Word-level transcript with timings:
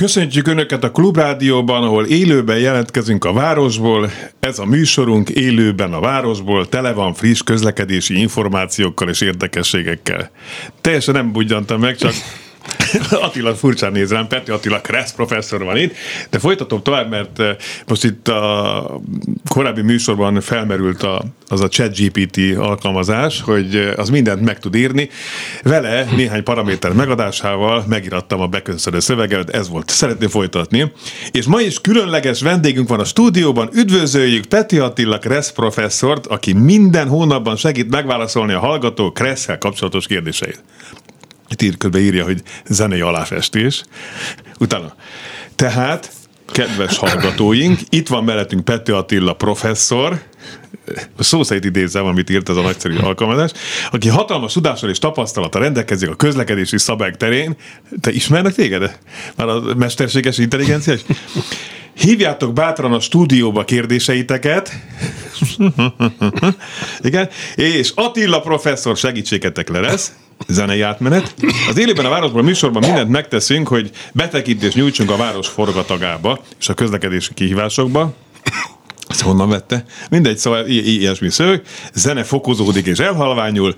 Köszöntjük 0.00 0.48
Önöket 0.48 0.84
a 0.84 0.90
Klubrádióban, 0.90 1.82
ahol 1.82 2.06
élőben 2.06 2.58
jelentkezünk 2.58 3.24
a 3.24 3.32
városból. 3.32 4.10
Ez 4.40 4.58
a 4.58 4.64
műsorunk 4.64 5.28
élőben 5.28 5.92
a 5.92 6.00
városból, 6.00 6.68
tele 6.68 6.92
van 6.92 7.14
friss 7.14 7.42
közlekedési 7.42 8.18
információkkal 8.20 9.08
és 9.08 9.20
érdekességekkel. 9.20 10.30
Teljesen 10.80 11.14
nem 11.14 11.32
budjantam 11.32 11.80
meg, 11.80 11.96
csak 11.96 12.12
Attila 13.26 13.54
furcsán 13.54 13.92
néz 13.92 14.10
rám, 14.10 14.26
Peti 14.26 14.50
Attila 14.50 14.80
Kressz 14.80 15.12
professzor 15.12 15.62
van 15.62 15.76
itt, 15.76 15.94
de 16.30 16.38
folytatom 16.38 16.82
tovább, 16.82 17.10
mert 17.10 17.38
eh, 17.38 17.56
most 17.86 18.04
itt 18.04 18.28
a 18.28 19.00
korábbi 19.48 19.82
műsorban 19.82 20.40
felmerült 20.40 21.02
a, 21.02 21.24
az 21.48 21.60
a 21.60 21.68
ChatGPT 21.68 22.56
alkalmazás, 22.56 23.40
hogy 23.40 23.76
eh, 23.76 23.98
az 23.98 24.08
mindent 24.08 24.40
meg 24.40 24.58
tud 24.58 24.74
írni. 24.74 25.08
Vele 25.62 26.06
néhány 26.16 26.42
paraméter 26.42 26.92
megadásával 26.92 27.84
megirattam 27.88 28.40
a 28.40 28.46
beköszönő 28.46 29.00
szöveget, 29.00 29.50
ez 29.50 29.68
volt. 29.68 29.88
Szeretném 29.88 30.28
folytatni. 30.28 30.92
És 31.30 31.46
ma 31.46 31.60
is 31.60 31.80
különleges 31.80 32.42
vendégünk 32.42 32.88
van 32.88 33.00
a 33.00 33.04
stúdióban. 33.04 33.68
Üdvözöljük 33.72 34.44
Peti 34.44 34.78
Attila 34.78 35.18
Kressz 35.18 35.52
professzort, 35.52 36.26
aki 36.26 36.52
minden 36.52 37.08
hónapban 37.08 37.56
segít 37.56 37.90
megválaszolni 37.90 38.52
a 38.52 38.58
hallgató 38.58 39.12
Kresszel 39.12 39.58
kapcsolatos 39.58 40.06
kérdéseit. 40.06 40.62
Itt 41.50 41.62
ír, 41.62 41.76
közben 41.76 42.00
írja, 42.00 42.24
hogy 42.24 42.42
zenei 42.66 43.00
aláfestés. 43.00 43.82
Utána. 44.58 44.94
Tehát, 45.54 46.12
kedves 46.46 46.98
hallgatóink, 46.98 47.80
itt 47.88 48.08
van 48.08 48.24
mellettünk 48.24 48.64
Pető 48.64 48.94
Attila 48.94 49.32
professzor, 49.32 50.22
szó 51.18 51.42
szerint 51.42 51.64
idézem, 51.64 52.04
amit 52.04 52.30
írt 52.30 52.48
ez 52.48 52.56
a 52.56 52.60
nagyszerű 52.60 52.96
alkalmazás, 52.96 53.50
aki 53.90 54.08
hatalmas 54.08 54.52
tudással 54.52 54.90
és 54.90 54.98
tapasztalata 54.98 55.58
rendelkezik 55.58 56.08
a 56.08 56.14
közlekedési 56.14 56.78
szabályok 56.78 57.16
terén. 57.16 57.56
Te 58.00 58.10
ismernek 58.10 58.54
téged? 58.54 58.98
Már 59.36 59.48
a 59.48 59.60
mesterséges 59.76 60.38
intelligencia 60.38 60.92
is? 60.92 61.00
Hívjátok 61.94 62.52
bátran 62.52 62.92
a 62.92 63.00
stúdióba 63.00 63.64
kérdéseiteket. 63.64 64.72
Igen. 67.00 67.28
És 67.54 67.92
Attila 67.94 68.40
professzor 68.40 68.96
segítségetek 68.96 69.68
le 69.68 69.80
lesz 69.80 70.12
zenei 70.48 70.80
átmenet. 70.80 71.34
Az 71.68 71.78
élében 71.78 72.04
a 72.04 72.08
városban 72.08 72.42
a 72.42 72.46
műsorban 72.46 72.82
mindent 72.86 73.08
megteszünk, 73.10 73.68
hogy 73.68 73.90
betekintést 74.12 74.76
nyújtsunk 74.76 75.10
a 75.10 75.16
város 75.16 75.48
forgatagába 75.48 76.40
és 76.60 76.68
a 76.68 76.74
közlekedési 76.74 77.34
kihívásokba. 77.34 78.14
Ezt 79.08 79.20
honnan 79.20 79.48
vette? 79.48 79.84
Mindegy, 80.10 80.38
szóval 80.38 80.66
i- 80.66 80.98
ilyesmi 80.98 81.30
szöveg, 81.30 81.62
zene 81.94 82.22
fokozódik 82.24 82.86
és 82.86 82.98
elhalványul, 82.98 83.74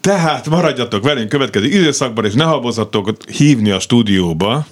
tehát 0.00 0.48
maradjatok 0.48 1.04
velünk 1.04 1.28
következő 1.28 1.66
időszakban, 1.66 2.24
és 2.24 2.32
ne 2.32 2.44
habozzatok 2.44 3.10
hívni 3.30 3.70
a 3.70 3.80
stúdióba, 3.80 4.66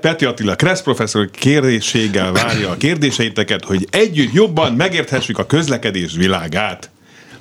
Peti 0.00 0.24
Attila 0.24 0.54
Kressz 0.54 0.82
professzor 0.82 1.30
kérdéséggel 1.30 2.32
várja 2.32 2.70
a 2.70 2.76
kérdéseiteket, 2.76 3.64
hogy 3.64 3.86
együtt 3.90 4.32
jobban 4.32 4.72
megérthessük 4.72 5.38
a 5.38 5.46
közlekedés 5.46 6.12
világát. 6.16 6.90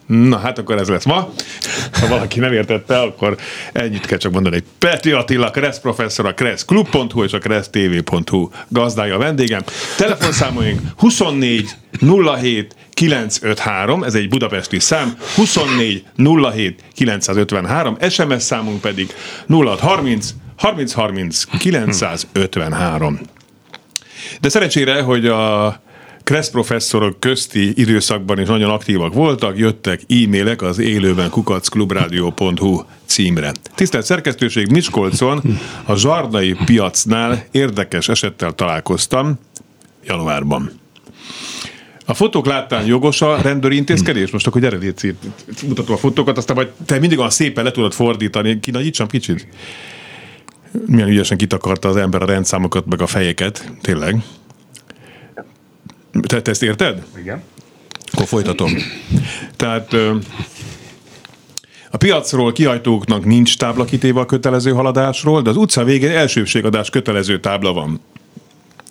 Na 0.05 0.37
hát 0.37 0.57
akkor 0.57 0.77
ez 0.77 0.87
lesz 0.87 1.05
ma. 1.05 1.33
Ha 1.99 2.07
valaki 2.07 2.39
nem 2.39 2.53
értette, 2.53 2.99
akkor 2.99 3.37
ennyit 3.73 4.05
kell 4.05 4.17
csak 4.17 4.31
mondani, 4.31 4.63
Peti 4.79 5.11
Attila, 5.11 5.49
Kressz 5.49 5.79
professzor, 5.79 6.25
a 6.25 6.33
kresszklub.hu 6.33 7.23
és 7.23 7.33
a 7.33 7.37
kressztv.hu 7.37 8.49
gazdája 8.67 9.15
a 9.15 9.17
vendégem. 9.17 9.61
Telefonszámolunk 9.97 10.79
24 10.97 11.69
07 12.39 12.75
953, 12.93 14.03
ez 14.03 14.15
egy 14.15 14.29
budapesti 14.29 14.79
szám, 14.79 15.17
24 15.35 16.03
07 16.53 16.83
953, 16.93 17.97
SMS 18.09 18.43
számunk 18.43 18.81
pedig 18.81 19.13
0630 19.47 20.33
30 20.57 20.93
30 20.93 21.43
953. 21.43 23.19
De 24.41 24.49
szerencsére, 24.49 25.01
hogy 25.01 25.27
a 25.27 25.67
Kressz 26.23 26.49
professzorok 26.49 27.19
közti 27.19 27.73
időszakban 27.75 28.39
is 28.39 28.47
nagyon 28.47 28.69
aktívak 28.69 29.13
voltak, 29.13 29.57
jöttek 29.57 30.01
e-mailek 30.07 30.61
az 30.61 30.79
élőben 30.79 31.29
kukacklubrádió.hu 31.29 32.81
címre. 33.05 33.51
Tisztelt 33.75 34.05
szerkesztőség, 34.05 34.71
Miskolcon 34.71 35.59
a 35.85 35.95
Zsardai 35.95 36.55
piacnál 36.65 37.45
érdekes 37.51 38.09
esettel 38.09 38.51
találkoztam 38.51 39.39
januárban. 40.05 40.71
A 42.05 42.13
fotók 42.13 42.45
láttán 42.45 42.85
jogos 42.85 43.21
a 43.21 43.41
rendőri 43.41 43.75
intézkedés? 43.75 44.31
Most 44.31 44.47
akkor 44.47 44.61
gyere, 44.61 44.77
légy 44.77 45.15
mutatom 45.67 45.95
a 45.95 45.97
fotókat, 45.97 46.37
aztán 46.37 46.55
majd 46.55 46.69
te 46.85 46.99
mindig 46.99 47.17
olyan 47.17 47.29
szépen 47.29 47.63
le 47.63 47.71
tudod 47.71 47.93
fordítani. 47.93 48.59
Kinagyítsam 48.59 49.07
kicsit? 49.07 49.47
Milyen 50.85 51.07
ügyesen 51.07 51.37
kitakarta 51.37 51.89
az 51.89 51.95
ember 51.95 52.21
a 52.21 52.25
rendszámokat, 52.25 52.85
meg 52.85 53.01
a 53.01 53.07
fejeket, 53.07 53.71
tényleg. 53.81 54.23
Te, 56.21 56.41
te 56.41 56.51
ezt 56.51 56.63
érted? 56.63 57.03
Igen. 57.17 57.43
Akkor 58.11 58.27
folytatom. 58.27 58.71
Tehát 59.55 59.93
a 61.89 61.97
piacról 61.97 62.51
kiajtóknak 62.51 63.25
nincs 63.25 63.57
tábla 63.57 63.85
kitéve 63.85 64.19
a 64.19 64.25
kötelező 64.25 64.71
haladásról, 64.71 65.41
de 65.41 65.49
az 65.49 65.57
utca 65.57 65.83
végén 65.83 66.11
elsőbségadás 66.11 66.89
kötelező 66.89 67.39
tábla 67.39 67.73
van. 67.73 68.01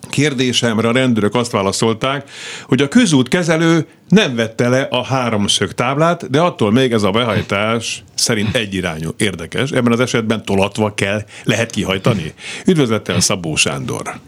Kérdésemre 0.09 0.87
a 0.87 0.91
rendőrök 0.91 1.35
azt 1.35 1.51
válaszolták, 1.51 2.29
hogy 2.63 2.81
a 2.81 2.87
közút 2.87 3.27
kezelő 3.27 3.87
nem 4.09 4.35
vette 4.35 4.69
le 4.69 4.81
a 4.81 5.03
háromszög 5.03 5.71
táblát, 5.71 6.29
de 6.29 6.39
attól 6.39 6.71
még 6.71 6.91
ez 6.91 7.03
a 7.03 7.11
behajtás 7.11 8.03
szerint 8.15 8.55
egyirányú. 8.55 9.09
Érdekes, 9.17 9.71
ebben 9.71 9.91
az 9.91 9.99
esetben 9.99 10.45
tolatva 10.45 10.93
kell, 10.93 11.23
lehet 11.43 11.71
kihajtani. 11.71 12.33
Üdvözlettel 12.65 13.19
Szabó 13.19 13.55
Sándor. 13.55 14.19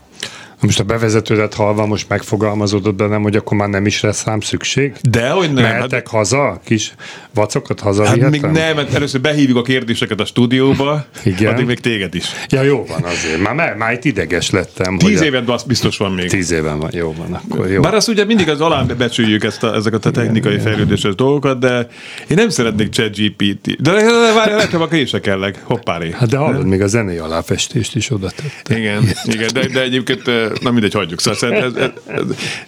Most 0.59 0.79
a 0.79 0.83
bevezetődet 0.83 1.53
halva 1.53 1.85
most 1.85 2.09
megfogalmazódott 2.09 2.95
bennem, 2.95 3.21
hogy 3.21 3.35
akkor 3.35 3.57
már 3.57 3.69
nem 3.69 3.85
is 3.85 4.01
lesz 4.01 4.25
rám 4.25 4.39
szükség? 4.39 4.93
De, 5.09 5.29
hogy 5.29 5.53
nem. 5.53 5.63
Mehetek 5.63 5.91
hát, 5.91 6.07
haza? 6.07 6.61
Kis 6.65 6.93
vacokat 7.33 7.79
haza 7.79 8.05
Hát 8.05 8.29
még 8.29 8.41
nem, 8.41 8.75
mert 8.75 8.93
először 8.93 9.21
behívjuk 9.21 9.57
a 9.57 9.61
kérdéseket 9.61 10.19
a 10.19 10.25
stúdióba, 10.25 11.05
Igen. 11.23 11.53
addig 11.53 11.65
még 11.65 11.79
téged 11.79 12.15
is. 12.15 12.25
Ja, 12.49 12.61
jó 12.61 12.85
van 12.85 13.03
azért. 13.03 13.41
Már, 13.41 13.53
már, 13.53 13.75
már 13.75 13.93
itt 13.93 14.05
ideges 14.05 14.49
lettem. 14.49 14.97
Tíz 14.97 15.21
évet 15.21 15.49
az 15.49 15.63
biztos 15.63 15.97
van 15.97 16.11
még. 16.11 16.29
Tíz 16.29 16.51
éven 16.51 16.79
van, 16.79 16.89
jó 16.93 17.13
van, 17.17 17.33
akkor 17.33 17.69
jó. 17.71 17.81
Bár 17.81 17.93
azt 17.93 18.07
ugye 18.07 18.25
mindig 18.25 18.49
az 18.49 18.61
alá 18.61 18.83
becsüljük 18.83 19.43
ezt 19.43 19.63
a, 19.63 19.75
ezeket 19.75 20.05
a 20.05 20.11
technikai 20.11 20.51
Igen, 20.51 20.63
fejlődéses 20.63 21.15
dolgokat, 21.15 21.59
de 21.59 21.87
én 22.27 22.37
nem 22.37 22.49
szeretnék 22.49 22.93
chat 22.93 23.15
GPT. 23.15 23.81
De 23.81 23.91
várj, 24.33 24.51
lehet, 24.51 24.71
hogy 24.71 24.81
akkor 24.81 24.97
én 24.97 25.05
se 25.05 25.19
kellek. 25.19 25.61
Hoppári. 25.63 26.11
Hát 26.11 26.29
de 26.29 26.37
hallod, 26.37 26.65
még 26.65 26.81
a 26.81 26.87
zenei 26.87 27.17
aláfestést 27.17 27.95
is 27.95 28.11
oda 28.11 28.29
tette. 28.29 28.79
Igen, 28.79 29.03
igen 29.23 29.49
de, 29.53 29.67
de 29.67 29.81
egyébként 29.81 30.21
na 30.61 30.71
mindegy, 30.71 30.93
hagyjuk. 30.93 31.21
Szóval 31.21 31.53
ez, 31.53 31.73
ez, 31.73 31.89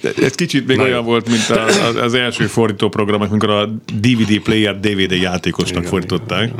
ez, 0.02 0.14
ez 0.24 0.32
kicsit 0.32 0.68
még 0.68 0.78
Na 0.78 0.84
olyan 0.84 0.98
jó. 0.98 1.04
volt, 1.04 1.30
mint 1.30 1.50
az, 1.50 1.96
az 1.96 2.14
első 2.14 2.46
fordítóprogram, 2.46 3.22
amikor 3.22 3.50
a 3.50 3.66
DVD 3.94 4.40
player 4.40 4.80
DVD 4.80 5.12
játékosnak 5.12 5.78
igen, 5.78 5.90
fordították. 5.90 6.52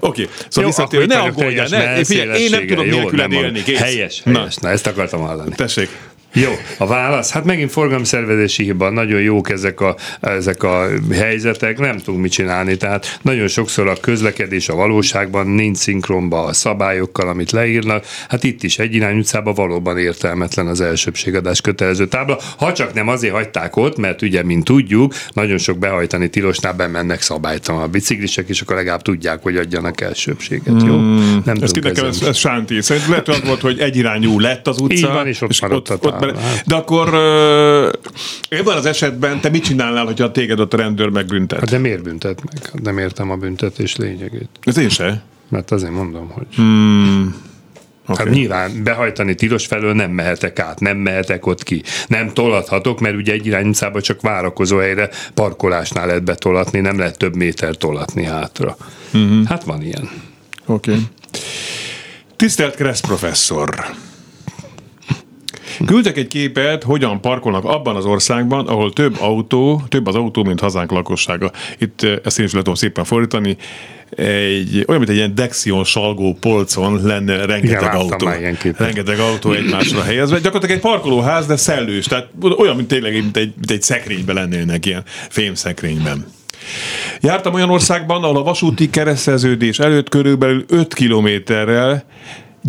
Oké, 0.00 0.22
okay. 0.22 0.34
szóval 0.48 0.70
visszatérő, 0.70 1.06
ne 1.06 1.18
aggódjál, 1.18 1.68
ne, 1.68 2.04
figyelj, 2.04 2.42
én 2.42 2.50
nem 2.50 2.66
tudok 2.66 2.84
nélküled 2.84 3.32
élni. 3.32 3.60
Helyes, 3.60 3.80
helyes. 3.80 4.22
Na. 4.24 4.46
Na, 4.60 4.70
ezt 4.70 4.86
akartam 4.86 5.20
hallani. 5.20 5.54
Tessék. 5.54 5.88
Jó, 6.32 6.50
a 6.78 6.86
válasz? 6.86 7.30
Hát 7.30 7.44
megint 7.44 7.70
forgalomszervezési 7.70 8.62
hiba, 8.62 8.90
nagyon 8.90 9.20
jók 9.20 9.50
ezek 9.50 9.80
a, 9.80 9.96
ezek 10.20 10.62
a 10.62 10.86
helyzetek, 11.12 11.78
nem 11.78 11.98
tudunk 11.98 12.22
mit 12.22 12.32
csinálni, 12.32 12.76
tehát 12.76 13.18
nagyon 13.22 13.48
sokszor 13.48 13.88
a 13.88 13.96
közlekedés 14.00 14.68
a 14.68 14.74
valóságban 14.74 15.46
nincs 15.46 15.76
szinkronba 15.76 16.44
a 16.44 16.52
szabályokkal, 16.52 17.28
amit 17.28 17.50
leírnak, 17.50 18.04
hát 18.28 18.44
itt 18.44 18.62
is 18.62 18.78
egy 18.78 18.94
irány 18.94 19.18
utcában 19.18 19.54
valóban 19.54 19.98
értelmetlen 19.98 20.66
az 20.66 20.80
elsőbségadás 20.80 21.60
kötelező 21.60 22.06
tábla, 22.06 22.38
ha 22.58 22.72
csak 22.72 22.94
nem 22.94 23.08
azért 23.08 23.34
hagyták 23.34 23.76
ott, 23.76 23.96
mert 23.96 24.22
ugye, 24.22 24.42
mint 24.42 24.64
tudjuk, 24.64 25.14
nagyon 25.32 25.58
sok 25.58 25.78
behajtani 25.78 26.28
tilosnál 26.28 26.72
bemennek 26.72 27.22
szabálytalan 27.22 27.82
a 27.82 27.88
biciklisek, 27.88 28.48
és 28.48 28.60
akkor 28.60 28.76
legalább 28.76 29.02
tudják, 29.02 29.42
hogy 29.42 29.56
adjanak 29.56 30.00
elsőbséget, 30.00 30.82
jó? 30.82 30.94
Hmm, 30.94 31.42
nem 31.44 31.56
ez 31.60 31.70
kinek 31.70 31.98
ez, 31.98 32.22
ez 32.22 32.36
sánti. 32.36 32.82
Szerintem 32.82 33.10
lehet, 33.10 33.26
hogy 33.26 33.44
volt, 33.44 33.60
hogy 33.60 33.78
egyirányú 33.78 34.40
lett 34.40 34.66
az 34.66 34.80
utca, 34.80 34.94
Így 34.94 35.02
van, 35.02 35.26
és 35.26 35.40
ott, 35.40 35.50
és 35.50 35.62
ott, 35.62 35.90
ott, 36.04 36.25
ott 36.28 36.38
Hát. 36.38 36.66
De 36.66 36.74
akkor 36.74 37.08
ebben 38.48 38.76
az 38.76 38.86
esetben 38.86 39.40
te 39.40 39.48
mit 39.48 39.64
csinálnál, 39.64 40.04
hogyha 40.04 40.30
téged 40.30 40.60
ott 40.60 40.74
a 40.74 40.76
rendőr 40.76 41.08
megbüntet? 41.08 41.58
Hát 41.58 41.70
de 41.70 41.78
miért 41.78 42.02
büntet 42.02 42.40
meg? 42.44 42.82
Nem 42.82 42.98
értem 42.98 43.30
a 43.30 43.36
büntetés 43.36 43.96
lényegét. 43.96 44.48
Ez 44.62 44.78
én 44.78 44.88
se. 44.88 45.22
Mert 45.48 45.70
azért 45.70 45.92
mondom, 45.92 46.30
hogy... 46.30 46.46
Hmm. 46.54 47.44
Okay. 48.08 48.24
Hát 48.24 48.34
nyilván 48.34 48.82
behajtani 48.84 49.34
tilos 49.34 49.66
felől 49.66 49.92
nem 49.92 50.10
mehetek 50.10 50.58
át, 50.58 50.80
nem 50.80 50.96
mehetek 50.96 51.46
ott 51.46 51.62
ki. 51.62 51.82
Nem 52.06 52.32
tolathatok, 52.32 53.00
mert 53.00 53.16
ugye 53.16 53.32
egy 53.32 53.46
irányutába 53.46 54.00
csak 54.00 54.20
várakozó 54.20 54.78
helyre 54.78 55.10
parkolásnál 55.34 56.06
lehet 56.06 56.24
betolatni, 56.24 56.80
nem 56.80 56.98
lehet 56.98 57.18
több 57.18 57.36
méter 57.36 57.76
tolatni 57.76 58.24
hátra. 58.24 58.76
Uh-huh. 59.14 59.46
Hát 59.46 59.64
van 59.64 59.82
ilyen. 59.82 60.10
Oké. 60.66 60.90
Okay. 60.90 61.02
Tisztelt 62.36 62.74
Kressz 62.74 63.00
professzor! 63.00 63.86
Küldtek 65.86 66.16
egy 66.16 66.26
képet, 66.26 66.82
hogyan 66.82 67.20
parkolnak 67.20 67.64
abban 67.64 67.96
az 67.96 68.04
országban, 68.04 68.66
ahol 68.66 68.92
több 68.92 69.16
autó, 69.20 69.82
több 69.88 70.06
az 70.06 70.14
autó, 70.14 70.44
mint 70.44 70.60
hazánk 70.60 70.90
lakossága. 70.90 71.50
Itt 71.78 72.02
eh, 72.02 72.16
ezt 72.24 72.38
én 72.38 72.44
is 72.44 72.50
tudom 72.50 72.74
szépen 72.74 73.04
fordítani. 73.04 73.56
Egy, 74.10 74.84
olyan, 74.86 75.00
mint 75.00 75.08
egy 75.08 75.16
ilyen 75.16 75.34
Dexion 75.34 75.84
salgó 75.84 76.36
polcon 76.40 77.00
lenne 77.02 77.44
rengeteg 77.44 77.82
Igen, 77.82 77.94
autó. 77.94 78.28
Rengeteg 78.76 79.18
autó 79.18 79.52
egymásra 79.52 80.02
helyezve. 80.02 80.36
Gyakorlatilag 80.36 80.76
egy 80.76 80.90
parkolóház, 80.90 81.46
de 81.46 81.56
szellős. 81.56 82.06
Tehát 82.06 82.28
olyan, 82.58 82.76
mint 82.76 82.88
tényleg, 82.88 83.12
mint 83.12 83.36
egy, 83.36 83.52
mint 83.54 83.70
egy 83.70 83.82
szekrényben 83.82 84.34
lennének, 84.34 84.86
ilyen 84.86 85.02
fémszekrényben. 85.28 86.26
Jártam 87.20 87.54
olyan 87.54 87.70
országban, 87.70 88.22
ahol 88.22 88.36
a 88.36 88.42
vasúti 88.42 88.90
kereszteződés 88.90 89.78
előtt 89.78 90.08
körülbelül 90.08 90.64
5 90.68 90.94
kilométerrel 90.94 92.04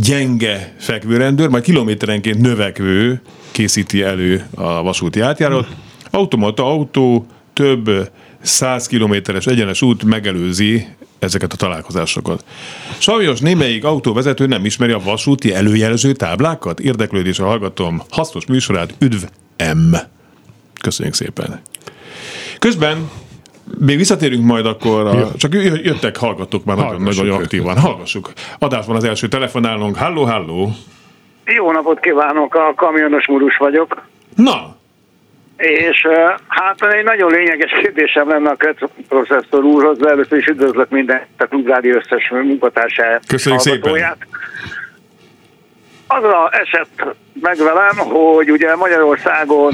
gyenge 0.01 0.73
fekvőrendőr, 0.77 1.49
majd 1.49 1.63
kilométerenként 1.63 2.41
növekvő 2.41 3.21
készíti 3.51 4.01
elő 4.01 4.45
a 4.55 4.81
vasúti 4.81 5.19
átjárat. 5.19 5.67
Automata 6.11 6.65
autó 6.65 7.25
több 7.53 8.11
100 8.41 8.87
kilométeres 8.87 9.45
egyenes 9.45 9.81
út 9.81 10.03
megelőzi 10.03 10.87
ezeket 11.19 11.53
a 11.53 11.55
találkozásokat. 11.55 12.45
Sajnos 12.97 13.39
némelyik 13.39 13.83
autóvezető 13.83 14.45
nem 14.45 14.65
ismeri 14.65 14.91
a 14.91 14.99
vasúti 14.99 15.53
előjelző 15.53 16.11
táblákat? 16.11 16.79
Érdeklődésre 16.79 17.43
hallgatom 17.43 18.01
hasznos 18.09 18.45
műsorát, 18.45 18.93
üdv 18.99 19.23
M. 19.75 19.95
Köszönjük 20.81 21.15
szépen. 21.15 21.61
Közben 22.59 23.09
még 23.79 23.97
visszatérünk 23.97 24.45
majd 24.45 24.65
akkor, 24.65 25.07
a, 25.07 25.31
csak 25.37 25.53
jöttek 25.83 26.17
hallgatók 26.17 26.65
már 26.65 26.77
nagyon, 26.77 27.01
nagyon 27.01 27.41
aktívan. 27.41 27.77
Hallgassuk. 27.77 28.31
Adásban 28.59 28.95
az 28.95 29.03
első 29.03 29.27
telefonálunk. 29.27 29.97
Halló, 29.97 30.23
halló. 30.23 30.71
Jó 31.45 31.71
napot 31.71 31.99
kívánok, 31.99 32.55
a 32.55 32.73
kamionos 32.75 33.27
murus 33.27 33.57
vagyok. 33.57 34.01
Na, 34.35 34.75
és 35.57 36.07
hát 36.47 36.81
egy 36.81 37.03
nagyon 37.03 37.31
lényeges 37.31 37.71
kérdésem 37.81 38.29
lenne 38.29 38.49
a 38.49 38.55
Kretz 38.55 38.89
processzor 39.07 39.63
úrhoz, 39.63 39.97
de 39.97 40.09
először 40.09 40.37
is 40.37 40.45
üdvözlök 40.45 40.89
minden, 40.89 41.25
tehát 41.37 41.53
Ugrádi 41.53 41.89
összes 41.89 42.29
munkatársát. 42.29 43.23
Köszönjük 43.27 43.61
szépen. 43.61 44.17
Az 46.07 46.23
a 46.23 46.49
eset 46.51 47.15
meg 47.41 47.57
velem, 47.57 47.97
hogy 47.97 48.51
ugye 48.51 48.75
Magyarországon 48.75 49.73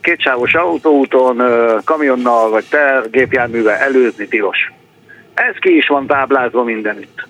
kétsávos 0.00 0.54
autóúton 0.54 1.42
kamionnal 1.84 2.50
vagy 2.50 2.64
tergépjárművel 2.70 3.76
előzni 3.76 4.28
tilos. 4.28 4.72
Ez 5.34 5.54
ki 5.60 5.76
is 5.76 5.86
van 5.86 6.06
táblázva 6.06 6.62
mindenütt. 6.62 7.26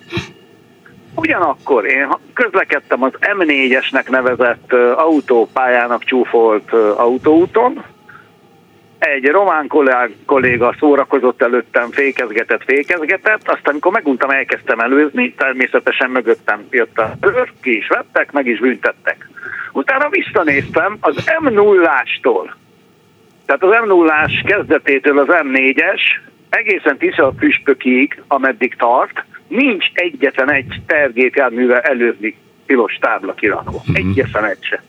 Ugyanakkor 1.15 1.85
én 1.85 2.07
közlekedtem 2.33 3.03
az 3.03 3.11
M4-esnek 3.19 4.09
nevezett 4.09 4.73
autópályának 4.95 6.03
csúfolt 6.03 6.73
autóúton, 6.95 7.83
egy 9.01 9.25
román 9.25 9.67
kolléga 10.25 10.75
szórakozott 10.79 11.41
előttem, 11.41 11.91
fékezgetett, 11.91 12.63
fékezgetett, 12.65 13.49
aztán 13.49 13.71
amikor 13.71 13.91
meguntam, 13.91 14.29
elkezdtem 14.29 14.79
előzni, 14.79 15.33
természetesen 15.33 16.09
mögöttem 16.09 16.67
jött 16.69 16.97
a 16.97 17.13
őr, 17.21 17.51
ki 17.61 17.77
is 17.77 17.87
vettek, 17.87 18.31
meg 18.31 18.47
is 18.47 18.59
büntettek. 18.59 19.29
Utána 19.71 20.09
visszanéztem 20.09 20.97
az 20.99 21.15
M0-ástól, 21.41 22.53
tehát 23.45 23.63
az 23.63 23.87
M0-ás 23.87 24.43
kezdetétől 24.45 25.19
az 25.19 25.27
M4-es, 25.29 26.01
egészen 26.49 26.97
Tisza 26.97 27.33
püspökig, 27.39 28.21
ameddig 28.27 28.75
tart, 28.75 29.25
nincs 29.47 29.85
egyetlen 29.93 30.51
egy 30.51 30.81
tergépjárművel 30.85 31.79
előzni 31.79 32.37
tilos 32.65 32.97
tábla 33.01 33.33
kirakva. 33.33 33.77
Uh-huh. 33.77 33.95
Egyetlen 33.95 34.45
egy 34.45 34.63
se. 34.63 34.83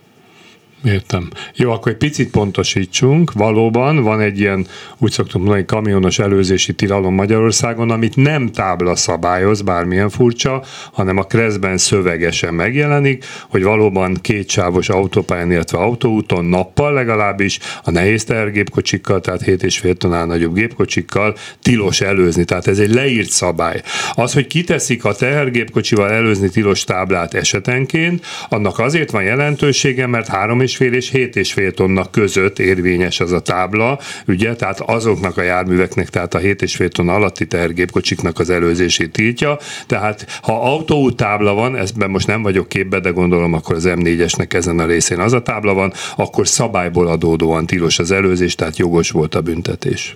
Értem. 0.84 1.28
Jó, 1.54 1.70
akkor 1.70 1.92
egy 1.92 1.98
picit 1.98 2.30
pontosítsunk. 2.30 3.32
Valóban 3.32 4.02
van 4.02 4.20
egy 4.20 4.38
ilyen, 4.38 4.66
úgy 4.98 5.10
szoktunk 5.10 5.44
mondani, 5.44 5.64
kamionos 5.66 6.18
előzési 6.18 6.72
tilalom 6.72 7.14
Magyarországon, 7.14 7.90
amit 7.90 8.16
nem 8.16 8.50
tábla 8.50 8.96
szabályoz, 8.96 9.62
bármilyen 9.62 10.08
furcsa, 10.08 10.62
hanem 10.92 11.16
a 11.16 11.22
kreszben 11.22 11.78
szövegesen 11.78 12.54
megjelenik, 12.54 13.24
hogy 13.48 13.62
valóban 13.62 14.18
kétsávos 14.20 14.88
autópályán, 14.88 15.52
illetve 15.52 15.78
autóúton 15.78 16.44
nappal 16.44 16.92
legalábbis 16.92 17.58
a 17.84 17.90
nehéz 17.90 18.24
tehergépkocsikkal, 18.24 19.20
tehát 19.20 19.42
7,5 19.42 19.96
tonál 19.96 20.26
nagyobb 20.26 20.54
gépkocsikkal 20.54 21.34
tilos 21.62 22.00
előzni. 22.00 22.44
Tehát 22.44 22.66
ez 22.66 22.78
egy 22.78 22.94
leírt 22.94 23.30
szabály. 23.30 23.82
Az, 24.14 24.32
hogy 24.32 24.46
kiteszik 24.46 25.04
a 25.04 25.14
tehergépkocsival 25.14 26.10
előzni 26.10 26.48
tilos 26.48 26.84
táblát 26.84 27.34
esetenként, 27.34 28.26
annak 28.48 28.78
azért 28.78 29.10
van 29.10 29.22
jelentősége, 29.22 30.06
mert 30.06 30.28
három 30.28 30.60
és 30.60 30.70
6,5 30.78 31.34
és 31.34 31.54
7,5 31.54 31.74
tonna 31.74 32.10
között 32.10 32.58
érvényes 32.58 33.20
az 33.20 33.32
a 33.32 33.40
tábla, 33.40 33.98
ugye, 34.26 34.54
tehát 34.54 34.80
azoknak 34.80 35.36
a 35.36 35.42
járműveknek, 35.42 36.08
tehát 36.08 36.34
a 36.34 36.38
7,5 36.38 36.88
tonna 36.88 37.14
alatti 37.14 37.46
tehergépkocsiknak 37.46 38.38
az 38.38 38.50
előzését 38.50 39.12
tiltja, 39.12 39.56
tehát 39.86 40.40
ha 40.42 40.72
autó 40.72 41.10
tábla 41.10 41.54
van, 41.54 41.76
ezben 41.76 42.10
most 42.10 42.26
nem 42.26 42.42
vagyok 42.42 42.68
képbe, 42.68 43.00
de 43.00 43.10
gondolom 43.10 43.52
akkor 43.52 43.74
az 43.74 43.88
M4-esnek 43.88 44.54
ezen 44.54 44.78
a 44.78 44.86
részén 44.86 45.18
az 45.18 45.32
a 45.32 45.42
tábla 45.42 45.74
van, 45.74 45.92
akkor 46.16 46.46
szabályból 46.46 47.06
adódóan 47.06 47.66
tilos 47.66 47.98
az 47.98 48.10
előzés, 48.10 48.54
tehát 48.54 48.76
jogos 48.76 49.10
volt 49.10 49.34
a 49.34 49.40
büntetés. 49.40 50.14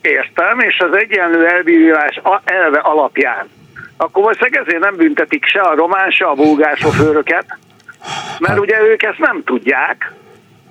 Értem, 0.00 0.60
és 0.60 0.78
az 0.78 0.96
egyenlő 0.96 1.46
elbírás 1.46 2.20
elve 2.44 2.78
alapján. 2.78 3.48
Akkor 3.96 4.22
valószínűleg 4.22 4.66
ezért 4.66 4.82
nem 4.82 4.96
büntetik 4.96 5.44
se 5.44 5.60
a 5.60 5.74
román, 5.74 6.10
se 6.10 6.24
a 6.24 6.34
bulgár 6.34 6.76
sofőröket, 6.76 7.58
mert 8.38 8.52
hát, 8.52 8.60
ugye 8.60 8.76
ők 8.90 9.02
ezt 9.02 9.18
nem 9.18 9.42
tudják, 9.44 10.12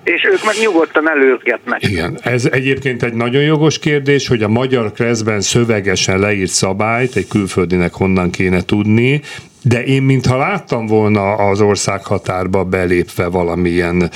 és 0.04 0.24
ők 0.32 0.44
meg 0.44 0.54
nyugodtan 0.62 1.10
előzgetnek. 1.10 1.82
Igen, 1.82 2.18
ez 2.22 2.44
egyébként 2.44 3.02
egy 3.02 3.12
nagyon 3.12 3.42
jogos 3.42 3.78
kérdés, 3.78 4.28
hogy 4.28 4.42
a 4.42 4.48
magyar 4.48 4.92
kreszben 4.92 5.40
szövegesen 5.40 6.18
leírt 6.18 6.50
szabályt 6.50 7.16
egy 7.16 7.26
külföldinek 7.28 7.92
honnan 7.92 8.30
kéne 8.30 8.64
tudni, 8.64 9.20
de 9.62 9.84
én 9.84 10.02
mintha 10.02 10.36
láttam 10.36 10.86
volna 10.86 11.34
az 11.34 11.60
ország 11.60 12.04
határba 12.04 12.64
belépve 12.64 13.26
valamilyen 13.26 14.10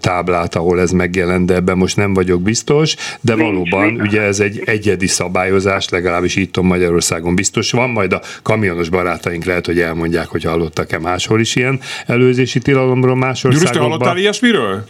táblát, 0.00 0.54
ahol 0.54 0.80
ez 0.80 0.90
megjelent, 0.90 1.46
de 1.46 1.54
ebben 1.54 1.76
most 1.76 1.96
nem 1.96 2.14
vagyok 2.14 2.42
biztos, 2.42 2.96
de 3.20 3.34
nincs, 3.34 3.48
valóban 3.48 3.86
nincs. 3.86 4.00
ugye 4.00 4.20
ez 4.20 4.40
egy 4.40 4.62
egyedi 4.64 5.06
szabályozás, 5.06 5.88
legalábbis 5.88 6.36
itt 6.36 6.60
Magyarországon 6.60 7.34
biztos 7.34 7.70
van, 7.70 7.90
majd 7.90 8.12
a 8.12 8.20
kamionos 8.42 8.88
barátaink 8.88 9.44
lehet, 9.44 9.66
hogy 9.66 9.80
elmondják, 9.80 10.26
hogy 10.26 10.44
hallottak-e 10.44 10.98
máshol 10.98 11.40
is 11.40 11.56
ilyen 11.56 11.80
előzési 12.06 12.58
tilalomról 12.58 13.16
más 13.16 13.44
országokban. 13.44 13.72
Gyurus, 13.72 13.76
te 13.76 13.78
hallottál 13.78 14.16
ilyesmiről? 14.16 14.84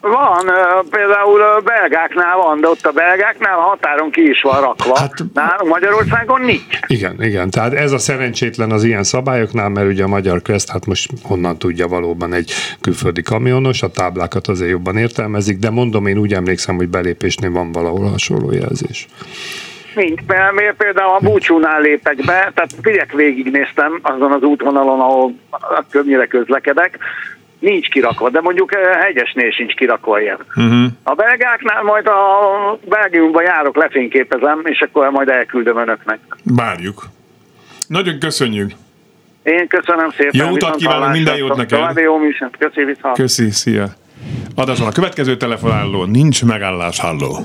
Van, 0.00 0.46
például 0.90 1.60
belgáknál 1.64 2.36
van, 2.36 2.60
de 2.60 2.68
ott 2.68 2.86
a 2.86 2.90
belgáknál 2.92 3.58
a 3.58 3.60
határon 3.60 4.10
ki 4.10 4.28
is 4.28 4.40
van 4.42 4.60
rakva. 4.60 4.98
Hát, 4.98 5.14
Nálunk 5.34 5.68
Magyarországon 5.68 6.40
nincs. 6.40 6.78
Igen, 6.86 7.22
igen. 7.22 7.50
Tehát 7.50 7.72
ez 7.72 7.92
a 7.92 7.98
szerencsétlen 7.98 8.70
az 8.70 8.84
ilyen 8.84 9.02
szabályoknál, 9.02 9.68
mert 9.68 9.88
ugye 9.88 10.04
a 10.04 10.08
Magyar 10.08 10.42
Kreszt, 10.42 10.70
hát 10.70 10.86
most 10.86 11.10
honnan 11.22 11.58
tudja 11.58 11.86
valóban 11.88 12.32
egy 12.32 12.52
külföldi 12.80 13.22
kamionos, 13.22 13.82
a 13.82 13.90
táblákat 13.90 14.46
azért 14.46 14.70
jobban 14.70 14.96
értelmezik, 14.96 15.58
de 15.58 15.70
mondom, 15.70 16.06
én 16.06 16.18
úgy 16.18 16.32
emlékszem, 16.32 16.76
hogy 16.76 16.88
belépésnél 16.88 17.50
van 17.50 17.72
valahol 17.72 18.08
hasonló 18.08 18.52
jelzés. 18.52 19.06
Nincs, 19.94 20.20
mert 20.26 20.76
például 20.76 21.14
a 21.14 21.18
búcsúnál 21.18 21.80
lépek 21.80 22.16
be, 22.16 22.52
tehát 22.54 22.70
figyek 22.82 23.12
végignéztem 23.12 23.98
azon 24.02 24.32
az 24.32 24.42
útvonalon, 24.42 25.00
ahol 25.00 25.34
többnyire 25.90 26.26
közlekedek, 26.26 26.98
nincs 27.58 27.88
kirakva, 27.88 28.30
de 28.30 28.40
mondjuk 28.40 28.74
hegyesnél 29.00 29.50
sincs 29.50 29.74
kirakva 29.74 30.20
ilyen. 30.20 30.38
Uh-huh. 30.56 30.86
A 31.02 31.14
belgáknál 31.14 31.82
majd 31.82 32.06
a 32.06 32.20
Belgiumban 32.88 33.42
járok, 33.42 33.76
lefényképezem, 33.76 34.60
és 34.64 34.80
akkor 34.80 35.10
majd 35.10 35.28
elküldöm 35.28 35.76
önöknek. 35.76 36.18
Várjuk. 36.44 37.02
Nagyon 37.86 38.18
köszönjük. 38.18 38.70
Én 39.42 39.68
köszönöm 39.68 40.10
szépen. 40.10 40.46
Jó 40.46 40.52
utat 40.52 40.76
kívánok, 40.76 41.12
minden 41.12 41.36
jót 41.36 41.56
neked. 41.56 41.78
További 41.78 42.02
jó 42.02 42.18
műsort. 42.18 42.56
Köszi, 42.56 42.84
viszont. 42.84 43.14
Köszi, 43.14 43.50
szia. 43.50 43.86
Adásban 44.54 44.88
a 44.88 44.92
következő 44.92 45.36
telefonáló, 45.36 46.04
nincs 46.04 46.44
megállás, 46.44 47.00
halló. 47.00 47.38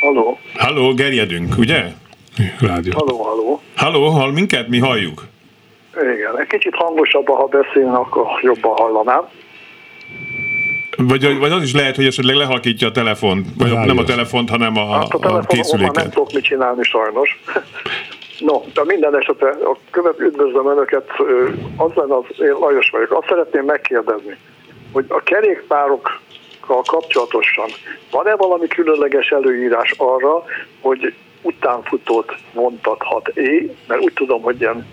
Halló. 0.00 0.38
Halló, 0.56 0.94
gerjedünk, 0.94 1.58
ugye? 1.58 1.84
Rádió. 2.60 2.92
Halló, 2.94 3.22
halló. 3.22 3.62
Halló, 3.76 4.08
hall 4.08 4.32
minket? 4.32 4.68
Mi 4.68 4.78
halljuk. 4.78 5.26
Igen, 6.02 6.38
egy 6.40 6.46
kicsit 6.46 6.74
hangosabban, 6.74 7.36
ha 7.36 7.46
beszélne, 7.46 7.96
akkor 7.96 8.26
jobban 8.42 8.76
hallanám. 8.76 9.28
Vagy, 10.96 11.38
vagy 11.38 11.52
az 11.52 11.62
is 11.62 11.72
lehet, 11.72 11.96
hogy 11.96 12.06
esetleg 12.06 12.34
lehalkítja 12.36 12.88
a 12.88 12.90
telefont, 12.90 13.46
vagy 13.58 13.70
Rájós. 13.70 13.86
nem 13.86 13.98
a 13.98 14.04
telefont, 14.04 14.50
hanem 14.50 14.76
a, 14.76 14.92
hát 14.92 15.12
a, 15.12 15.36
a 15.36 15.40
készüléket. 15.40 15.94
nem 15.94 16.10
tudok 16.10 16.32
mit 16.32 16.44
csinálni 16.44 16.82
sajnos. 16.82 17.38
No, 18.38 18.62
de 18.74 18.84
minden 18.84 19.16
esetre 19.16 19.48
a 19.48 19.76
követ 19.90 20.20
üdvözlöm 20.20 20.66
Önöket, 20.66 21.10
az 21.76 21.90
lenne 21.94 22.14
az, 22.16 22.24
én 22.38 22.52
Lajos 22.60 22.90
vagyok, 22.90 23.12
azt 23.12 23.28
szeretném 23.28 23.64
megkérdezni, 23.64 24.36
hogy 24.92 25.04
a 25.08 25.22
kerékpárokkal 25.22 26.82
kapcsolatosan 26.86 27.68
van-e 28.10 28.36
valami 28.36 28.66
különleges 28.66 29.30
előírás 29.30 29.94
arra, 29.96 30.44
hogy 30.80 31.14
utánfutót 31.42 32.34
vontathat 32.52 33.28
é, 33.28 33.74
mert 33.86 34.00
úgy 34.00 34.12
tudom, 34.12 34.42
hogy 34.42 34.60
ilyen 34.60 34.86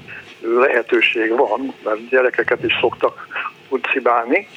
lehetőség 0.45 1.35
van, 1.35 1.73
mert 1.83 2.09
gyerekeket 2.09 2.63
is 2.63 2.77
szoktak 2.79 3.27
úgy 3.69 3.85
szibálni, 3.91 4.47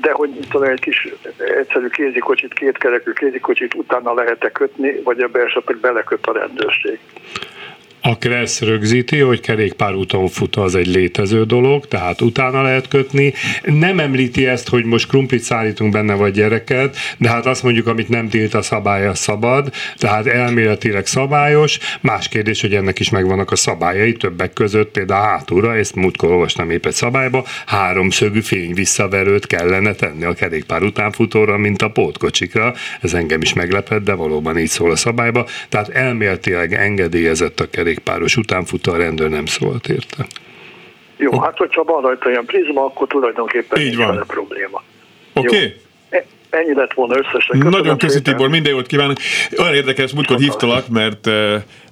de 0.00 0.12
hogy 0.12 0.30
tudom, 0.50 0.68
egy 0.68 0.80
kis 0.80 1.08
egyszerű 1.38 1.88
kézikocsit, 1.88 2.54
kétkerekű 2.54 3.12
kézikocsit 3.12 3.74
utána 3.74 4.14
lehet-e 4.14 4.50
kötni, 4.50 5.00
vagy 5.02 5.22
ebbe 5.22 5.40
esetleg 5.40 5.76
beleköt 5.76 6.26
a 6.26 6.32
rendőrség. 6.32 6.98
A 8.00 8.18
Kressz 8.18 8.60
rögzíti, 8.60 9.18
hogy 9.18 9.40
kerékpárúton 9.40 10.28
fut 10.28 10.56
az 10.56 10.74
egy 10.74 10.86
létező 10.86 11.44
dolog, 11.44 11.88
tehát 11.88 12.20
utána 12.20 12.62
lehet 12.62 12.88
kötni. 12.88 13.32
Nem 13.64 13.98
említi 13.98 14.46
ezt, 14.46 14.68
hogy 14.68 14.84
most 14.84 15.08
krumplit 15.08 15.42
szállítunk 15.42 15.92
benne 15.92 16.14
vagy 16.14 16.32
gyereket, 16.32 16.96
de 17.18 17.28
hát 17.28 17.46
azt 17.46 17.62
mondjuk, 17.62 17.86
amit 17.86 18.08
nem 18.08 18.28
tilt 18.28 18.54
a 18.54 18.62
szabály, 18.62 19.06
az 19.06 19.18
szabad, 19.18 19.72
tehát 19.96 20.26
elméletileg 20.26 21.06
szabályos. 21.06 21.78
Más 22.00 22.28
kérdés, 22.28 22.60
hogy 22.60 22.74
ennek 22.74 22.98
is 22.98 23.10
megvannak 23.10 23.50
a 23.50 23.56
szabályai, 23.56 24.12
többek 24.12 24.52
között 24.52 24.90
például 24.90 25.26
hátulra, 25.26 25.76
ezt 25.76 25.94
múltkor 25.94 26.30
olvastam 26.30 26.70
épp 26.70 26.86
egy 26.86 26.94
szabályba, 26.94 27.44
háromszögű 27.66 28.40
fény 28.40 28.74
visszaverőt 28.74 29.46
kellene 29.46 29.92
tenni 29.92 30.24
a 30.24 30.32
kerékpár 30.32 30.82
utánfutóra, 30.82 31.56
mint 31.56 31.82
a 31.82 31.90
pótkocsikra. 31.90 32.74
Ez 33.00 33.14
engem 33.14 33.40
is 33.40 33.52
meglepett, 33.52 34.04
de 34.04 34.12
valóban 34.12 34.58
így 34.58 34.68
szól 34.68 34.90
a 34.90 34.96
szabályba. 34.96 35.46
Tehát 35.68 35.88
elméletileg 35.88 36.74
engedélyezett 36.74 37.60
a 37.60 37.70
kerékpár 37.70 37.86
kerékpáros 37.88 38.36
utánfutó, 38.36 38.92
a 38.92 38.96
rendőr 38.96 39.30
nem 39.30 39.46
szólt 39.46 39.88
érte. 39.88 40.26
Jó, 41.16 41.40
hát 41.40 41.56
hogyha 41.56 41.84
van 41.84 42.02
rajta 42.02 42.30
ilyen 42.30 42.44
prizma, 42.44 42.84
akkor 42.84 43.06
tulajdonképpen 43.06 43.80
Így 43.80 43.96
van. 43.96 44.06
vele 44.06 44.24
probléma. 44.26 44.82
Oké? 45.32 45.56
Okay? 45.56 45.74
E- 46.08 46.24
Ennyi 46.50 46.74
lett 46.74 46.92
volna 46.92 47.16
összesen. 47.16 47.40
Köszönöm 47.48 47.70
Nagyon 47.70 47.98
köszi. 47.98 48.22
Tibor, 48.22 48.48
minden 48.48 48.72
jót 48.72 48.86
kívánok. 48.86 49.16
Olyan 49.58 49.74
érdekes, 49.74 50.12
múltkor 50.12 50.38
hívtalak, 50.38 50.88
mert 50.88 51.30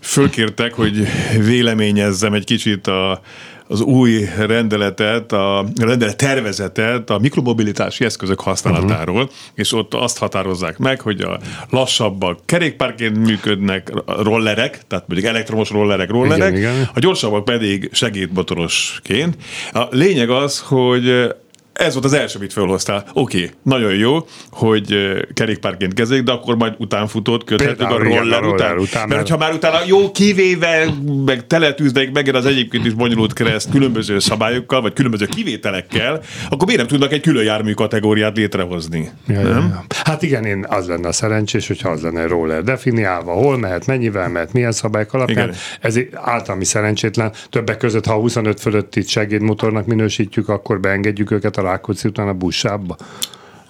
fölkértek, 0.00 0.74
hogy 0.74 1.06
véleményezzem 1.46 2.32
egy 2.32 2.44
kicsit 2.44 2.86
a, 2.86 3.20
az 3.68 3.80
új 3.80 4.28
rendeletet, 4.38 5.32
a 5.32 5.64
rendelet 5.80 6.16
tervezetet 6.16 7.10
a 7.10 7.18
mikromobilitási 7.18 8.04
eszközök 8.04 8.40
használatáról, 8.40 9.22
uh-huh. 9.22 9.30
és 9.54 9.72
ott 9.72 9.94
azt 9.94 10.18
határozzák 10.18 10.78
meg, 10.78 11.00
hogy 11.00 11.20
a 11.20 11.38
lassabbak 11.70 12.38
kerékpárként 12.44 13.16
működnek 13.16 13.92
rollerek, 14.22 14.80
tehát 14.86 15.08
mondjuk 15.08 15.30
elektromos 15.30 15.70
rollerek, 15.70 16.10
rollerek, 16.10 16.56
Igen, 16.56 16.74
igen. 16.74 16.90
a 16.94 16.98
gyorsabbak 16.98 17.44
pedig 17.44 17.88
segédmotorosként. 17.92 19.36
A 19.72 19.84
lényeg 19.90 20.30
az, 20.30 20.60
hogy 20.60 21.34
ez 21.78 21.92
volt 21.92 22.04
az 22.04 22.12
első, 22.12 22.38
amit 22.38 22.52
felhoztál. 22.52 23.04
Oké, 23.12 23.36
okay, 23.36 23.50
nagyon 23.62 23.94
jó, 23.94 24.26
hogy 24.50 24.92
eh, 24.92 25.18
kerékpárként 25.34 25.94
kezelik, 25.94 26.22
de 26.22 26.32
akkor 26.32 26.56
majd 26.56 26.74
utánfutót 26.78 27.44
köthetünk 27.44 27.90
a 27.90 27.94
igen, 27.94 28.18
roller, 28.18 28.42
a 28.42 28.44
roller 28.44 28.54
után. 28.54 28.78
után, 28.78 29.08
Mert 29.08 29.20
hogyha 29.20 29.36
már 29.36 29.52
utána 29.52 29.78
jó 29.86 30.10
kivéve, 30.10 30.86
meg 31.24 31.46
teletűzdeik 31.46 32.12
meg 32.12 32.34
az 32.34 32.46
egyébként 32.46 32.86
is 32.86 32.92
bonyolult 32.92 33.32
kereszt 33.32 33.70
különböző 33.70 34.18
szabályokkal, 34.18 34.80
vagy 34.80 34.92
különböző 34.92 35.26
kivételekkel, 35.26 36.22
akkor 36.48 36.66
miért 36.66 36.80
nem 36.80 36.90
tudnak 36.90 37.12
egy 37.12 37.20
külön 37.20 37.44
jármű 37.44 37.72
kategóriát 37.72 38.36
létrehozni? 38.36 39.10
Ja, 39.26 39.40
ja, 39.40 39.48
ja. 39.48 39.84
Hát 40.04 40.22
igen, 40.22 40.44
én 40.44 40.66
az 40.68 40.86
lenne 40.86 41.08
a 41.08 41.12
szerencsés, 41.12 41.66
hogyha 41.66 41.88
az 41.88 42.02
lenne 42.02 42.26
roller 42.26 42.62
definiálva, 42.62 43.32
hol 43.32 43.58
mehet, 43.58 43.86
mennyivel 43.86 44.28
mehet, 44.28 44.52
milyen 44.52 44.72
szabályok 44.72 45.12
alapján. 45.12 45.48
Igen. 45.48 45.58
Ez 45.80 45.98
általami 46.12 46.64
szerencsétlen. 46.64 47.32
Többek 47.50 47.76
között, 47.76 48.06
ha 48.06 48.14
25 48.14 48.60
fölötti 48.60 49.02
segédmotornak 49.02 49.86
minősítjük, 49.86 50.48
akkor 50.48 50.80
beengedjük 50.80 51.30
őket 51.30 51.56
a 51.56 51.62
Rákóczi 51.66 52.08
után 52.08 52.28
a 52.28 52.32
buszába. 52.32 52.96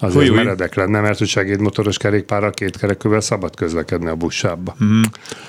Azért 0.00 0.22
Új, 0.24 0.28
új. 0.28 0.36
meredek 0.36 0.74
lenne, 0.74 1.00
mert 1.00 1.18
hogy 1.18 1.26
segédmotoros 1.26 1.96
kerékpárral 1.96 2.50
két 2.50 2.76
kerekűvel 2.76 3.20
szabad 3.20 3.56
közlekedni 3.56 4.08
a 4.08 4.14
buszába. 4.14 4.74
Mm. 4.84 5.02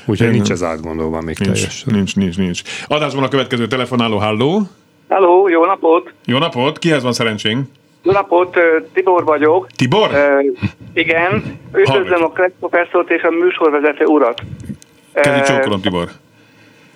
Úgyhogy 0.06 0.30
nincs 0.30 0.52
ez 0.52 0.64
átgondolva 0.64 1.22
még 1.22 1.38
Nincs, 1.40 1.52
teljesen. 1.52 1.94
nincs, 1.94 2.16
nincs, 2.16 2.38
nincs. 2.38 2.62
Adásban 2.88 3.24
a 3.24 3.28
következő 3.28 3.68
telefonáló, 3.68 4.18
halló. 4.18 4.62
Halló, 5.10 5.48
jó 5.48 5.66
napot! 5.66 6.14
Jó 6.26 6.38
napot, 6.38 6.80
kihez 6.80 7.04
van 7.04 7.14
szerencsénk? 7.14 7.68
Jó 8.04 8.12
napot, 8.12 8.58
Tibor 8.94 9.24
vagyok. 9.24 9.68
Tibor? 9.76 10.10
Ö, 10.14 10.40
igen, 10.94 11.44
üdvözlöm 11.76 12.24
a 12.24 12.32
professzort 12.60 13.10
és 13.12 13.22
a 13.22 13.30
műsorvezető 13.30 14.06
urat. 14.06 14.42
Kezi 15.14 15.40
Ö, 15.40 15.44
csókolom, 15.44 15.82
Tibor. 15.82 16.10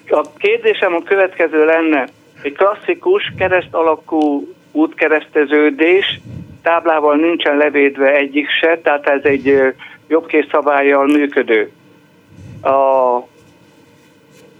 A 0.09 0.25
kérdésem 0.37 0.93
a 0.93 1.03
következő 1.03 1.65
lenne. 1.65 2.07
Egy 2.41 2.53
klasszikus 2.53 3.33
kereszt 3.37 3.67
alakú 3.73 4.47
útkereszteződés 4.71 6.19
táblával 6.61 7.15
nincsen 7.15 7.57
levédve 7.57 8.15
egyik 8.15 8.49
se, 8.49 8.79
tehát 8.83 9.07
ez 9.07 9.23
egy 9.23 9.73
jobbkész 10.07 10.45
szabályjal 10.51 11.05
működő. 11.05 11.71
A, 12.61 12.69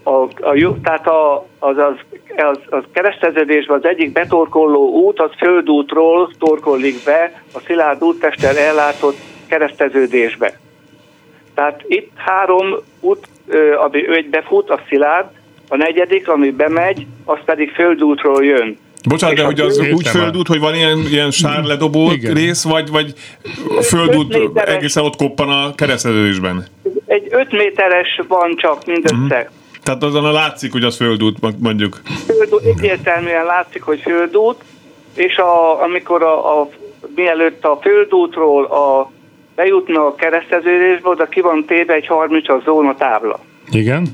a, 0.02 0.22
a, 0.40 0.80
tehát 0.82 1.06
a, 1.06 1.46
az, 1.58 1.76
az, 1.76 1.94
az, 2.36 2.58
az 2.70 2.84
kereszteződésben 2.92 3.76
az 3.76 3.84
egyik 3.84 4.12
betorkoló 4.12 4.88
út, 4.88 5.20
az 5.20 5.30
földútról 5.36 6.30
torkollik 6.38 7.04
be 7.04 7.42
a 7.54 7.58
szilárd 7.58 8.02
úttesttel 8.02 8.58
ellátott 8.58 9.16
kereszteződésbe. 9.46 10.58
Tehát 11.54 11.84
itt 11.86 12.10
három 12.16 12.74
út, 13.00 13.28
ami 13.84 14.16
egy 14.16 14.28
befut, 14.28 14.70
a 14.70 14.80
szilárd, 14.88 15.26
a 15.68 15.76
negyedik, 15.76 16.28
ami 16.28 16.50
bemegy, 16.50 17.06
az 17.24 17.38
pedig 17.44 17.70
földútról 17.70 18.44
jön. 18.44 18.78
Bocsánat, 19.08 19.36
de 19.36 19.44
hogy 19.44 19.60
az 19.60 19.78
úgy 19.78 20.08
földút, 20.08 20.46
hogy 20.46 20.58
van 20.58 20.74
ilyen, 20.74 20.98
ilyen 20.98 21.30
sárledobó 21.30 22.10
rész, 22.22 22.64
vagy, 22.64 22.90
vagy 22.90 23.12
földút 23.82 24.58
egészen 24.58 25.04
ott 25.04 25.16
koppan 25.16 25.48
a 25.48 25.74
kereszteződésben? 25.74 26.66
Egy 27.06 27.26
5 27.30 27.52
méteres 27.52 28.20
van 28.28 28.56
csak 28.56 28.86
mindössze. 28.86 29.50
Tehát 29.82 30.02
azon 30.02 30.24
a 30.24 30.32
látszik, 30.32 30.72
hogy 30.72 30.84
az 30.84 30.96
földút, 30.96 31.36
mondjuk. 31.58 32.00
Földút, 32.26 32.64
egyértelműen 32.64 33.44
látszik, 33.44 33.82
hogy 33.82 34.00
földút, 34.00 34.64
és 35.14 35.36
a, 35.36 35.82
amikor 35.82 36.22
a, 36.22 36.60
a, 36.60 36.68
mielőtt 37.14 37.64
a 37.64 37.78
földútról 37.82 38.64
a, 38.64 39.10
bejutna 39.54 40.06
a 40.06 40.14
kereszteződésbe, 40.14 41.08
oda 41.08 41.26
ki 41.26 41.40
van 41.40 41.64
téve 41.64 41.94
egy 41.94 42.06
30-as 42.08 42.64
zóna 42.64 42.94
tábla. 42.94 43.38
Igen? 43.70 44.06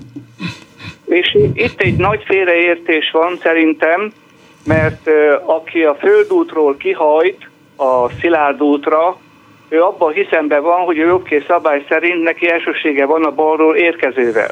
És 1.04 1.36
itt 1.54 1.80
egy 1.80 1.96
nagy 1.96 2.22
félreértés 2.26 3.10
van 3.10 3.38
szerintem, 3.42 4.12
mert 4.64 5.10
aki 5.44 5.82
a 5.82 5.94
földútról 5.94 6.76
kihajt 6.76 7.48
a 7.76 8.10
szilárd 8.20 8.62
útra, 8.62 9.18
ő 9.68 9.82
abban 9.82 10.12
hiszembe 10.12 10.58
van, 10.58 10.84
hogy 10.84 10.98
a 10.98 11.06
jobbkész 11.06 11.44
szabály 11.46 11.84
szerint 11.88 12.22
neki 12.22 12.50
elsősége 12.50 13.06
van 13.06 13.24
a 13.24 13.30
balról 13.30 13.76
érkezővel. 13.76 14.50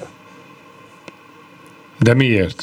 De 1.98 2.14
miért? 2.14 2.62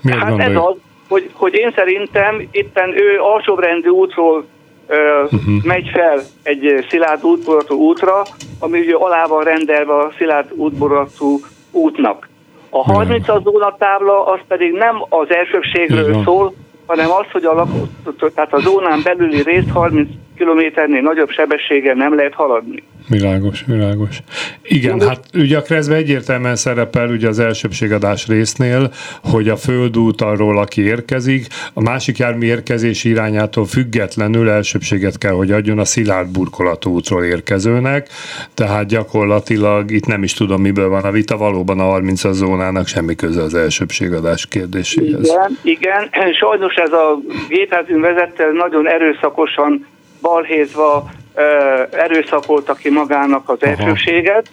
Miért 0.00 0.18
hát 0.18 0.28
ez 0.28 0.36
gondolja? 0.36 0.66
az, 0.66 0.76
hogy, 1.08 1.30
hogy 1.32 1.54
én 1.54 1.72
szerintem 1.74 2.48
itten 2.50 2.96
ő 2.96 3.18
alsóbrendű 3.18 3.88
útról 3.88 4.44
ö, 4.86 5.22
uh-huh. 5.22 5.64
megy 5.64 5.90
fel 5.92 6.20
egy 6.42 6.86
szilárd 6.88 7.24
útboratú 7.24 7.74
útra, 7.74 8.22
ami 8.58 8.80
ugye 8.80 8.94
alá 8.94 9.26
van 9.26 9.44
rendelve 9.44 9.94
a 9.94 10.12
szilárd 10.16 10.52
útboratú 10.52 11.40
útnak. 11.70 12.28
A 12.76 12.84
30-as 12.84 13.42
zónatábla 13.42 14.24
az 14.26 14.40
pedig 14.48 14.72
nem 14.72 15.04
az 15.08 15.26
elsőbségről 15.34 16.22
szól, 16.24 16.54
hanem 16.86 17.10
az, 17.10 17.26
hogy 17.32 17.44
a, 17.44 17.52
lakó, 17.52 17.88
tehát 18.34 18.52
a 18.52 18.58
zónán 18.58 19.00
belüli 19.04 19.42
részt 19.42 19.70
30 19.70 20.08
kilométernél 20.36 21.00
nagyobb 21.00 21.30
sebességgel 21.30 21.94
nem 21.94 22.14
lehet 22.14 22.34
haladni. 22.34 22.82
Világos, 23.08 23.64
világos. 23.66 24.18
Igen, 24.62 25.00
hát 25.00 25.20
ugye 25.34 25.56
a 25.56 25.62
Kreszbe 25.62 25.94
egyértelműen 25.94 26.56
szerepel 26.56 27.08
ugye 27.08 27.28
az 27.28 27.38
elsőbségadás 27.38 28.26
résznél, 28.26 28.90
hogy 29.22 29.48
a 29.48 29.56
földút 29.56 30.20
arról, 30.20 30.58
aki 30.58 30.82
érkezik, 30.82 31.46
a 31.74 31.80
másik 31.80 32.18
jármű 32.18 32.46
érkezési 32.46 33.08
irányától 33.08 33.64
függetlenül 33.64 34.48
elsőbséget 34.48 35.18
kell, 35.18 35.32
hogy 35.32 35.50
adjon 35.50 35.78
a 35.78 35.84
szilárd 35.84 36.28
burkolatú 36.28 36.90
útról 36.90 37.24
érkezőnek, 37.24 38.08
tehát 38.54 38.86
gyakorlatilag 38.86 39.90
itt 39.90 40.06
nem 40.06 40.22
is 40.22 40.32
tudom, 40.32 40.60
miből 40.60 40.88
van 40.88 41.04
a 41.04 41.10
vita, 41.10 41.36
valóban 41.36 41.80
a 41.80 41.84
30 41.84 42.32
zónának 42.32 42.86
semmi 42.86 43.14
köze 43.14 43.42
az 43.42 43.54
elsőbségadás 43.54 44.46
kérdéséhez. 44.46 45.28
Igen, 45.28 45.58
igen. 45.62 46.32
Sajnos 46.32 46.74
ez 46.74 46.92
a 46.92 47.20
gépjármű 47.48 48.00
vezető 48.00 48.52
nagyon 48.52 48.88
erőszakosan 48.88 49.86
balhézva 50.28 51.04
ö, 51.34 51.42
erőszakolta 51.90 52.72
ki 52.74 52.90
magának 52.90 53.48
az 53.48 53.58
elsőséget, 53.62 54.48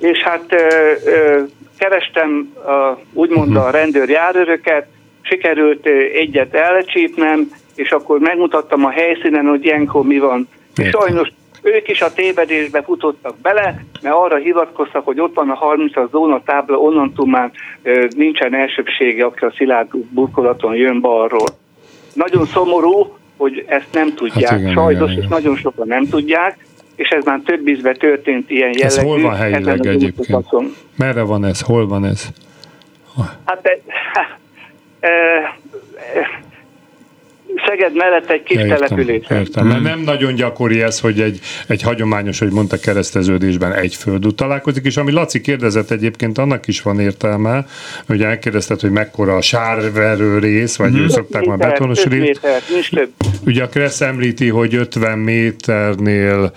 és 0.00 0.18
hát 0.22 0.44
ö, 0.48 0.92
ö, 1.04 1.42
kerestem 1.78 2.52
ö, 2.66 2.90
úgymond 3.12 3.48
Mhm. 3.48 3.58
a 3.58 3.70
rendőr 3.70 4.08
járőröket, 4.08 4.86
sikerült 5.22 5.86
egyet 6.14 6.54
elcsípnem, 6.54 7.50
és 7.74 7.90
akkor 7.90 8.18
megmutattam 8.18 8.84
a 8.84 8.90
helyszínen, 8.90 9.46
hogy 9.46 9.64
ilyenkor 9.64 10.04
mi 10.04 10.18
van. 10.18 10.48
Értem. 10.76 11.00
sajnos 11.00 11.28
ők 11.62 11.88
is 11.88 12.00
a 12.00 12.12
tévedésbe 12.12 12.82
futottak 12.82 13.34
bele, 13.42 13.84
mert 14.02 14.14
arra 14.14 14.36
hivatkoztak, 14.36 15.04
hogy 15.04 15.20
ott 15.20 15.34
van 15.34 15.50
a 15.50 15.58
30-as 15.58 16.10
zóna 16.10 16.42
tábla, 16.44 16.76
onnantól 16.78 17.26
már 17.26 17.50
nincsen 18.16 18.54
elsőbsége, 18.54 19.24
aki 19.24 19.44
a 19.44 19.52
szilárd 19.56 19.88
burkolaton 19.96 20.74
jön 20.74 21.00
balról. 21.00 21.46
Nagyon 22.14 22.46
szomorú, 22.46 23.16
hogy 23.36 23.64
ezt 23.66 23.88
nem 23.92 24.14
tudják. 24.14 24.50
Hát 24.50 24.60
igen, 24.60 24.72
Sajnos, 24.72 25.10
igen, 25.10 25.16
igen. 25.16 25.28
nagyon 25.28 25.56
sokan 25.56 25.86
nem 25.86 26.08
tudják, 26.08 26.66
és 26.94 27.08
ez 27.08 27.24
már 27.24 27.40
több 27.44 27.68
ízbe 27.68 27.92
történt 27.92 28.50
ilyen 28.50 28.70
jellegű. 28.72 28.84
Ez 28.84 28.98
hol 28.98 29.20
van 29.20 29.34
helyileg 29.34 29.86
egyébként? 29.86 30.46
Merre 30.96 31.22
van 31.22 31.44
ez? 31.44 31.60
Hol 31.60 31.86
van 31.86 32.04
ez? 32.04 32.26
Hát, 33.44 33.66
e, 33.66 33.78
e, 35.08 35.10
Szeged 37.66 37.94
mellett 37.94 38.30
egy 38.30 38.42
kis 38.42 38.56
értem, 38.56 38.76
település. 38.76 39.24
Értem, 39.30 39.66
mert 39.66 39.82
nem 39.82 40.00
nagyon 40.00 40.34
gyakori 40.34 40.82
ez, 40.82 41.00
hogy 41.00 41.20
egy, 41.20 41.40
egy 41.66 41.82
hagyományos, 41.82 42.38
hogy 42.38 42.50
mondta 42.50 42.76
kereszteződésben 42.78 43.72
egy 43.72 43.94
földút 43.94 44.36
találkozik, 44.36 44.84
és 44.84 44.96
ami 44.96 45.12
Laci 45.12 45.40
kérdezett 45.40 45.90
egyébként, 45.90 46.38
annak 46.38 46.66
is 46.66 46.82
van 46.82 47.00
értelme, 47.00 47.66
hogy 48.06 48.22
elkérdezted, 48.22 48.80
hogy 48.80 48.90
mekkora 48.90 49.36
a 49.36 49.40
sárverő 49.40 50.38
rész, 50.38 50.76
vagy 50.76 50.92
mm. 50.92 51.02
ő 51.02 51.08
szokták 51.08 51.44
már 51.44 51.58
betonos 51.58 52.04
rész. 52.04 52.40
Ugye 53.46 53.62
a 53.62 53.68
Kressz 53.68 54.00
említi, 54.00 54.48
hogy 54.48 54.74
50 54.74 55.18
méternél 55.18 56.52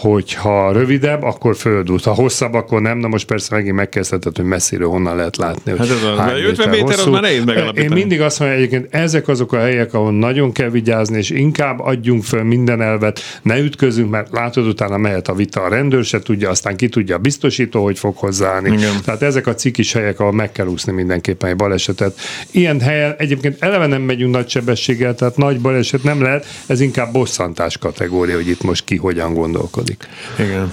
hogyha 0.00 0.72
rövidebb, 0.72 1.22
akkor 1.22 1.56
földút. 1.56 2.04
Ha 2.04 2.14
hosszabb, 2.14 2.54
akkor 2.54 2.80
nem. 2.80 2.98
Na 2.98 3.08
most 3.08 3.26
persze 3.26 3.54
megint 3.54 3.74
megkezdheted, 3.74 4.36
hogy 4.36 4.44
messziről 4.44 4.88
honnan 4.88 5.16
lehet 5.16 5.36
látni. 5.36 5.70
Hát 5.70 5.80
ez 5.80 5.90
az, 5.90 6.40
50 6.48 6.68
méter 6.68 6.98
az 6.98 7.06
már 7.06 7.22
nehéz 7.22 7.44
megalapítani. 7.44 7.86
Én 7.86 7.92
mindig 7.92 8.20
azt 8.20 8.38
mondom, 8.38 8.56
egyébként 8.56 8.94
ezek 8.94 9.28
azok 9.28 9.52
a 9.52 9.58
helyek, 9.58 9.94
ahol 9.94 10.12
nagyon 10.12 10.52
kell 10.52 10.68
vigyázni, 10.68 11.16
és 11.16 11.30
inkább 11.30 11.80
adjunk 11.80 12.24
föl 12.24 12.42
minden 12.42 12.82
elvet, 12.82 13.20
ne 13.42 13.58
ütközünk, 13.58 14.10
mert 14.10 14.32
látod, 14.32 14.66
utána 14.66 14.96
mehet 14.96 15.28
a 15.28 15.34
vita, 15.34 15.62
a 15.62 15.68
rendőr 15.68 16.04
se 16.04 16.18
tudja, 16.18 16.50
aztán 16.50 16.76
ki 16.76 16.88
tudja 16.88 17.14
a 17.14 17.18
biztosító, 17.18 17.84
hogy 17.84 17.98
fog 17.98 18.16
hozzáállni. 18.16 18.72
Igen. 18.72 18.92
Tehát 19.04 19.22
ezek 19.22 19.46
a 19.46 19.54
cikis 19.54 19.92
helyek, 19.92 20.20
ahol 20.20 20.32
meg 20.32 20.52
kell 20.52 20.66
úszni 20.66 20.92
mindenképpen 20.92 21.50
egy 21.50 21.56
balesetet. 21.56 22.18
Ilyen 22.50 22.80
helyen 22.80 23.14
egyébként 23.18 23.62
eleve 23.62 23.86
nem 23.86 24.02
megyünk 24.02 24.32
nagy 24.32 24.48
sebességgel, 24.48 25.14
tehát 25.14 25.36
nagy 25.36 25.60
baleset 25.60 26.02
nem 26.02 26.22
lehet, 26.22 26.46
ez 26.66 26.80
inkább 26.80 27.12
bosszantás 27.12 27.78
kategória, 27.78 28.34
hogy 28.34 28.48
itt 28.48 28.62
most 28.62 28.84
ki 28.84 28.96
hogyan 28.96 29.34
gondolkodik 29.34 29.85
működik. 29.88 30.08
Igen. 30.38 30.72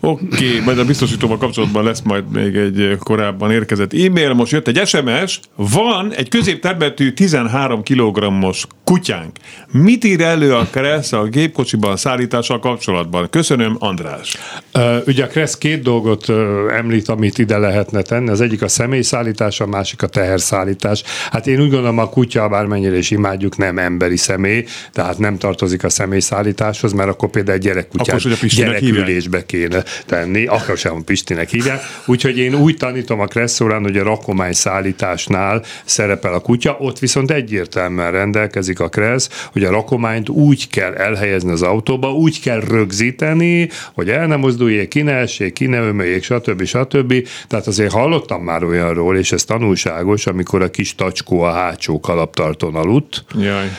Oké, 0.00 0.24
okay, 0.24 0.60
majd 0.64 0.78
a 0.78 0.84
biztosítóval 0.84 1.38
kapcsolatban 1.38 1.84
lesz 1.84 2.00
majd 2.00 2.24
még 2.32 2.56
egy 2.56 2.96
korábban 2.98 3.50
érkezett 3.50 3.92
e-mail. 3.92 4.32
Most 4.32 4.52
jött 4.52 4.68
egy 4.68 4.86
SMS, 4.86 5.40
van 5.54 6.12
egy 6.12 6.28
középtermetű 6.28 7.12
13 7.12 7.82
kg-os 7.82 8.66
kutyánk. 8.84 9.36
Mit 9.70 10.04
ír 10.04 10.20
elő 10.20 10.54
a 10.54 10.66
Kressz 10.70 11.12
a 11.12 11.24
gépkocsiban 11.24 11.96
szállítással 11.96 12.58
kapcsolatban? 12.58 13.30
Köszönöm, 13.30 13.76
András. 13.78 14.36
Uh, 14.74 14.96
ugye 15.06 15.24
a 15.24 15.26
Kressz 15.26 15.58
két 15.58 15.82
dolgot 15.82 16.28
uh, 16.28 16.36
említ, 16.70 17.08
amit 17.08 17.38
ide 17.38 17.58
lehetne 17.58 18.02
tenni. 18.02 18.28
Az 18.28 18.40
egyik 18.40 18.62
a 18.62 18.68
személyszállítás, 18.68 19.60
a 19.60 19.66
másik 19.66 20.02
a 20.02 20.06
teherszállítás. 20.06 21.02
Hát 21.30 21.46
én 21.46 21.60
úgy 21.60 21.70
gondolom, 21.70 21.98
a 21.98 22.08
kutya, 22.08 22.48
bármennyire 22.48 22.96
is 22.96 23.10
imádjuk, 23.10 23.56
nem 23.56 23.78
emberi 23.78 24.16
személy, 24.16 24.64
tehát 24.92 25.18
nem 25.18 25.38
tartozik 25.38 25.84
a 25.84 25.88
személyszállításhoz, 25.88 26.92
mert 26.92 27.08
akkor 27.08 27.30
például 27.30 27.56
egy 27.56 27.62
gyerekkutyát 27.62 28.46
gyerekülésbe 28.48 29.46
kéne 29.46 29.71
tenni, 30.06 30.46
akkor 30.46 30.76
sem 30.76 31.04
Pistinek 31.04 31.48
hívják. 31.48 31.80
Úgyhogy 32.06 32.38
én 32.38 32.54
úgy 32.54 32.76
tanítom 32.76 33.20
a 33.20 33.26
Kresszórán, 33.26 33.82
hogy 33.82 33.96
a 33.96 34.02
rakomány 34.02 34.52
szállításnál 34.52 35.62
szerepel 35.84 36.34
a 36.34 36.40
kutya, 36.40 36.76
ott 36.78 36.98
viszont 36.98 37.30
egyértelműen 37.30 38.12
rendelkezik 38.12 38.80
a 38.80 38.88
Kressz, 38.88 39.48
hogy 39.52 39.64
a 39.64 39.70
rakományt 39.70 40.28
úgy 40.28 40.68
kell 40.68 40.94
elhelyezni 40.94 41.50
az 41.50 41.62
autóba, 41.62 42.12
úgy 42.12 42.40
kell 42.40 42.60
rögzíteni, 42.60 43.68
hogy 43.94 44.08
el 44.08 44.26
nem 44.26 44.40
mozduljék, 44.40 44.88
ki 44.88 45.02
ne 45.02 45.12
essék, 45.12 45.52
ki 45.52 45.66
ne 45.66 45.78
ömöljék, 45.78 46.22
stb. 46.22 46.64
stb. 46.64 47.28
Tehát 47.48 47.66
azért 47.66 47.92
hallottam 47.92 48.42
már 48.42 48.64
olyanról, 48.64 49.16
és 49.16 49.32
ez 49.32 49.44
tanulságos, 49.44 50.26
amikor 50.26 50.62
a 50.62 50.70
kis 50.70 50.94
tacskó 50.94 51.40
a 51.40 51.52
hátsó 51.52 52.00
kalaptarton 52.00 52.74
aludt. 52.74 53.24
Jaj 53.38 53.70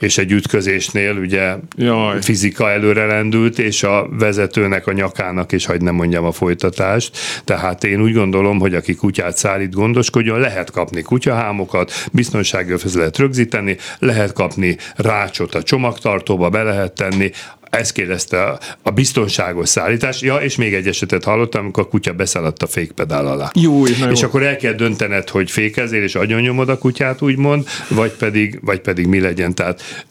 és 0.00 0.18
egy 0.18 0.32
ütközésnél 0.32 1.16
ugye 1.16 1.56
Jaj. 1.76 2.22
fizika 2.22 2.70
előre 2.70 3.06
lendült, 3.06 3.58
és 3.58 3.82
a 3.82 4.08
vezetőnek 4.10 4.86
a 4.86 4.92
nyakának, 4.92 5.52
és 5.52 5.66
hagyd 5.66 5.82
nem 5.82 5.94
mondjam 5.94 6.24
a 6.24 6.32
folytatást. 6.32 7.18
Tehát 7.44 7.84
én 7.84 8.02
úgy 8.02 8.12
gondolom, 8.12 8.58
hogy 8.58 8.74
aki 8.74 8.94
kutyát 8.94 9.36
szállít, 9.36 9.74
gondoskodjon, 9.74 10.40
lehet 10.40 10.70
kapni 10.70 11.02
kutyahámokat, 11.02 11.92
biztonsági 12.12 12.74
lehet 12.94 13.18
rögzíteni, 13.18 13.76
lehet 13.98 14.32
kapni 14.32 14.76
rácsot 14.96 15.54
a 15.54 15.62
csomagtartóba, 15.62 16.48
be 16.48 16.62
lehet 16.62 16.92
tenni, 16.92 17.30
ezt 17.70 17.92
kérdezte 17.92 18.42
a, 18.42 18.58
a 18.82 18.90
biztonságos 18.90 19.68
szállítás. 19.68 20.20
Ja, 20.20 20.36
és 20.36 20.56
még 20.56 20.74
egy 20.74 20.86
esetet 20.86 21.24
hallottam, 21.24 21.62
amikor 21.62 21.82
a 21.82 21.88
kutya 21.88 22.12
beszaladt 22.12 22.62
a 22.62 22.66
fékpedál 22.66 23.26
alá. 23.26 23.50
Jó, 23.54 23.86
és 23.86 23.98
jó. 23.98 24.26
akkor 24.26 24.42
el 24.42 24.56
kell 24.56 24.72
döntened, 24.72 25.28
hogy 25.28 25.50
fékezél 25.50 26.02
és 26.02 26.14
agyonnyomod 26.14 26.68
a 26.68 26.78
kutyát, 26.78 27.22
úgymond, 27.22 27.66
vagy 27.88 28.10
pedig, 28.10 28.58
vagy 28.62 28.80
pedig 28.80 29.06
mi 29.06 29.20
legyen. 29.20 29.54
Tehát, 29.54 30.04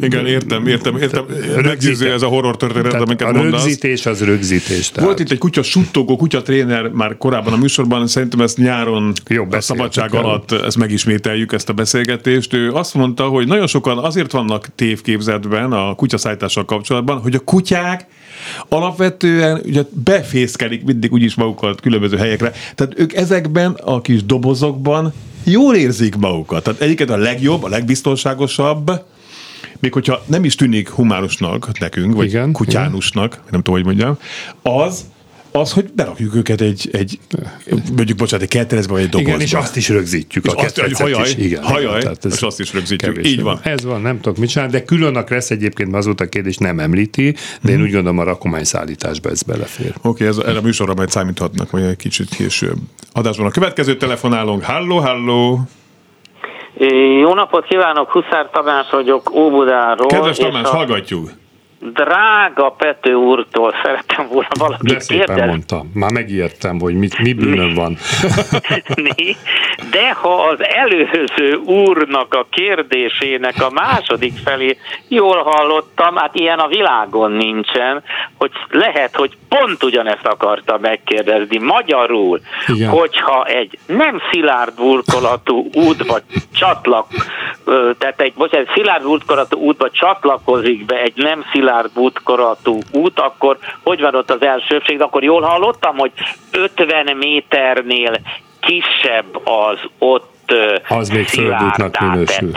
Igen, 0.00 0.26
értem, 0.26 0.66
értem, 0.66 0.96
értem. 0.96 1.24
Rögzítő 1.56 2.12
ez 2.12 2.22
a 2.22 2.26
horror 2.26 2.56
történet, 2.56 2.94
amiket 2.94 3.28
A 3.28 3.32
mondasz. 3.32 3.62
rögzítés 3.64 4.06
az 4.06 4.24
rögzítés. 4.24 4.90
Tehát. 4.90 5.08
Volt 5.08 5.20
itt 5.20 5.30
egy 5.30 5.38
kutya 5.38 5.62
suttogó, 5.62 6.16
kutya 6.16 6.42
tréner 6.42 6.88
már 6.88 7.16
korábban 7.16 7.52
a 7.52 7.56
műsorban, 7.56 8.06
szerintem 8.06 8.40
ezt 8.40 8.56
nyáron 8.56 9.12
jó, 9.28 9.46
a 9.50 9.60
szabadság 9.60 10.14
el. 10.14 10.24
alatt 10.24 10.52
ezt 10.52 10.76
megismételjük, 10.76 11.52
ezt 11.52 11.68
a 11.68 11.72
beszélgetést. 11.72 12.52
Ő 12.52 12.72
azt 12.72 12.94
mondta, 12.94 13.24
hogy 13.24 13.46
nagyon 13.46 13.66
sokan 13.66 13.98
azért 13.98 14.32
vannak 14.32 14.68
tévképzetben 14.74 15.72
a 15.72 15.94
kutyaszállítással 15.94 16.64
kapcsolatban, 16.64 16.86
kapcsolatban, 16.88 17.20
hogy 17.22 17.34
a 17.34 17.38
kutyák 17.44 18.06
alapvetően 18.68 19.60
ugye 19.64 19.82
befészkelik 20.04 20.84
mindig 20.84 21.12
úgyis 21.12 21.34
magukat 21.34 21.80
különböző 21.80 22.16
helyekre. 22.16 22.52
Tehát 22.74 22.98
ők 22.98 23.14
ezekben 23.14 23.72
a 23.72 24.00
kis 24.00 24.24
dobozokban 24.24 25.12
jól 25.44 25.74
érzik 25.74 26.16
magukat. 26.16 26.62
Tehát 26.62 26.80
egyiket 26.80 27.10
a 27.10 27.16
legjobb, 27.16 27.62
a 27.62 27.68
legbiztonságosabb, 27.68 28.90
még 29.80 29.92
hogyha 29.92 30.22
nem 30.26 30.44
is 30.44 30.54
tűnik 30.54 30.88
humánusnak 30.88 31.78
nekünk, 31.78 32.14
vagy 32.14 32.26
igen, 32.26 32.52
kutyánusnak, 32.52 33.32
igen. 33.32 33.44
nem 33.50 33.62
tudom, 33.62 33.74
hogy 33.74 33.84
mondjam, 33.84 34.18
az, 34.62 35.04
az, 35.58 35.72
hogy 35.72 35.92
berakjuk 35.94 36.34
őket 36.34 36.60
egy, 36.60 36.88
egy 36.92 37.18
mondjuk, 37.96 38.18
bocsánat, 38.18 38.44
egy 38.44 38.50
ketterezbe 38.52 38.92
vagy 38.92 39.02
egy 39.02 39.08
dobozba. 39.08 39.30
Igen, 39.30 39.46
és 39.46 39.54
azt 39.54 39.76
is 39.76 39.88
rögzítjük. 39.88 40.44
És 40.44 40.52
a 40.52 40.56
azt, 40.56 40.80
hogy 40.80 40.92
hajaj, 40.92 41.22
is. 41.22 41.36
Igen, 41.36 41.62
hajaj, 41.62 42.00
tehát 42.00 42.24
ez 42.24 42.32
és 42.34 42.42
azt 42.42 42.60
is 42.60 42.72
rögzítjük. 42.72 43.26
Így 43.26 43.42
van. 43.42 43.60
Ez 43.62 43.84
van, 43.84 44.00
nem 44.00 44.20
tudok 44.20 44.38
mit 44.38 44.48
csinálni, 44.48 44.72
de 44.72 44.82
külön 44.82 45.16
a 45.16 45.24
Kressz 45.24 45.50
egyébként 45.50 45.94
azóta 45.94 46.24
a 46.24 46.26
kérdés 46.26 46.56
nem 46.56 46.78
említi, 46.78 47.34
de 47.62 47.70
én 47.70 47.76
hmm. 47.76 47.84
úgy 47.84 47.92
gondolom 47.92 48.18
a 48.18 48.24
rakomány 48.24 48.64
szállításba 48.64 49.30
ez 49.30 49.42
belefér. 49.42 49.92
Oké, 50.02 50.28
okay, 50.28 50.42
erre 50.46 50.58
a 50.58 50.62
műsorra 50.62 50.94
majd 50.94 51.10
számíthatnak, 51.10 51.70
vagy 51.70 51.82
egy 51.82 51.96
kicsit 51.96 52.28
később. 52.28 52.76
Adásban 53.12 53.46
a 53.46 53.50
következő 53.50 53.96
telefonálunk. 53.96 54.64
Halló, 54.64 54.98
halló! 54.98 55.60
Jó 57.20 57.34
napot 57.34 57.66
kívánok, 57.66 58.10
Huszár 58.10 58.50
Tamás 58.52 58.90
vagyok 58.90 59.30
Óbudáról. 59.34 60.06
Kedves 60.06 60.36
Tamás, 60.36 60.64
a... 60.64 60.68
hallgatjuk! 60.68 61.30
Drága 61.80 62.70
Pető 62.70 63.14
úrtól 63.14 63.74
szerettem 63.82 64.28
volna 64.28 64.48
valamit 64.58 64.92
De 64.92 65.00
szépen 65.00 65.24
kérdezni. 65.24 65.50
mondtam. 65.50 65.90
Már 65.94 66.12
megijedtem, 66.12 66.80
hogy 66.80 66.94
mit, 66.94 67.18
mi 67.18 67.32
bűnöm 67.32 67.74
van. 67.74 67.96
De 69.90 70.12
ha 70.12 70.42
az 70.42 70.58
előző 70.60 71.54
úrnak 71.64 72.34
a 72.34 72.46
kérdésének 72.50 73.62
a 73.62 73.70
második 73.70 74.32
felé 74.44 74.78
jól 75.08 75.42
hallottam, 75.42 76.16
hát 76.16 76.34
ilyen 76.34 76.58
a 76.58 76.66
világon 76.66 77.30
nincsen, 77.32 78.02
hogy 78.38 78.50
lehet, 78.70 79.16
hogy 79.16 79.36
pont 79.48 79.82
ugyanezt 79.82 80.26
akarta 80.26 80.78
megkérdezni 80.80 81.58
magyarul, 81.58 82.40
Igen. 82.66 82.88
hogyha 82.90 83.44
egy 83.44 83.78
nem 83.86 84.20
szilárd 84.30 84.74
burkolatú 84.74 85.68
útba 85.74 86.18
csatlak, 86.54 87.06
tehát 87.98 88.20
egy, 88.20 88.32
bocsánat, 88.34 88.70
szilárd 88.74 89.02
burkolatú 89.02 89.58
útba 89.58 89.90
csatlakozik 89.90 90.84
be 90.84 90.96
egy 90.96 91.16
nem 91.16 91.44
szilárd 91.52 91.66
szilárd 91.68 91.90
útkoratú 91.94 92.78
út, 92.92 93.20
akkor 93.20 93.58
hogy 93.82 94.00
van 94.00 94.14
ott 94.14 94.30
az 94.30 94.42
elsőbség? 94.42 95.00
Akkor 95.00 95.22
jól 95.22 95.42
hallottam, 95.42 95.96
hogy 95.96 96.12
50 96.50 97.16
méternél 97.16 98.20
kisebb 98.60 99.40
az 99.44 99.78
ott 99.98 100.52
az 100.88 101.08
még 101.08 101.26
földútnak 101.26 102.00
minősül. 102.00 102.52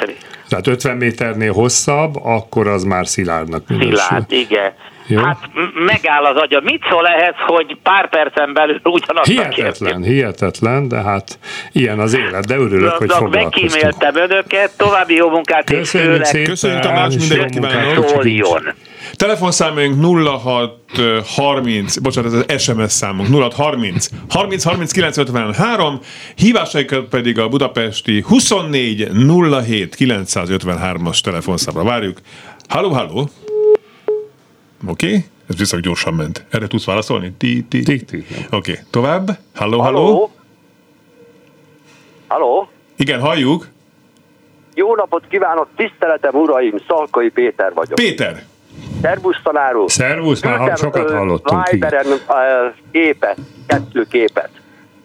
Tehát 0.50 0.67
50 0.67 0.97
méternél 0.97 1.54
hosszabb, 1.54 2.15
akkor 2.24 2.67
az 2.67 2.84
már 2.84 3.08
szilárdnak 3.08 3.67
minősül. 3.67 3.95
Szilárd, 3.95 4.32
igen. 4.32 4.74
Jó. 5.08 5.19
Hát 5.19 5.38
megáll 5.74 6.26
az 6.26 6.36
agya. 6.36 6.62
Mit 6.63 6.82
szól 6.89 7.08
ehhez, 7.08 7.36
hogy 7.47 7.78
pár 7.84 8.10
percen 8.10 8.54
belül 8.54 8.80
ugyanazt 8.84 9.28
Hihetetlen, 9.28 10.04
hihetetlen, 10.04 10.88
de 10.88 11.02
hát 11.02 11.39
ilyen 11.71 12.00
az 12.00 12.13
élet, 12.13 12.45
de 12.45 12.56
örülök, 12.56 12.91
hogy 12.91 13.12
foglalkoztunk. 13.12 13.34
Megkíméltem 13.34 14.15
önöket, 14.15 14.78
további 14.78 15.15
jó 15.15 15.30
munkát 15.30 15.63
Köszönjük 15.63 16.21
és 16.21 16.28
szépen. 16.28 16.50
Köszönjük 16.50 16.82
Tamás, 16.82 17.15
mindenkit 17.15 17.67
kívánok. 17.67 18.12
Telefonszámunk 19.15 20.06
0630, 21.26 21.97
bocsánat, 21.97 22.34
ez 22.34 22.43
az 22.47 22.62
SMS 22.62 22.91
számunk 22.91 23.30
0630 23.30 24.08
30 24.30 24.63
30 24.63 24.91
953, 24.91 26.00
hívásaikat 26.36 27.06
pedig 27.06 27.39
a 27.39 27.50
budapesti 27.50 28.21
24 28.21 29.10
07 29.63 29.95
953-as 30.00 31.19
telefonszámra 31.19 31.84
várjuk. 31.84 32.17
Halló, 32.67 32.89
halló! 32.89 33.30
Oké, 34.88 35.08
okay. 35.08 35.26
Ez 35.50 35.58
viszont 35.58 35.84
gyorsan 35.84 36.13
ment. 36.13 36.45
Erre 36.50 36.67
tudsz 36.67 36.86
válaszolni? 36.86 37.32
Ti, 37.38 37.65
ti. 37.69 37.84
Ti, 37.84 38.06
ti. 38.06 38.17
Oké, 38.17 38.71
okay. 38.71 38.84
tovább. 38.89 39.38
Halló, 39.56 39.80
halló. 39.80 40.06
Halló? 40.06 40.32
Halló? 42.28 42.69
Igen, 42.97 43.19
halljuk. 43.19 43.67
Jó 44.74 44.95
napot 44.95 45.24
kívánok, 45.28 45.67
tiszteletem 45.76 46.36
uraim, 46.36 46.76
Szalkai 46.88 47.30
Péter 47.30 47.74
vagyok. 47.74 47.95
Péter. 47.95 48.43
Szervusz 49.02 49.38
tanár 49.44 49.76
úr. 49.76 49.92
Szervusz, 49.92 50.42
már 50.44 50.56
Küldtem, 50.58 50.76
sokat 50.76 51.12
hallottunk. 51.12 51.68
Viberen 51.70 52.06
képet, 52.92 53.38
kettő 53.68 54.06
képet. 54.10 54.50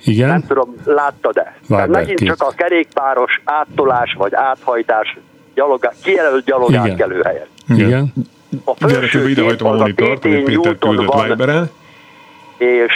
Nem 0.05 0.15
Igen? 0.15 0.45
tudom, 0.47 0.75
láttad-e? 0.85 1.43
Tehát 1.43 1.59
Viber 1.87 1.89
megint 1.89 2.19
kép. 2.19 2.29
csak 2.29 2.43
a 2.43 2.53
kerékpáros 2.57 3.41
áttolás 3.45 4.15
vagy 4.19 4.35
áthajtás 4.35 5.17
gyalogá, 5.55 5.93
kijelölt 6.03 6.45
gyalogátkelő 6.45 7.23
helyen. 7.23 7.47
Igen? 7.69 8.13
A 8.65 8.75
felső 8.89 9.29
ide 9.29 9.43
kép 9.43 9.63
az 9.63 9.81
a 9.81 9.85
Péter 9.85 10.43
Newton 10.43 11.05
van, 11.07 11.29
Viberen. 11.29 11.71
és 12.59 12.93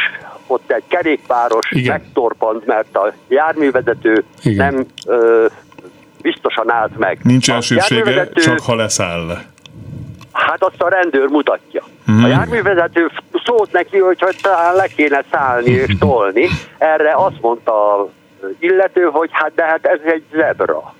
ott 0.47 0.71
egy 0.73 0.83
kerékpáros 0.89 1.71
Igen. 1.71 1.93
megtorpant, 2.01 2.67
mert 2.67 2.97
a 2.97 3.13
járművezető 3.29 4.25
Igen. 4.43 4.75
nem 4.75 4.87
ö, 5.07 5.47
biztosan 6.23 6.71
állt 6.71 6.99
meg. 6.99 7.19
Nincs 7.23 7.49
járművezető- 7.49 8.41
csak 8.41 8.61
ha 8.61 8.75
leszáll. 8.75 9.39
Hát 10.47 10.63
azt 10.63 10.83
a 10.83 10.89
rendőr 10.89 11.29
mutatja. 11.29 11.83
Hmm. 12.07 12.25
A 12.25 12.27
járművezető 12.27 13.11
szólt 13.45 13.73
neki, 13.73 13.99
hogy, 13.99 14.21
hogy 14.21 14.37
talán 14.43 14.75
le 14.75 14.87
kéne 14.87 15.23
szállni 15.31 15.71
és 15.71 15.99
tolni. 15.99 16.49
Erre 16.79 17.15
azt 17.15 17.41
mondta 17.41 18.09
illető, 18.59 19.03
hogy 19.03 19.29
hát 19.33 19.53
de 19.55 19.65
hát 19.65 19.87
ez 19.87 19.99
egy 20.05 20.25
zebra. 20.33 20.95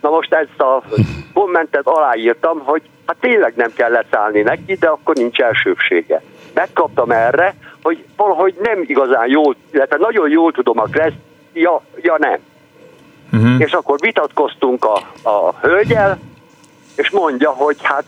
Na 0.00 0.10
most 0.10 0.32
ezt 0.34 0.60
a 0.60 0.82
kommentet 1.34 1.86
aláírtam, 1.86 2.58
hogy 2.64 2.82
hát 3.06 3.16
tényleg 3.20 3.52
nem 3.56 3.70
kell 3.74 3.90
leszállni 3.90 4.40
neki, 4.40 4.74
de 4.74 4.86
akkor 4.86 5.14
nincs 5.14 5.38
elsőbsége. 5.38 6.22
Megkaptam 6.54 7.10
erre, 7.10 7.54
hogy 7.82 8.04
valahogy 8.16 8.54
nem 8.62 8.82
igazán 8.86 9.28
jól, 9.28 9.56
illetve 9.72 9.96
nagyon 9.96 10.30
jól 10.30 10.52
tudom 10.52 10.78
a 10.78 10.84
kreszt, 10.84 11.16
ja, 11.52 11.82
ja 12.02 12.16
nem. 12.18 12.38
Uh-huh. 13.32 13.60
És 13.60 13.72
akkor 13.72 13.98
vitatkoztunk 14.00 14.84
a, 14.84 14.94
a 15.28 15.54
hölgyel, 15.60 16.18
és 16.96 17.10
mondja, 17.10 17.50
hogy 17.50 17.76
hát 17.82 18.04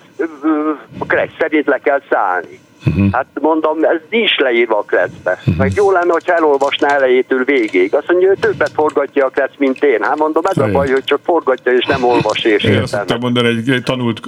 a 0.99 1.07
kressz 1.07 1.31
szerint 1.39 1.67
le 1.67 1.79
kell 1.79 2.03
szállni. 2.11 2.61
Uh-huh. 2.87 3.13
Hát 3.13 3.27
mondom, 3.41 3.85
ez 3.85 4.01
nincs 4.11 4.37
leírva 4.37 4.79
a 4.79 4.83
kresszbe. 4.83 5.39
Uh-huh. 5.39 5.57
Meg 5.57 5.73
jó 5.75 5.91
lenne, 5.91 6.13
hogyha 6.13 6.33
elolvasná 6.35 6.89
elejétől 6.89 7.45
végéig. 7.45 7.95
Azt 7.95 8.09
mondja, 8.09 8.29
hogy 8.29 8.39
többet 8.39 8.71
forgatja 8.75 9.27
a 9.27 9.29
kressz, 9.29 9.57
mint 9.59 9.85
én. 9.85 10.03
Hát 10.03 10.19
mondom, 10.19 10.43
ez 10.45 10.57
a 10.57 10.61
Igen. 10.61 10.73
baj, 10.73 10.91
hogy 10.91 11.05
csak 11.05 11.21
forgatja 11.23 11.73
és 11.73 11.87
nem 11.87 12.05
olvas 12.05 12.45
és 12.45 12.65
Én 12.65 12.83
azt 12.83 12.97
tudtam 12.97 13.19
mondani, 13.21 13.49
egy, 13.49 13.71
egy 13.71 13.83
tanult 13.83 14.21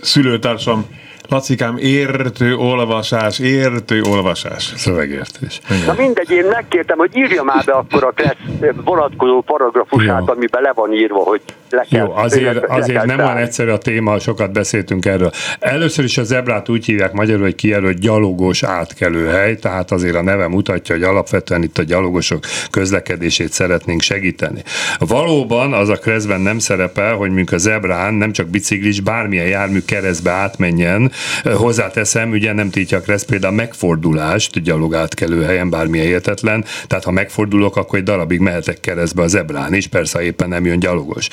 szülőtársam, 0.00 0.86
Lacikám, 1.28 1.76
értő 1.76 2.54
olvasás, 2.54 3.38
értő 3.38 4.02
olvasás. 4.02 4.72
Szövegértés. 4.76 5.60
Na 5.86 5.94
mindegy, 5.98 6.30
én 6.30 6.44
megkértem, 6.44 6.98
hogy 6.98 7.16
írja 7.16 7.42
már 7.42 7.64
be 7.64 7.72
akkor 7.72 8.04
a 8.04 8.10
kressz 8.10 8.74
vonatkozó 8.84 9.40
paragrafusát, 9.40 10.22
Jó. 10.26 10.32
amiben 10.34 10.62
le 10.62 10.72
van 10.72 10.92
írva, 10.92 11.18
hogy 11.18 11.40
le 11.70 11.86
kell. 11.90 12.06
Jó, 12.06 12.12
azért, 12.12 12.54
le 12.54 12.74
azért 12.74 13.04
nem 13.04 13.18
olyan 13.18 13.36
egyszerű 13.36 13.70
a 13.70 13.78
téma, 13.78 14.18
sokat 14.18 14.52
beszéltünk 14.52 15.06
erről. 15.06 15.30
Először 15.58 16.04
is 16.04 16.18
a 16.18 16.24
zebrát 16.24 16.68
úgy 16.68 16.84
hívják 16.84 17.12
magyarul, 17.12 17.42
hogy 17.42 17.54
kijelölt 17.54 17.98
gyalogos 17.98 18.62
átkelőhely, 18.62 19.56
tehát 19.56 19.90
azért 19.90 20.14
a 20.14 20.22
neve 20.22 20.48
mutatja, 20.48 20.94
hogy 20.94 21.04
alapvetően 21.04 21.62
itt 21.62 21.78
a 21.78 21.82
gyalogosok 21.82 22.44
közlekedését 22.70 23.52
szeretnénk 23.52 24.02
segíteni. 24.02 24.62
Valóban 24.98 25.72
az 25.72 25.88
a 25.88 25.96
kreszben 25.96 26.40
nem 26.40 26.58
szerepel, 26.58 27.14
hogy 27.14 27.28
mondjuk 27.28 27.52
a 27.52 27.58
zebrán 27.58 28.14
nem 28.14 28.32
csak 28.32 28.48
biciklis, 28.48 29.00
bármilyen 29.00 29.46
jármű 29.46 29.80
keresztbe 29.84 30.30
átmenjen. 30.30 31.12
Hozzáteszem, 31.44 32.30
ugye 32.30 32.52
nem 32.52 32.70
tiltja 32.70 32.98
a 32.98 33.00
kressz 33.00 33.24
például 33.24 33.52
a 33.52 33.56
megfordulást 33.56 34.62
gyalog 34.62 34.94
átkelő 34.94 35.42
helyen, 35.42 35.70
bármilyen 35.70 36.06
értetlen, 36.06 36.64
tehát 36.86 37.04
ha 37.04 37.10
megfordulok, 37.10 37.76
akkor 37.76 37.98
egy 37.98 38.04
darabig 38.04 38.40
mehetek 38.40 38.80
keresztbe 38.80 39.22
a 39.22 39.26
zebrán 39.26 39.74
is, 39.74 39.86
persze 39.86 40.22
éppen 40.22 40.48
nem 40.48 40.64
jön 40.64 40.78
gyalogos. 40.78 41.28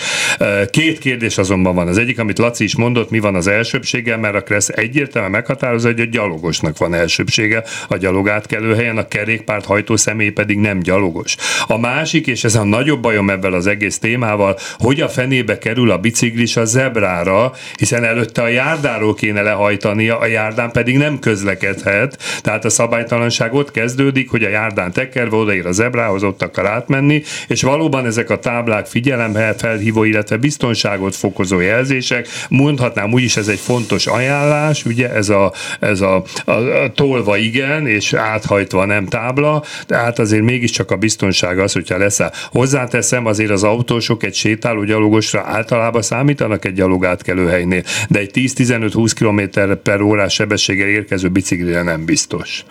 Két 0.69 0.97
kérdés 0.97 1.37
azonban 1.37 1.75
van. 1.75 1.87
Az 1.87 1.97
egyik, 1.97 2.19
amit 2.19 2.37
Laci 2.37 2.63
is 2.63 2.75
mondott, 2.75 3.09
mi 3.09 3.19
van 3.19 3.35
az 3.35 3.47
elsőbséggel, 3.47 4.17
mert 4.17 4.35
a 4.35 4.41
Kressz 4.43 4.69
egyértelműen 4.69 5.31
meghatározza, 5.31 5.87
hogy 5.87 5.99
a 5.99 6.05
gyalogosnak 6.05 6.77
van 6.77 6.93
elsőbsége 6.93 7.63
a 7.87 7.97
gyalogátkelő 7.97 8.75
helyen, 8.75 8.97
a 8.97 9.07
kerékpárt 9.07 9.65
hajtó 9.65 9.95
személy 9.95 10.29
pedig 10.29 10.57
nem 10.57 10.79
gyalogos. 10.79 11.35
A 11.67 11.77
másik, 11.77 12.27
és 12.27 12.43
ez 12.43 12.55
a 12.55 12.63
nagyobb 12.63 13.01
bajom 13.01 13.29
ebben 13.29 13.53
az 13.53 13.67
egész 13.67 13.99
témával, 13.99 14.57
hogy 14.77 15.01
a 15.01 15.09
fenébe 15.09 15.57
kerül 15.57 15.91
a 15.91 15.97
biciklis 15.97 16.57
a 16.57 16.65
zebrára, 16.65 17.53
hiszen 17.77 18.03
előtte 18.03 18.41
a 18.41 18.47
járdáról 18.47 19.13
kéne 19.13 19.41
lehajtania, 19.41 20.19
a 20.19 20.25
járdán 20.25 20.71
pedig 20.71 20.97
nem 20.97 21.19
közlekedhet, 21.19 22.17
tehát 22.41 22.65
a 22.65 22.69
szabálytalanság 22.69 23.53
ott 23.53 23.71
kezdődik, 23.71 24.29
hogy 24.29 24.43
a 24.43 24.49
járdán 24.49 24.91
tekerve 24.91 25.35
odaér 25.35 25.65
a 25.65 25.71
zebrához, 25.71 26.23
ott 26.23 26.41
akar 26.41 26.65
átmenni, 26.65 27.23
és 27.47 27.61
valóban 27.61 28.05
ezek 28.05 28.29
a 28.29 28.39
táblák 28.39 28.85
figyelembe 28.85 29.55
felhívó, 29.57 30.03
illetve 30.13 30.37
biztonságot 30.37 31.15
fokozó 31.15 31.59
jelzések, 31.59 32.27
mondhatnám 32.49 33.13
úgy 33.13 33.23
is 33.23 33.37
ez 33.37 33.47
egy 33.47 33.59
fontos 33.59 34.07
ajánlás, 34.07 34.85
ugye 34.85 35.13
ez 35.13 35.29
a, 35.29 35.53
ez 35.79 36.01
a, 36.01 36.23
a, 36.45 36.51
a 36.51 36.91
tolva 36.91 37.37
igen, 37.37 37.87
és 37.87 38.13
áthajtva 38.13 38.85
nem 38.85 39.05
tábla, 39.05 39.63
tehát 39.85 40.19
azért 40.19 40.43
mégiscsak 40.43 40.91
a 40.91 40.95
biztonság 40.95 41.59
az, 41.59 41.73
hogyha 41.73 41.97
leszáll. 41.97 42.31
Hozzáteszem, 42.51 43.25
azért 43.25 43.49
az 43.49 43.63
autósok 43.63 44.23
egy 44.23 44.35
sétáló 44.35 44.83
gyalogosra 44.83 45.43
általában 45.45 46.01
számítanak 46.01 46.65
egy 46.65 46.73
gyalogátkelő 46.73 47.47
helynél, 47.47 47.83
de 48.09 48.19
egy 48.19 48.31
10-15-20 48.33 49.11
km 49.19 49.71
per 49.83 50.01
órás 50.01 50.33
sebességgel 50.33 50.87
érkező 50.87 51.29
biciklire 51.29 51.81
nem 51.81 52.05
biztos. 52.05 52.65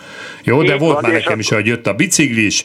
Jó, 0.44 0.62
de 0.62 0.76
volt 0.76 1.00
már 1.00 1.12
nekem 1.12 1.38
is, 1.38 1.48
hogy 1.48 1.66
jött 1.66 1.87
a 1.87 1.94
biciklis, 1.94 2.64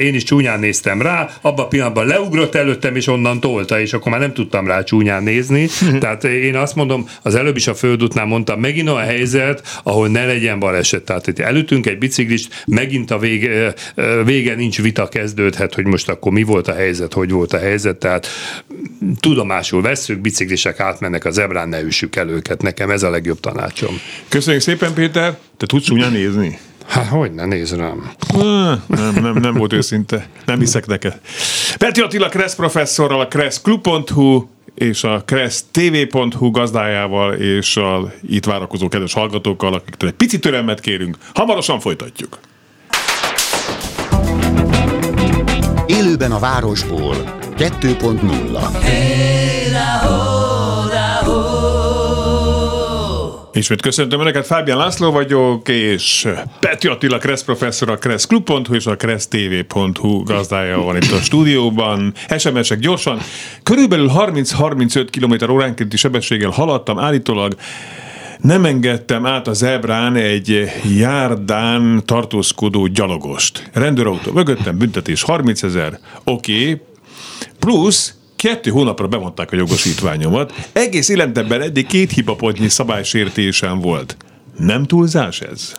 én 0.00 0.14
is 0.14 0.22
csúnyán 0.22 0.58
néztem 0.58 1.02
rá, 1.02 1.28
abban 1.40 1.64
a 1.64 1.68
pillanatban 1.68 2.06
leugrott 2.06 2.54
előttem, 2.54 2.96
és 2.96 3.06
onnan 3.06 3.40
tolta, 3.40 3.80
és 3.80 3.92
akkor 3.92 4.07
már 4.08 4.20
nem 4.20 4.32
tudtam 4.32 4.66
rá 4.66 4.82
csúnyán 4.82 5.22
nézni. 5.22 5.68
Tehát 6.00 6.24
én 6.24 6.56
azt 6.56 6.74
mondom, 6.74 7.08
az 7.22 7.34
előbb 7.34 7.56
is 7.56 7.66
a 7.66 7.74
földútnál 7.74 8.24
mondtam, 8.24 8.60
megint 8.60 8.88
olyan 8.88 9.04
helyzet, 9.04 9.80
ahol 9.82 10.08
ne 10.08 10.26
legyen 10.26 10.58
baleset. 10.58 11.02
Tehát 11.02 11.26
itt 11.26 11.38
előttünk 11.38 11.86
egy 11.86 11.98
biciklist, 11.98 12.62
megint 12.66 13.10
a 13.10 13.18
vége, 13.18 13.74
ö, 13.94 14.24
vége 14.24 14.54
nincs 14.54 14.82
vita 14.82 15.08
kezdődhet, 15.08 15.74
hogy 15.74 15.86
most 15.86 16.08
akkor 16.08 16.32
mi 16.32 16.42
volt 16.42 16.68
a 16.68 16.74
helyzet, 16.74 17.12
hogy 17.12 17.30
volt 17.30 17.52
a 17.52 17.58
helyzet. 17.58 17.96
Tehát 17.96 18.26
tudomásul 19.20 19.82
vesszük, 19.82 20.20
biciklisek 20.20 20.80
átmennek 20.80 21.24
a 21.24 21.30
zebrán, 21.30 21.68
ne 21.68 21.80
üssük 21.80 22.16
el 22.16 22.28
őket. 22.28 22.62
Nekem 22.62 22.90
ez 22.90 23.02
a 23.02 23.10
legjobb 23.10 23.40
tanácsom. 23.40 24.00
Köszönjük 24.28 24.62
szépen, 24.62 24.94
Péter. 24.94 25.38
Te 25.56 25.66
tudsz 25.66 25.84
csúnyán 25.84 26.12
nézni? 26.12 26.58
Hát 26.88 27.06
hogy 27.06 27.32
ne 27.32 27.44
néz 27.44 27.76
rám. 27.76 28.10
Nem, 28.86 29.14
nem, 29.14 29.34
nem 29.34 29.54
volt 29.54 29.72
őszinte. 29.72 30.28
Nem 30.46 30.58
hiszek 30.58 30.86
neked. 30.86 31.20
Peti 31.78 32.00
Attila 32.00 32.28
Kressz 32.28 32.54
professzorral, 32.54 33.20
a 33.20 33.28
kresszklub.hu 33.28 34.46
és 34.74 35.04
a 35.04 35.22
kressztv.hu 35.26 36.50
gazdájával 36.50 37.34
és 37.34 37.76
a 37.76 38.12
itt 38.28 38.44
várakozó 38.44 38.88
kedves 38.88 39.12
hallgatókkal, 39.12 39.74
akiktől 39.74 40.08
egy 40.08 40.14
pici 40.14 40.38
türelmet 40.38 40.80
kérünk. 40.80 41.16
Hamarosan 41.34 41.80
folytatjuk. 41.80 42.38
Élőben 45.86 46.32
a 46.32 46.38
városból 46.38 47.16
2.0 47.56 50.27
Ismét 53.52 53.82
köszöntöm 53.82 54.20
Önöket, 54.20 54.46
Fábián 54.46 54.78
László 54.78 55.10
vagyok, 55.10 55.68
és 55.68 56.28
Peti 56.60 56.88
Attila 56.88 57.18
Kressz 57.18 57.42
professzor, 57.42 57.90
a 57.90 57.96
kresszklub.hu 57.96 58.74
és 58.74 58.86
a 58.86 58.96
kressztv.hu 58.96 60.22
gazdája 60.22 60.82
van 60.82 60.96
itt 60.96 61.10
a 61.10 61.20
stúdióban. 61.20 62.12
SMS-ek 62.38 62.78
gyorsan. 62.78 63.18
Körülbelül 63.62 64.10
30-35 64.14 65.08
km 65.10 65.50
óránkénti 65.50 65.96
sebességgel 65.96 66.50
haladtam, 66.50 66.98
állítólag 66.98 67.54
nem 68.40 68.64
engedtem 68.64 69.26
át 69.26 69.48
a 69.48 69.52
zebrán 69.52 70.16
egy 70.16 70.70
járdán 70.96 72.02
tartózkodó 72.04 72.86
gyalogost. 72.86 73.70
Rendőrautó 73.72 74.32
mögöttem, 74.32 74.78
büntetés 74.78 75.22
30 75.22 75.62
ezer, 75.62 75.98
oké, 76.24 76.62
okay. 76.62 76.80
plusz 77.58 78.17
kettő 78.38 78.70
hónapra 78.70 79.08
bemondták 79.08 79.52
a 79.52 79.56
jogosítványomat. 79.56 80.68
Egész 80.72 81.08
életemben 81.08 81.60
eddig 81.62 81.86
két 81.86 82.12
hibapontnyi 82.12 82.68
szabálysértésem 82.68 83.80
volt. 83.80 84.16
Nem 84.58 84.84
túlzás 84.84 85.40
ez? 85.40 85.72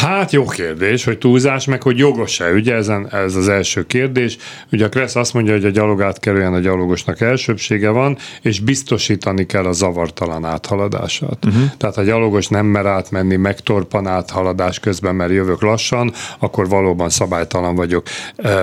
Hát 0.00 0.32
jó 0.32 0.44
kérdés, 0.44 1.04
hogy 1.04 1.18
túlzás, 1.18 1.64
meg 1.64 1.82
hogy 1.82 1.98
jogos-e, 1.98 2.50
ugye 2.50 2.74
ezen, 2.74 3.08
ez 3.12 3.34
az 3.34 3.48
első 3.48 3.86
kérdés. 3.86 4.36
Ugye 4.72 4.84
a 4.84 4.88
Kressz 4.88 5.16
azt 5.16 5.34
mondja, 5.34 5.52
hogy 5.52 5.64
a 5.64 5.70
gyalogát 5.70 6.20
kerüljen 6.20 6.54
a 6.54 6.58
gyalogosnak 6.58 7.20
elsőbsége 7.20 7.90
van, 7.90 8.18
és 8.42 8.60
biztosítani 8.60 9.46
kell 9.46 9.64
a 9.64 9.72
zavartalan 9.72 10.44
áthaladását. 10.44 11.44
Uh-huh. 11.44 11.62
Tehát 11.76 11.94
ha 11.94 12.00
a 12.00 12.04
gyalogos 12.04 12.48
nem 12.48 12.66
mer 12.66 12.86
átmenni, 12.86 13.36
megtorpan 13.36 14.06
áthaladás 14.06 14.80
közben, 14.80 15.14
mert 15.14 15.32
jövök 15.32 15.62
lassan, 15.62 16.12
akkor 16.38 16.68
valóban 16.68 17.08
szabálytalan 17.08 17.74
vagyok. 17.74 18.06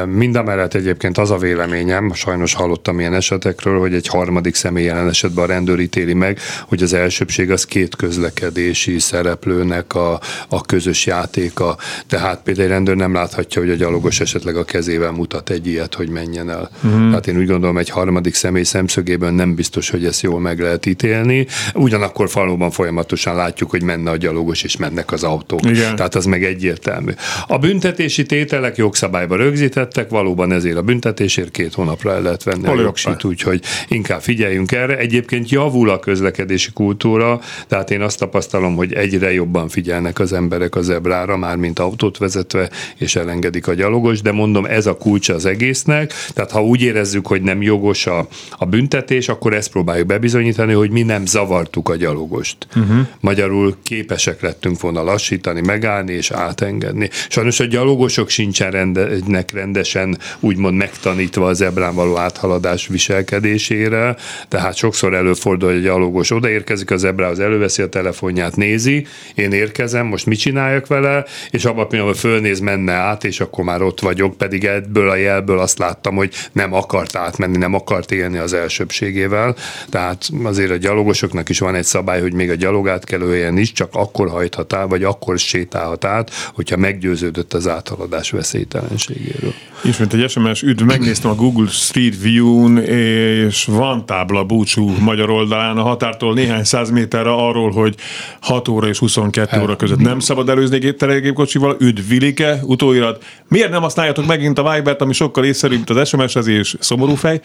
Mindamellett 0.06 0.74
egyébként 0.74 1.18
az 1.18 1.32
a 1.32 1.38
véleményem, 1.38 2.14
sajnos 2.14 2.54
hallottam 2.54 3.00
ilyen 3.00 3.14
esetekről, 3.14 3.80
hogy 3.80 3.94
egy 3.94 4.08
harmadik 4.08 4.56
személy 4.56 4.84
jelen 4.84 5.10
esetben 5.10 5.44
a 5.44 5.48
rendőr 5.48 5.80
ítéli 5.80 6.14
meg, 6.14 6.40
hogy 6.68 6.84
az 6.84 6.94
elsőbség 6.94 7.52
az 7.52 7.66
két 7.66 7.96
közlekedési 7.96 9.00
szereplőnek 9.00 9.96
a, 9.96 10.20
a 10.48 10.62
közös 10.62 11.06
játéka. 11.24 11.78
Tehát 12.08 12.42
például 12.44 12.66
egy 12.66 12.72
rendőr 12.72 12.96
nem 12.96 13.14
láthatja, 13.14 13.62
hogy 13.62 13.72
a 13.72 13.76
gyalogos 13.76 14.20
esetleg 14.20 14.56
a 14.56 14.64
kezével 14.64 15.12
mutat 15.12 15.50
egy 15.50 15.68
ilyet, 15.68 15.94
hogy 15.94 16.10
menjen 16.10 16.50
el. 16.50 16.70
Uh-huh. 16.84 17.08
Tehát 17.08 17.28
én 17.28 17.38
úgy 17.38 17.48
gondolom, 17.48 17.78
egy 17.78 17.90
harmadik 17.90 18.34
személy 18.34 18.64
szemszögében 18.64 19.34
nem 19.34 19.56
biztos, 19.56 19.90
hogy 19.90 20.06
ezt 20.06 20.22
jól 20.22 20.40
meg 20.40 20.60
lehet 20.60 20.86
ítélni. 20.86 21.48
Ugyanakkor 21.74 22.30
valóban 22.34 22.72
folyamatosan 22.72 23.36
látjuk, 23.36 23.70
hogy 23.70 23.84
menne 23.84 24.12
a 24.12 24.18
gyalogos, 24.18 24.64
és 24.64 24.78
mennek 24.78 25.12
az 25.12 25.24
autók. 25.24 25.66
Igen. 25.66 25.96
Tehát 25.96 26.16
az 26.16 26.26
meg 26.26 26.44
egyértelmű. 26.44 27.12
A 27.48 27.58
büntetési 27.58 28.26
tételek 28.26 28.78
jogszabályban 28.78 29.38
rögzítettek, 29.38 30.10
valóban 30.10 30.52
ezért 30.52 30.78
a 30.78 30.82
büntetésért 30.82 31.52
két 31.52 31.74
hónapra 31.74 32.14
el 32.14 32.22
lehet 32.22 32.44
venni 32.44 32.66
Hol 32.66 32.78
a 32.78 32.82
jogsit, 32.82 33.24
úgyhogy 33.24 33.62
inkább 33.88 34.22
figyeljünk 34.22 34.72
erre. 34.72 34.98
Egyébként 34.98 35.50
javul 35.50 35.90
a 35.90 36.00
közlekedési 36.00 36.72
kultúra, 36.72 37.40
tehát 37.68 37.92
én 37.92 38.02
azt 38.02 38.20
tapasztalom, 38.20 38.76
hogy 38.76 38.94
egyre 38.94 39.34
jobban 39.34 39.70
figyelnek 39.70 40.20
az 40.20 40.34
emberek 40.34 40.76
az 40.76 40.90
zebrára, 41.14 41.38
már 41.38 41.56
mint 41.56 41.80
autót 41.80 42.18
vezetve, 42.18 42.70
és 42.98 43.16
elengedik 43.16 43.68
a 43.68 43.74
gyalogos, 43.74 44.22
de 44.22 44.32
mondom, 44.32 44.66
ez 44.66 44.86
a 44.86 44.98
kulcs 44.98 45.30
az 45.30 45.46
egésznek, 45.46 46.14
tehát 46.34 46.52
ha 46.52 46.64
úgy 46.64 46.82
érezzük, 46.82 47.28
hogy 47.28 47.42
nem 47.42 47.62
jogos 47.62 48.08
a, 48.08 48.28
a 48.58 48.66
büntetés, 48.66 49.30
akkor 49.30 49.54
ezt 49.54 49.72
próbáljuk 49.72 50.08
bebizonyítani, 50.08 50.74
hogy 50.74 50.92
mi 50.92 51.02
nem 51.02 51.26
zavartuk 51.26 51.90
a 51.90 51.96
gyalogost. 51.96 52.58
Uh-huh. 52.76 53.08
Magyarul 53.20 53.76
képesek 53.84 54.42
lettünk 54.42 54.82
volna 54.82 55.04
lassítani, 55.04 55.62
megállni 55.62 56.14
és 56.14 56.32
átengedni. 56.32 57.10
Sajnos 57.30 57.60
a 57.60 57.66
gyalogosok 57.66 58.30
sincsen 58.30 58.72
rende, 58.72 59.08
rendesen 59.54 60.18
úgymond 60.40 60.76
megtanítva 60.78 61.48
az 61.48 61.62
ebrán 61.62 61.96
való 61.96 62.18
áthaladás 62.18 62.88
viselkedésére, 62.88 64.16
tehát 64.48 64.76
sokszor 64.76 65.14
előfordul, 65.14 65.70
hogy 65.70 65.78
a 65.78 65.82
gyalogos 65.82 66.32
odaérkezik 66.32 66.92
az 66.92 67.04
ebrához, 67.04 67.40
előveszi 67.40 67.82
a 67.82 67.90
telefonját, 67.90 68.56
nézi, 68.56 69.06
én 69.36 69.52
érkezem, 69.52 70.06
most 70.06 70.26
mit 70.26 70.40
csináljak 70.40 70.88
vele, 70.88 71.03
és 71.50 71.66
abban 71.66 71.88
pillanatban 71.88 72.20
fölnéz, 72.20 72.60
menne 72.60 72.92
át, 72.92 73.24
és 73.24 73.40
akkor 73.40 73.64
már 73.64 73.82
ott 73.82 74.00
vagyok, 74.00 74.38
pedig 74.38 74.66
ebből 74.66 75.10
a 75.10 75.16
jelből 75.16 75.60
azt 75.60 75.78
láttam, 75.78 76.16
hogy 76.16 76.34
nem 76.52 76.74
akart 76.74 77.16
átmenni, 77.16 77.58
nem 77.58 77.74
akart 77.74 78.12
élni 78.12 78.38
az 78.38 78.54
elsőbségével. 78.54 79.56
Tehát 79.90 80.30
azért 80.44 80.72
a 80.72 80.78
gyalogosoknak 80.78 81.50
is 81.50 81.60
van 81.60 81.76
egy 81.76 81.84
szabály, 81.84 82.22
hogy 82.22 82.34
még 82.34 82.50
a 82.50 82.56
gyalogátkelőhelyen 82.56 83.58
is 83.58 83.72
csak 83.72 83.96
akkor 83.96 84.30
hajthat 84.30 84.74
át, 84.74 84.90
vagy 84.90 85.04
akkor 85.04 85.40
sétálhat 85.40 86.06
át, 86.06 86.32
hogyha 86.54 86.78
meggyőződött 86.78 87.54
az 87.54 87.68
áthaladás 87.68 88.32
veszélytelenségéről. 88.32 89.54
Ismét 89.84 90.14
egy 90.14 90.30
SMS, 90.30 90.62
üdv, 90.62 90.84
megnéztem 90.84 91.32
a 91.32 91.36
Google 91.36 91.68
Street 91.70 92.22
View-n, 92.22 92.78
és 92.78 93.66
van 93.66 94.06
tábla 94.06 94.44
búcsú 94.44 94.90
magyar 95.00 95.30
oldalán 95.30 95.78
a 95.78 95.82
határtól 95.82 96.34
néhány 96.34 96.64
száz 96.64 96.90
méterre 96.90 97.32
arról, 97.34 97.72
hogy 97.72 97.96
6 98.40 98.68
óra 98.68 98.88
és 98.88 98.98
22 98.98 99.62
óra 99.62 99.76
között 99.76 100.00
nem 100.00 100.20
szabad 100.20 100.50
előzni 100.50 100.78
telegépkocsival, 100.96 101.76
üdv 101.80 102.08
Vilike, 102.08 102.60
utóirat. 102.64 103.24
Miért 103.48 103.70
nem 103.70 103.82
használjátok 103.82 104.26
megint 104.26 104.60
a 104.60 104.74
Vibert, 104.74 105.02
ami 105.02 105.14
sokkal 105.14 105.46
észszerűbb, 105.46 105.90
az 105.90 106.08
SMS-ezés 106.08 106.76
szomorú 106.80 107.16
fej? 107.16 107.42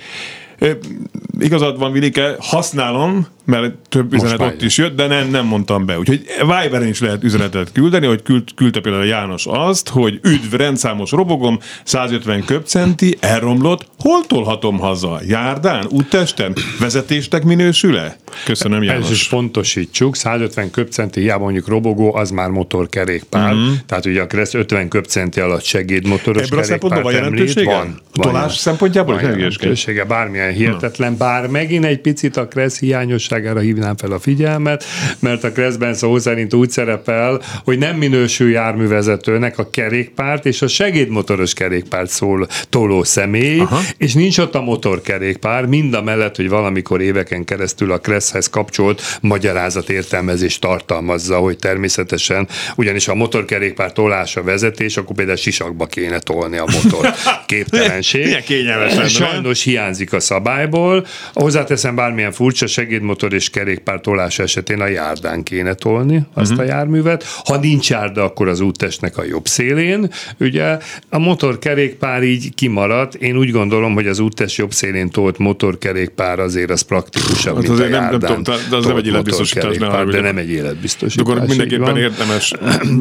Igazad 1.40 1.78
van, 1.78 1.92
Vilike, 1.92 2.36
használom, 2.38 3.26
mert 3.44 3.74
több 3.88 4.12
Most 4.12 4.24
üzenet 4.24 4.52
ott 4.52 4.62
is 4.62 4.78
jött, 4.78 4.96
de 4.96 5.06
nem, 5.06 5.28
nem 5.28 5.46
mondtam 5.46 5.86
be. 5.86 5.98
Úgyhogy 5.98 6.24
Viberen 6.40 6.88
is 6.88 7.00
lehet 7.00 7.24
üzenetet 7.24 7.72
küldeni, 7.72 8.06
hogy 8.06 8.22
küld, 8.22 8.54
küldte 8.54 8.80
például 8.80 9.04
János 9.04 9.46
azt, 9.46 9.88
hogy 9.88 10.20
üdv, 10.22 10.54
rendszámos 10.54 11.10
robogom, 11.10 11.58
150 11.84 12.44
köpcenti, 12.44 13.16
elromlott, 13.20 13.86
hol 13.98 14.26
tolhatom 14.26 14.78
haza? 14.78 15.20
Járdán, 15.26 15.86
úttesten? 15.90 16.56
Vezetéstek 16.80 17.44
minősül-e? 17.44 18.16
Köszönöm, 18.44 18.82
János. 18.82 19.04
Ez 19.04 19.10
is 19.10 19.28
pontosítsuk, 19.28 20.16
150 20.16 20.70
köpcenti, 20.70 21.20
hiába 21.20 21.42
mondjuk 21.42 21.68
robogó, 21.68 22.14
az 22.14 22.30
már 22.30 22.48
motorkerékpár, 22.48 23.54
mm-hmm. 23.54 23.72
tehát 23.86 24.06
ugye 24.06 24.22
a 24.22 24.26
Kressz 24.26 24.54
50 24.54 24.88
köpcenti 24.88 25.40
alatt 25.40 25.62
segédmotoros 25.62 26.42
Ebből 26.42 26.58
a 26.58 26.62
szempontból 26.62 27.02
van 27.02 27.12
jelentősége? 27.12 27.74
Van. 27.74 28.00
van 28.14 28.26
Tolás 28.26 28.56
szempontjából? 28.56 29.14
Van 29.14 29.22
jelentősége, 29.22 30.04
bármilyen 30.04 30.47
hihetetlen, 30.52 31.16
bár 31.16 31.46
megint 31.46 31.84
egy 31.84 32.00
picit 32.00 32.37
a 32.37 32.48
Kressz 32.48 32.78
hiányosság 32.78 33.38
fontosságára 33.38 33.61
hívnám 33.61 33.96
fel 33.96 34.12
a 34.12 34.18
figyelmet, 34.18 34.84
mert 35.18 35.44
a 35.44 35.52
Kreszben 35.52 35.94
szó 35.94 36.18
szerint 36.18 36.54
úgy 36.54 36.70
szerepel, 36.70 37.40
hogy 37.64 37.78
nem 37.78 37.96
minősül 37.96 38.50
járművezetőnek 38.50 39.58
a 39.58 39.70
kerékpárt 39.70 40.46
és 40.46 40.62
a 40.62 40.66
segédmotoros 40.66 41.54
kerékpárt 41.54 42.11
szól 42.11 42.48
toló 42.68 43.04
személy, 43.04 43.58
Aha. 43.58 43.80
és 43.96 44.14
nincs 44.14 44.38
ott 44.38 44.54
a 44.54 44.61
motorkerékpár, 44.61 45.66
mind 45.66 45.94
a 45.94 46.02
mellett, 46.02 46.37
hogy 46.37 46.48
valamikor 46.48 47.00
éveken 47.00 47.44
keresztül 47.44 47.92
a 47.92 47.98
Kresszhez 47.98 48.48
kapcsolt 48.48 49.02
magyarázat 49.20 49.90
értelmezés 49.90 50.58
tartalmazza, 50.58 51.37
hogy 51.37 51.56
természetesen, 51.58 52.48
ugyanis 52.76 53.08
a 53.08 53.14
motorkerékpár 53.14 53.92
tolása 53.92 54.42
vezetés, 54.42 54.96
akkor 54.96 55.16
például 55.16 55.37
sisakba 55.37 55.87
kéne 55.87 56.18
tolni 56.18 56.56
a 56.56 56.64
motor. 56.82 57.14
Képtelenség. 57.46 58.24
Milyen 58.24 58.42
kényelmes 58.42 59.12
Sajnos 59.12 59.62
hiányzik 59.62 60.12
a 60.12 60.20
szabályból. 60.38 61.07
Hozzáteszem 61.33 61.94
bármilyen 61.94 62.33
furcsa 62.33 62.66
segédmotor 62.66 63.07
motor 63.29 63.33
és 63.33 63.51
kerékpár 63.51 64.01
tolás 64.01 64.38
esetén 64.38 64.81
a 64.81 64.87
járdán 64.87 65.42
kéne 65.42 65.74
tolni 65.74 66.22
azt 66.35 66.51
uh-huh. 66.51 66.66
a 66.66 66.68
járművet. 66.68 67.24
Ha 67.44 67.57
nincs 67.57 67.90
járda, 67.90 68.24
akkor 68.24 68.48
az 68.48 68.61
úttestnek 68.61 69.18
a 69.18 69.24
jobb 69.24 69.46
szélén. 69.46 70.11
Ugye 70.40 70.79
a 71.09 71.18
motorkerékpár 71.18 72.22
így 72.22 72.55
kimaradt. 72.55 73.14
Én 73.14 73.37
úgy 73.37 73.51
gondolom, 73.51 73.94
hogy 73.94 74.07
az 74.07 74.18
úttest 74.18 74.57
jobb 74.57 74.72
szélén 74.72 75.11
tolt 75.11 75.38
motorkerékpár 75.38 76.38
azért 76.38 76.70
az 76.70 76.81
praktikusabb, 76.81 77.55
hát 77.55 77.68
mint 77.68 77.81
a 77.81 77.87
járdán. 77.87 78.31
Nem, 78.33 78.42
tudom, 78.42 78.61
de 78.70 78.77
az 78.77 78.87
nem 78.87 78.96
egy 78.96 79.07
életbiztosítás. 79.07 79.77
De 80.11 80.20
nem 80.20 80.37
egy 80.37 80.51
életbiztosítás. 80.51 81.24
De 81.24 81.33
akkor 81.33 81.46
mindenképpen 81.46 81.96
érdemes. 81.96 82.53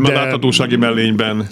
De, 0.03 0.13
láthatósági 0.13 0.75
mellényben. 0.75 1.47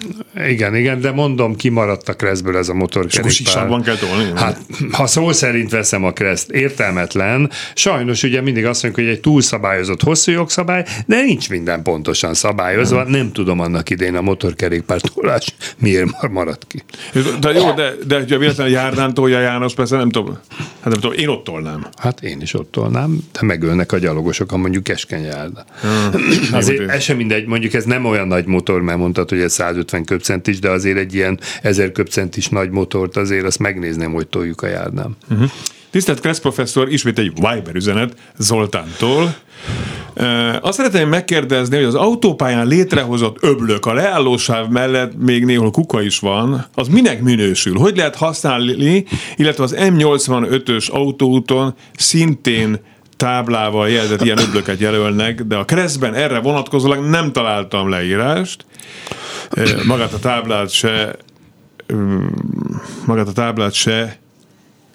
Igen, 0.48 0.76
igen, 0.76 1.00
de 1.00 1.10
mondom, 1.10 1.56
kimaradt 1.56 2.08
a 2.08 2.14
kreszből 2.14 2.56
ez 2.56 2.68
a 2.68 2.74
motorkerékpár. 2.74 3.30
És 3.30 3.82
kell 3.84 3.96
tolni? 3.96 4.30
Hát, 4.34 4.60
ha 4.92 5.06
szó 5.06 5.32
szerint 5.32 5.72
veszem 5.76 6.04
a 6.04 6.12
kreszt, 6.12 6.50
értelmetlen. 6.50 7.50
Sajnos 7.74 8.22
ugye 8.22 8.40
mindig 8.40 8.64
azt 8.64 8.82
mondjuk, 8.82 9.06
hogy 9.06 9.14
egy 9.14 9.20
túlszabályozott 9.20 10.02
hosszú 10.02 10.32
jogszabály, 10.32 10.84
de 11.06 11.22
nincs 11.22 11.50
minden 11.50 11.82
pontosan 11.82 12.34
szabályozva. 12.34 13.02
Nem, 13.02 13.10
nem 13.10 13.32
tudom 13.32 13.60
annak 13.60 13.90
idén 13.90 14.16
a 14.16 14.20
motorkerékpártolás 14.20 15.54
miért 15.78 16.28
maradt 16.30 16.66
ki. 16.66 16.82
De 17.40 17.52
jó, 17.52 17.72
de, 17.72 17.94
de 18.06 18.24
ha 18.28 18.38
véletlenül 18.38 18.72
járdán 18.72 19.14
tolja 19.14 19.40
János, 19.40 19.74
persze 19.74 19.96
nem 19.96 20.10
tudom. 20.10 20.38
Hát 20.80 20.92
nem 20.92 21.00
tudom, 21.00 21.18
én 21.18 21.28
ott 21.28 21.44
tolnám. 21.44 21.86
Hát 21.96 22.22
én 22.22 22.40
is 22.40 22.54
ott 22.54 22.70
tolnám, 22.72 23.18
de 23.32 23.46
megölnek 23.46 23.92
a 23.92 23.98
gyalogosok, 23.98 24.52
a 24.52 24.56
mondjuk 24.56 24.84
keskeny 24.84 25.24
járda. 25.24 25.64
Hmm. 25.86 26.54
azért 26.54 26.88
ez 26.90 27.02
sem 27.02 27.16
mindegy, 27.16 27.46
mondjuk 27.46 27.74
ez 27.74 27.84
nem 27.84 28.04
olyan 28.04 28.26
nagy 28.26 28.46
motor, 28.46 28.82
mert 28.82 28.98
mondtad, 28.98 29.28
hogy 29.28 29.40
ez 29.40 29.52
150 29.52 30.04
köpcentis, 30.04 30.58
de 30.58 30.70
azért 30.70 30.98
egy 30.98 31.14
ilyen 31.14 31.40
1000 31.62 31.92
köpcentis 31.92 32.48
nagy 32.48 32.70
motort 32.70 33.16
azért 33.16 33.44
azt 33.44 33.58
megnézném, 33.58 34.12
hogy 34.12 34.26
toljuk 34.26 34.62
a 34.62 34.66
járdám. 34.66 35.16
Uh-huh. 35.30 35.50
Tisztelt 35.96 36.20
Kressz 36.20 36.38
professzor, 36.38 36.92
ismét 36.92 37.18
egy 37.18 37.32
Viber 37.34 37.74
üzenet 37.74 38.14
Zoltántól. 38.38 39.34
Azt 40.60 40.76
szeretném 40.76 41.08
megkérdezni, 41.08 41.76
hogy 41.76 41.84
az 41.84 41.94
autópályán 41.94 42.66
létrehozott 42.66 43.36
öblök 43.40 43.86
a 43.86 43.92
leállósáv 43.92 44.68
mellett 44.68 45.12
még 45.18 45.44
néhol 45.44 45.70
kuka 45.70 46.02
is 46.02 46.18
van, 46.18 46.66
az 46.74 46.88
minek 46.88 47.22
minősül? 47.22 47.78
Hogy 47.78 47.96
lehet 47.96 48.16
használni, 48.16 49.04
illetve 49.36 49.64
az 49.64 49.74
M85-ös 49.78 50.90
autóúton 50.90 51.74
szintén 51.96 52.80
táblával 53.16 53.88
jelzett 53.88 54.24
ilyen 54.24 54.38
öblöket 54.38 54.80
jelölnek, 54.80 55.42
de 55.42 55.56
a 55.56 55.64
Kreszben 55.64 56.14
erre 56.14 56.38
vonatkozólag 56.38 57.04
nem 57.04 57.32
találtam 57.32 57.88
leírást. 57.88 58.64
Magát 59.86 60.12
a 60.12 60.18
táblát 60.18 60.70
se 60.70 61.16
magát 63.06 63.28
a 63.28 63.32
táblát 63.32 63.72
se 63.72 64.18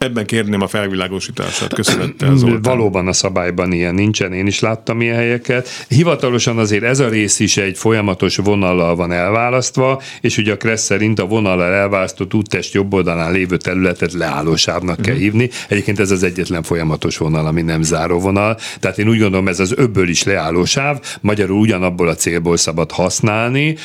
Ebben 0.01 0.25
kérném 0.25 0.61
a 0.61 0.67
felvilágosítását. 0.67 1.73
Köszönettel, 1.73 2.35
Zoltán. 2.35 2.61
Valóban 2.61 3.07
a 3.07 3.13
szabályban 3.13 3.71
ilyen 3.71 3.95
nincsen, 3.95 4.33
én 4.33 4.47
is 4.47 4.59
láttam 4.59 5.01
ilyen 5.01 5.15
helyeket. 5.15 5.69
Hivatalosan 5.87 6.57
azért 6.57 6.83
ez 6.83 6.99
a 6.99 7.09
rész 7.09 7.39
is 7.39 7.57
egy 7.57 7.77
folyamatos 7.77 8.35
vonallal 8.37 8.95
van 8.95 9.11
elválasztva, 9.11 10.01
és 10.21 10.37
ugye 10.37 10.53
a 10.53 10.57
Kressz 10.57 10.83
szerint 10.83 11.19
a 11.19 11.25
vonallal 11.25 11.73
elválasztott 11.73 12.33
úttest 12.33 12.73
jobb 12.73 12.93
oldalán 12.93 13.31
lévő 13.31 13.57
területet 13.57 14.13
leállósávnak 14.13 14.99
mm. 14.99 15.03
kell 15.03 15.13
Mhm. 15.13 15.23
hívni. 15.23 15.49
Egyébként 15.67 15.99
ez 15.99 16.11
az 16.11 16.23
egyetlen 16.23 16.63
folyamatos 16.63 17.17
vonal, 17.17 17.45
ami 17.45 17.61
nem 17.61 17.81
záró 17.81 18.19
vonal. 18.19 18.57
Tehát 18.79 18.97
én 18.99 19.09
úgy 19.09 19.19
gondolom, 19.19 19.47
ez 19.47 19.59
az 19.59 19.73
öbből 19.77 20.09
is 20.09 20.23
leállósáv, 20.23 20.99
magyarul 21.21 21.59
ugyanabból 21.59 22.07
a 22.07 22.15
célból 22.15 22.57
szabad 22.57 22.91
használni. 22.91 23.75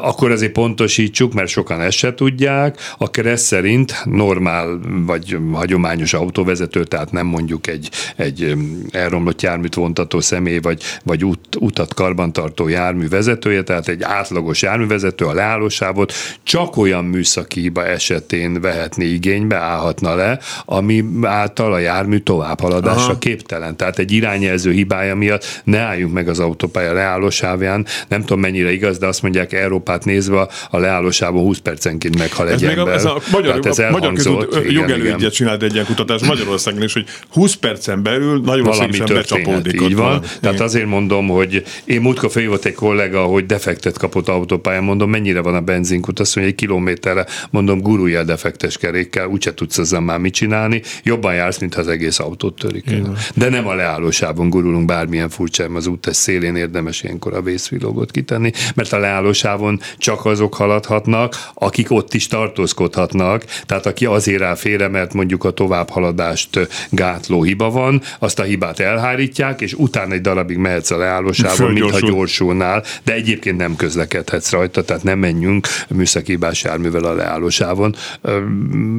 Akkor 0.00 0.30
azért 0.30 0.52
pontosítsuk, 0.52 1.32
mert 1.32 1.48
sokan 1.48 1.80
ezt 1.80 1.96
se 1.96 2.14
tudják. 2.14 2.78
A 2.98 3.10
Kressz 3.10 3.46
szerint 3.46 4.02
normál 4.04 4.80
vagy 5.06 5.36
hagyományos 5.54 6.12
autóvezető, 6.12 6.84
tehát 6.84 7.12
nem 7.12 7.26
mondjuk 7.26 7.66
egy, 7.66 7.90
egy 8.16 8.54
elromlott 8.90 9.42
járműt 9.42 9.74
vontató 9.74 10.20
személy, 10.20 10.58
vagy, 10.58 10.82
vagy 11.04 11.24
út, 11.24 11.56
utat 11.58 11.94
karbantartó 11.94 12.68
jármű 12.68 13.08
vezetője, 13.08 13.62
tehát 13.62 13.88
egy 13.88 14.02
átlagos 14.02 14.62
járművezető 14.62 15.24
a 15.24 15.32
leállósávot 15.32 16.12
csak 16.42 16.76
olyan 16.76 17.04
műszaki 17.04 17.60
hiba 17.60 17.86
esetén 17.86 18.60
vehetné 18.60 19.04
igénybe, 19.04 19.56
állhatna 19.56 20.14
le, 20.14 20.38
ami 20.64 21.04
által 21.22 21.72
a 21.72 21.78
jármű 21.78 22.18
továbbhaladásra 22.18 23.02
Aha. 23.02 23.18
képtelen. 23.18 23.76
Tehát 23.76 23.98
egy 23.98 24.12
irányjelző 24.12 24.72
hibája 24.72 25.14
miatt 25.14 25.62
ne 25.64 25.78
álljunk 25.78 26.12
meg 26.12 26.28
az 26.28 26.38
autópálya 26.38 26.92
leállósávján. 26.92 27.86
Nem 28.08 28.20
tudom 28.20 28.40
mennyire 28.40 28.72
igaz, 28.72 28.98
de 28.98 29.06
azt 29.06 29.22
mondják 29.22 29.52
Európát 29.52 30.04
nézve 30.04 30.48
a 30.70 30.78
leállósávon 30.78 31.42
20 31.42 31.58
percenként 31.58 32.18
meghal 32.18 32.48
egy 32.48 32.52
Ez 32.54 32.60
még 32.60 32.76
a, 32.76 32.80
ember. 32.80 32.94
ez 32.94 33.04
a 33.04 33.20
magyar, 33.30 33.58
Tehát 33.58 33.78
ez 33.78 33.78
a 33.78 33.90
magyar 33.90 34.12
közút 34.12 34.58
jogelődje. 34.68 35.30
Csinált 35.40 35.62
egy 35.62 35.72
ilyen 35.72 35.84
kutatást 35.84 36.26
Magyarországon 36.26 36.82
is, 36.82 36.92
hogy 36.92 37.04
20 37.28 37.54
percen 37.54 38.02
belül 38.02 38.40
nagyon 38.40 38.64
valami 38.64 38.98
becsapódik. 38.98 39.80
így 39.82 39.94
van. 39.94 40.04
valami. 40.04 40.26
Tehát 40.40 40.54
Igen. 40.54 40.66
azért 40.66 40.86
mondom, 40.86 41.28
hogy 41.28 41.62
én 41.84 42.00
múltkor 42.00 42.30
fölhívott 42.30 42.64
egy 42.64 42.74
kollega, 42.74 43.22
hogy 43.22 43.46
defektet 43.46 43.98
kapott 43.98 44.28
autópályán, 44.28 44.82
mondom, 44.82 45.10
mennyire 45.10 45.40
van 45.40 45.54
a 45.54 45.60
benzinkút, 45.60 46.20
azt 46.20 46.34
mondja, 46.34 46.52
egy 46.52 46.58
kilométerre, 46.58 47.26
mondom, 47.50 47.80
gurulj 47.80 48.14
el 48.14 48.24
defektes 48.24 48.78
kerékkel, 48.78 49.26
úgyse 49.26 49.54
tudsz 49.54 49.78
ezzel 49.78 50.00
már 50.00 50.18
mit 50.18 50.34
csinálni, 50.34 50.82
jobban 51.02 51.34
jársz, 51.34 51.58
mint 51.58 51.74
ha 51.74 51.80
az 51.80 51.88
egész 51.88 52.18
autót 52.18 52.54
törik 52.58 52.90
el. 52.90 53.16
De 53.34 53.48
nem 53.48 53.66
a 53.66 53.74
leállósávon 53.74 54.50
gurulunk 54.50 54.86
bármilyen 54.86 55.28
furcsán, 55.28 55.74
az 55.74 55.86
útes 55.86 56.16
szélén 56.16 56.56
érdemes 56.56 57.02
ilyenkor 57.02 57.34
a 57.34 57.42
vészvilógot 57.42 58.10
kitenni, 58.10 58.52
mert 58.74 58.92
a 58.92 58.98
leállósávon 58.98 59.80
csak 59.98 60.24
azok 60.24 60.54
haladhatnak, 60.54 61.34
akik 61.54 61.90
ott 61.90 62.14
is 62.14 62.26
tartózkodhatnak, 62.26 63.44
tehát 63.66 63.86
aki 63.86 64.04
azért 64.04 64.42
áll 64.42 64.54
félre, 64.54 64.88
mert 64.88 65.12
mondjuk 65.12 65.29
a 65.38 65.50
továbbhaladást 65.50 66.68
gátló 66.90 67.42
hiba 67.42 67.70
van, 67.70 68.02
azt 68.18 68.38
a 68.38 68.42
hibát 68.42 68.80
elhárítják, 68.80 69.60
és 69.60 69.72
utána 69.72 70.12
egy 70.12 70.20
darabig 70.20 70.56
mehetsz 70.56 70.90
a 70.90 70.96
leállósávon, 70.96 71.72
mintha 71.72 71.88
Fölgyorsul. 71.88 72.10
gyorsulnál, 72.10 72.84
de 73.04 73.12
egyébként 73.12 73.56
nem 73.56 73.76
közlekedhetsz 73.76 74.50
rajta, 74.50 74.84
tehát 74.84 75.02
nem 75.02 75.18
menjünk 75.18 75.66
műszaki 75.88 76.30
hibás 76.30 76.62
járművel 76.62 77.04
a 77.04 77.14
leállósávon. 77.14 77.94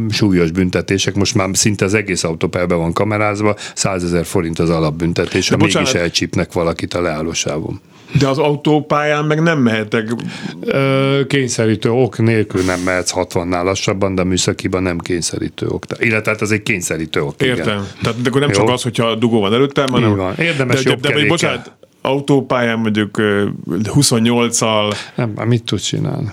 Súlyos 0.09 0.51
büntetések, 0.51 1.15
most 1.15 1.35
már 1.35 1.49
szinte 1.53 1.85
az 1.85 1.93
egész 1.93 2.23
autópályában 2.23 2.79
van 2.79 2.93
kamerázva, 2.93 3.55
100 3.73 4.03
ezer 4.03 4.25
forint 4.25 4.59
az 4.59 4.69
alapbüntetés, 4.69 5.49
ha 5.49 5.57
mégis 5.57 5.93
elcsípnek 5.93 6.53
valakit 6.53 6.93
a 6.93 7.01
leállósávon. 7.01 7.81
De 8.19 8.27
az 8.27 8.37
autópályán 8.37 9.25
meg 9.25 9.41
nem 9.41 9.59
mehetek. 9.59 10.15
Ö, 10.61 11.21
kényszerítő 11.27 11.91
ok 11.91 12.17
nélkül 12.17 12.63
nem 12.63 12.79
mehetsz 12.79 13.11
60-nál 13.15 13.63
lassabban, 13.63 14.15
de 14.15 14.23
műszakiban 14.23 14.83
nem 14.83 14.97
kényszerítő 14.97 15.67
ok. 15.67 15.83
Illetve 15.99 16.31
hát 16.31 16.41
az 16.41 16.51
egy 16.51 16.63
kényszerítő 16.63 17.21
ok. 17.21 17.35
igen. 17.37 17.57
Értem. 17.57 17.87
Tehát 18.01 18.17
akkor 18.27 18.39
nem 18.41 18.49
Jó. 18.49 18.55
csak 18.55 18.69
az, 18.69 18.81
hogyha 18.81 19.15
dugó 19.15 19.39
van 19.39 19.53
előttem, 19.53 19.87
hanem... 19.89 20.09
Így 20.09 20.15
van. 20.15 20.35
Érdemes 20.37 20.75
de, 20.75 20.83
de, 20.83 20.89
jobb 20.89 20.99
de, 20.99 21.07
de 21.07 21.13
kerékkel. 21.13 21.29
bocsánat, 21.29 21.71
autópályán 22.01 22.79
mondjuk 22.79 23.17
ö, 23.17 23.47
28-al, 23.69 24.95
Nem, 25.15 25.33
mit 25.45 25.63
tud 25.63 25.79
csinálni? 25.79 26.31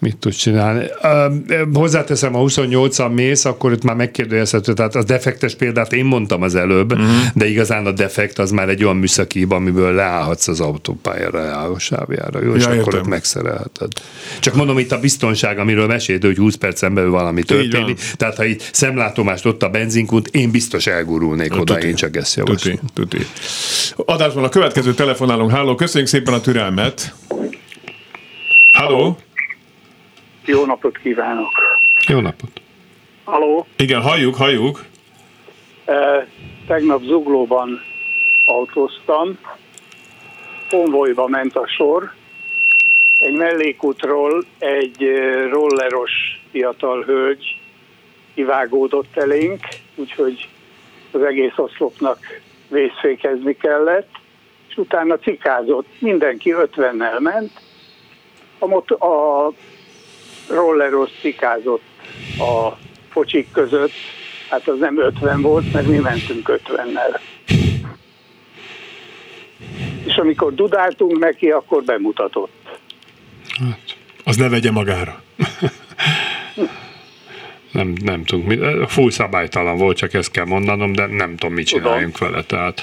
Mit 0.00 0.16
tud 0.16 0.32
csinálni? 0.34 0.86
Ö, 1.02 1.62
hozzáteszem, 1.72 2.32
ha 2.32 2.44
28-an 2.46 3.14
mész, 3.14 3.44
akkor 3.44 3.72
itt 3.72 3.82
már 3.82 3.96
megkérdőjelezhető. 3.96 4.72
Tehát 4.72 4.94
a 4.94 5.02
defektes 5.02 5.54
példát 5.54 5.92
én 5.92 6.04
mondtam 6.04 6.42
az 6.42 6.54
előbb, 6.54 6.92
uh-huh. 6.92 7.08
de 7.34 7.48
igazán 7.48 7.86
a 7.86 7.92
defekt 7.92 8.38
az 8.38 8.50
már 8.50 8.68
egy 8.68 8.84
olyan 8.84 8.96
műszaki 8.96 9.38
hiba, 9.38 9.56
amiből 9.56 9.94
leállhatsz 9.94 10.48
az 10.48 10.60
autópályára, 10.60 11.38
leállósávjára. 11.38 12.42
Jó, 12.42 12.54
és 12.54 12.62
Ja, 12.62 12.68
akkor 12.68 12.78
értem. 12.78 13.00
ott 13.00 13.06
megszerelheted. 13.06 13.92
Csak 14.40 14.54
mondom, 14.54 14.78
itt 14.78 14.92
a 14.92 15.00
biztonság, 15.00 15.58
amiről 15.58 15.86
mesélt, 15.86 16.24
hogy 16.24 16.36
20 16.36 16.54
percen 16.54 16.94
belül 16.94 17.10
valami 17.10 17.42
történik. 17.42 18.00
Tehát 18.16 18.36
ha 18.36 18.44
itt 18.44 18.68
szemlátomást 18.72 19.46
ott 19.46 19.62
a 19.62 19.68
benzinkút, 19.68 20.28
én 20.28 20.50
biztos 20.50 20.86
elgurulnék 20.86 21.54
oda, 21.54 21.74
tuti. 21.74 21.86
én 21.86 21.94
csak 21.94 22.16
ezt 22.16 22.36
javaslom. 22.36 22.76
tuti, 22.94 23.16
tuti. 23.16 23.26
Adásban 23.96 24.44
a 24.44 24.48
következő 24.48 24.94
telefonálunk. 24.94 25.50
Háló, 25.50 25.74
köszönjük 25.74 26.08
szépen 26.08 26.34
a 26.34 26.40
türelmet. 26.40 27.14
Halló? 28.72 29.18
Jó 30.48 30.64
napot 30.64 30.98
kívánok! 30.98 31.50
Jó 32.08 32.20
napot! 32.20 32.50
Haló, 33.24 33.66
Igen, 33.76 34.00
halljuk, 34.00 34.34
halljuk. 34.34 34.84
eh, 35.84 36.24
tegnap 36.66 37.02
Zuglóban 37.02 37.80
autóztam, 38.46 39.38
konvojba 40.70 41.26
ment 41.28 41.56
a 41.56 41.66
sor, 41.66 42.12
egy 43.20 43.32
mellékútról 43.34 44.44
egy 44.58 45.02
eh, 45.02 45.50
rolleros 45.50 46.10
fiatal 46.50 47.02
hölgy 47.02 47.60
kivágódott 48.34 49.16
elénk, 49.16 49.60
úgyhogy 49.94 50.48
az 51.12 51.22
egész 51.22 51.56
oszlopnak 51.56 52.18
vészfékezni 52.68 53.56
kellett, 53.56 54.08
és 54.68 54.76
utána 54.76 55.18
cikázott, 55.18 55.86
mindenki 55.98 56.54
50-nel 56.56 57.18
ment, 57.20 57.50
a, 58.58 58.66
mot- 58.66 58.90
a 58.90 59.52
rolleros 60.48 61.10
cikázott 61.20 61.82
a 62.38 62.76
focsik 63.10 63.50
között, 63.52 63.92
hát 64.50 64.68
az 64.68 64.78
nem 64.78 64.98
50 64.98 65.40
volt, 65.40 65.72
mert 65.72 65.86
mi 65.86 65.96
mentünk 65.96 66.60
50-nel. 66.64 67.20
És 70.04 70.16
amikor 70.16 70.54
dudáltunk 70.54 71.18
neki, 71.18 71.50
akkor 71.50 71.82
bemutatott. 71.82 72.50
Az 74.24 74.36
ne 74.36 74.48
vegye 74.48 74.70
magára. 74.70 75.22
nem, 77.72 77.94
nem 78.04 78.24
tudunk, 78.24 78.52
full 78.88 79.10
szabálytalan 79.10 79.76
volt, 79.76 79.96
csak 79.96 80.14
ezt 80.14 80.30
kell 80.30 80.44
mondanom, 80.44 80.92
de 80.92 81.06
nem 81.06 81.36
tudom, 81.36 81.54
mit 81.54 81.70
Tudom. 81.70 81.84
csináljunk 81.84 82.18
vele, 82.18 82.42
tehát 82.42 82.82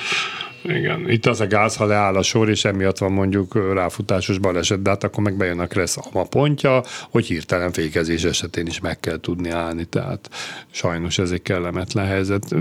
igen. 0.67 1.10
Itt 1.10 1.25
az 1.25 1.41
a 1.41 1.47
gáz, 1.47 1.75
ha 1.75 1.86
leáll 1.86 2.15
a 2.15 2.21
sor, 2.21 2.49
és 2.49 2.65
emiatt 2.65 2.97
van 2.97 3.12
mondjuk 3.12 3.73
ráfutásos 3.73 4.38
baleset, 4.38 4.82
de 4.82 4.89
hát 4.89 5.04
akkor 5.04 5.23
meg 5.23 5.38
bejön 5.38 5.60
a 5.60 5.67
kressz 5.67 5.97
a 6.13 6.23
pontja, 6.23 6.84
hogy 7.10 7.25
hirtelen 7.25 7.71
fékezés 7.71 8.23
esetén 8.23 8.67
is 8.67 8.80
meg 8.80 8.99
kell 8.99 9.19
tudni 9.19 9.49
állni, 9.49 9.86
tehát 9.86 10.30
sajnos 10.71 11.17
ez 11.17 11.32
egy 11.32 11.41
kellemetlen 11.41 12.06
helyzet. 12.06 12.56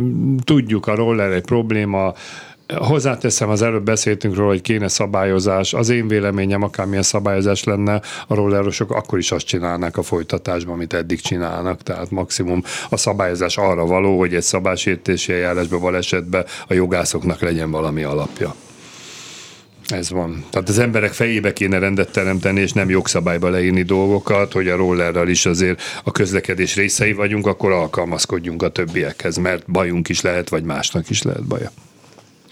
Tudjuk, 0.44 0.86
a 0.86 0.94
roller 0.94 1.32
egy 1.32 1.44
probléma, 1.44 2.14
Hozzáteszem, 2.68 3.48
az 3.48 3.62
előbb 3.62 3.84
beszéltünk 3.84 4.34
róla, 4.34 4.48
hogy 4.48 4.60
kéne 4.60 4.88
szabályozás. 4.88 5.74
Az 5.74 5.88
én 5.88 6.08
véleményem, 6.08 6.62
akármilyen 6.62 7.02
szabályozás 7.02 7.64
lenne, 7.64 8.00
a 8.26 8.34
rollerosok 8.34 8.90
akkor 8.90 9.18
is 9.18 9.32
azt 9.32 9.46
csinálnák 9.46 9.96
a 9.96 10.02
folytatásban, 10.02 10.74
amit 10.74 10.92
eddig 10.92 11.20
csinálnak. 11.20 11.82
Tehát 11.82 12.10
maximum 12.10 12.62
a 12.90 12.96
szabályozás 12.96 13.56
arra 13.56 13.86
való, 13.86 14.18
hogy 14.18 14.34
egy 14.34 14.42
szabálysértési 14.42 15.32
eljárásban, 15.32 15.80
balesetben 15.80 16.44
a 16.68 16.74
jogászoknak 16.74 17.40
legyen 17.40 17.70
valami 17.70 18.02
alapja. 18.02 18.54
Ez 19.88 20.10
van. 20.10 20.44
Tehát 20.50 20.68
az 20.68 20.78
emberek 20.78 21.12
fejébe 21.12 21.52
kéne 21.52 21.78
rendet 21.78 22.12
teremteni, 22.12 22.60
és 22.60 22.72
nem 22.72 22.90
jogszabályba 22.90 23.48
leírni 23.48 23.82
dolgokat, 23.82 24.52
hogy 24.52 24.68
a 24.68 24.76
rollerrel 24.76 25.28
is 25.28 25.46
azért 25.46 25.82
a 26.04 26.12
közlekedés 26.12 26.74
részei 26.74 27.12
vagyunk, 27.12 27.46
akkor 27.46 27.72
alkalmazkodjunk 27.72 28.62
a 28.62 28.68
többiekhez, 28.68 29.36
mert 29.36 29.70
bajunk 29.70 30.08
is 30.08 30.20
lehet, 30.20 30.48
vagy 30.48 30.64
másnak 30.64 31.10
is 31.10 31.22
lehet 31.22 31.44
baja. 31.44 31.70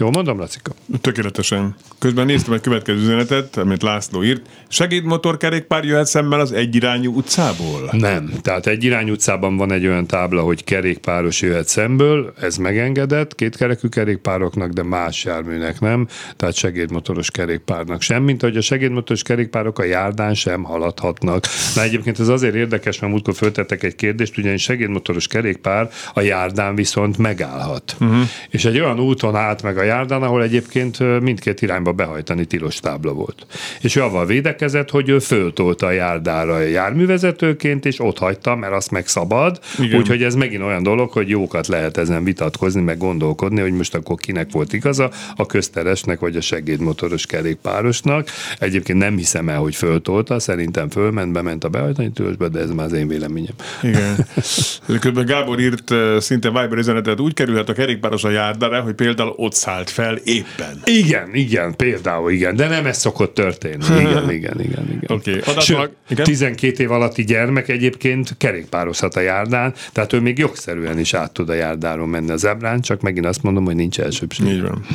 Jól 0.03 0.11
mondom, 0.11 0.39
Lacika? 0.39 0.73
Tökéletesen. 1.01 1.77
Közben 1.99 2.27
néztem 2.27 2.53
egy 2.53 2.61
következő 2.61 2.99
üzenetet, 2.99 3.57
amit 3.57 3.83
László 3.83 4.25
írt. 4.25 4.47
Segédmotorkerékpár 4.69 5.85
jöhet 5.85 6.07
szemben 6.07 6.41
az 6.41 6.53
egyirányú 6.53 7.15
utcából? 7.15 7.89
Nem. 7.93 8.33
Tehát 8.43 8.67
egy 8.67 8.85
irány 8.85 9.11
utcában 9.11 9.57
van 9.57 9.73
egy 9.73 9.87
olyan 9.87 10.07
tábla, 10.07 10.43
hogy 10.43 10.65
kerékpáros 10.65 11.41
jöhet 11.41 11.69
szemből, 11.69 12.33
ez 12.41 12.57
megengedett 12.57 13.35
kétkerekű 13.35 13.89
kerékpároknak, 13.89 14.71
de 14.71 14.83
más 14.83 15.25
járműnek 15.25 15.81
nem, 15.81 16.07
tehát 16.37 16.55
segédmotoros 16.55 17.31
kerékpárnak 17.31 18.01
sem, 18.01 18.23
mint 18.23 18.43
hogy 18.43 18.57
a 18.57 18.61
segédmotoros 18.61 19.23
kerékpárok 19.23 19.79
a 19.79 19.85
járdán 19.85 20.35
sem 20.35 20.63
haladhatnak. 20.63 21.45
Na 21.75 21.83
egyébként 21.83 22.19
ez 22.19 22.29
azért 22.29 22.55
érdekes, 22.55 22.99
mert 22.99 23.13
múltkor 23.13 23.35
föltettek 23.35 23.83
egy 23.83 23.95
kérdést, 23.95 24.39
ugyanis 24.39 24.63
segédmotoros 24.63 25.27
kerékpár 25.27 25.91
a 26.15 26.21
járdán 26.21 26.75
viszont 26.75 27.19
megállhat. 27.19 27.97
Uh-huh. 28.01 28.21
És 28.51 28.65
egy 28.65 28.81
olyan 28.81 29.01
úton 29.01 29.37
állt 29.37 29.63
meg 29.63 29.79
a 29.79 29.91
járdán, 29.93 30.23
ahol 30.23 30.43
egyébként 30.43 31.21
mindkét 31.21 31.63
irányba 31.63 31.93
behajtani 31.93 32.45
tilos 32.45 32.81
tábla 32.81 33.13
volt. 33.13 33.47
És 33.81 33.97
ő 33.97 34.03
avval 34.03 34.27
védekezett, 34.27 34.91
hogy 34.91 35.09
ő 35.09 35.19
föltolta 35.19 35.87
a 35.87 35.91
járdára 35.91 36.55
a 36.55 36.61
járművezetőként, 36.61 37.87
és 37.87 38.01
ott 38.01 38.19
hagyta, 38.19 38.57
mert 38.57 38.73
azt 38.73 38.91
meg 38.91 39.07
szabad. 39.07 39.61
Úgyhogy 39.95 40.23
ez 40.23 40.35
megint 40.35 40.63
olyan 40.63 40.83
dolog, 40.83 41.11
hogy 41.11 41.29
jókat 41.29 41.67
lehet 41.67 41.97
ezen 41.97 42.25
vitatkozni, 42.25 42.81
meg 42.81 42.99
gondolkodni, 42.99 43.61
hogy 43.61 43.73
most 43.73 43.95
akkor 43.95 44.17
kinek 44.17 44.53
volt 44.53 44.73
igaza, 44.73 45.11
a 45.37 45.47
közteresnek 45.47 46.21
vagy 46.21 46.37
a 46.37 46.41
segédmotoros 46.41 47.27
kerékpárosnak. 47.27 48.29
Egyébként 48.59 48.99
nem 48.99 49.17
hiszem 49.17 49.49
el, 49.49 49.59
hogy 49.59 49.75
föltolta, 49.75 50.39
szerintem 50.39 50.91
fölment, 50.91 51.33
bement 51.33 51.65
a 51.65 51.69
behajtani 51.69 52.13
tilosba, 52.13 52.49
de 52.49 52.61
ez 52.61 52.71
már 52.71 52.87
az 52.87 52.93
én 52.93 53.09
véleményem. 53.09 53.55
Igen. 53.83 54.27
Közben 55.01 55.27
Gábor 55.27 55.61
írt 55.61 55.95
szinte 56.19 56.49
Viber 56.49 56.79
üzenetet, 56.79 57.21
úgy 57.21 57.35
kerülhet 57.35 57.69
a 57.69 57.73
kerékpáros 57.73 58.25
a 58.25 58.31
járdára, 58.31 58.81
hogy 58.81 58.95
például 58.95 59.33
ott 59.37 59.55
szállt 59.73 59.91
fel 59.91 60.17
éppen. 60.25 60.81
Igen, 60.85 61.35
igen, 61.35 61.77
például 61.77 62.31
igen, 62.31 62.57
de 62.57 62.69
nem 62.69 62.87
ez 62.87 62.99
szokott 62.99 63.35
történni. 63.35 63.85
Igen, 64.01 64.31
igen, 64.31 64.61
igen. 64.61 64.87
igen. 64.91 65.05
Oké, 65.07 65.31
adásnak- 65.33 65.63
Sőt, 65.65 65.91
igen? 66.09 66.25
12 66.25 66.83
év 66.83 66.91
alatti 66.91 67.25
gyermek 67.25 67.69
egyébként 67.69 68.35
kerékpározhat 68.39 69.15
a 69.17 69.21
járdán, 69.21 69.75
tehát 69.93 70.13
ő 70.13 70.21
még 70.21 70.39
jogszerűen 70.39 70.99
is 70.99 71.15
át 71.15 71.33
tud 71.33 71.49
a 71.49 71.53
járdáron 71.55 72.09
menni 72.09 72.31
az 72.31 72.45
ebrán, 72.45 72.81
csak 72.81 73.01
megint 73.01 73.27
azt 73.27 73.43
mondom, 73.43 73.65
hogy 73.65 73.75
nincs 73.75 74.01
elsőbség. 74.01 74.47
Így 74.47 74.63
van. 74.63 74.87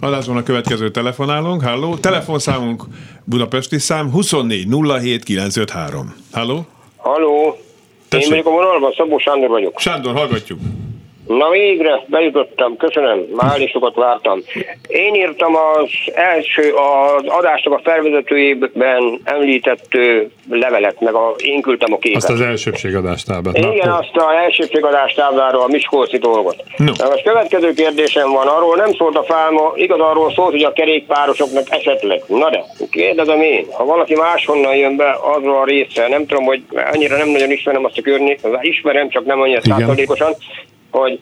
Adásban 0.00 0.36
a 0.36 0.42
következő 0.42 0.90
telefonálunk. 0.90 1.62
Halló. 1.62 1.96
Telefonszámunk 1.96 2.84
Budapesti 3.24 3.78
szám 3.78 4.10
24 4.10 4.66
07 5.00 5.22
953. 5.24 6.14
Halló. 6.32 6.66
Halló, 6.96 7.58
Tessék. 8.08 8.24
én 8.24 8.30
vagyok 8.30 8.46
a 8.46 8.50
vonalban, 8.50 8.92
Szabó 8.96 9.18
Sándor 9.18 9.48
vagyok. 9.48 9.78
Sándor, 9.80 10.14
hallgatjuk. 10.14 10.58
Na 11.26 11.50
végre 11.50 12.04
bejutottam, 12.06 12.76
köszönöm, 12.76 13.26
már 13.30 13.54
elég 13.54 13.68
sokat 13.68 13.94
vártam. 13.94 14.40
Én 14.86 15.14
írtam 15.14 15.56
az 15.56 15.90
első, 16.14 16.72
az 16.72 17.26
adásnak 17.26 17.72
a 17.72 17.80
felvezetőjében 17.84 19.20
említett 19.24 19.88
levelet, 20.50 21.00
meg 21.00 21.14
a, 21.14 21.34
én 21.36 21.60
küldtem 21.60 21.92
a 21.92 21.98
képet. 21.98 22.22
Azt 22.22 22.30
az 22.30 22.40
elsőbségadástábát. 22.40 23.56
Igen, 23.58 23.90
azt 23.90 24.16
a 24.16 24.34
elsőségadás 24.44 25.12
tábláról 25.12 25.62
a 25.62 25.66
Miskolci 25.66 26.18
dolgot. 26.18 26.64
No. 26.76 26.92
Na 26.98 27.08
most 27.08 27.22
következő 27.22 27.72
kérdésem 27.72 28.30
van, 28.30 28.46
arról 28.46 28.76
nem 28.76 28.92
szólt 28.92 29.16
a 29.16 29.22
fálma, 29.22 29.72
igaz 29.74 30.00
arról 30.00 30.32
szólt, 30.32 30.50
hogy 30.50 30.64
a 30.64 30.72
kerékpárosoknak 30.72 31.66
esetleg. 31.70 32.22
Na 32.26 32.50
de, 32.50 32.64
kérdezem 32.90 33.40
én, 33.40 33.66
ha 33.72 33.84
valaki 33.84 34.14
máshonnan 34.14 34.76
jön 34.76 34.96
be 34.96 35.18
azról 35.36 35.56
a 35.56 35.64
részre, 35.64 36.08
nem 36.08 36.26
tudom, 36.26 36.44
hogy 36.44 36.62
annyira 36.92 37.16
nem 37.16 37.28
nagyon 37.28 37.50
ismerem 37.50 37.84
azt 37.84 37.98
a 37.98 38.02
környéket, 38.02 38.58
ismerem, 38.60 39.08
csak 39.08 39.24
nem 39.24 39.40
annyira 39.40 39.60
százalékosan, 39.60 40.34
hogy 40.98 41.20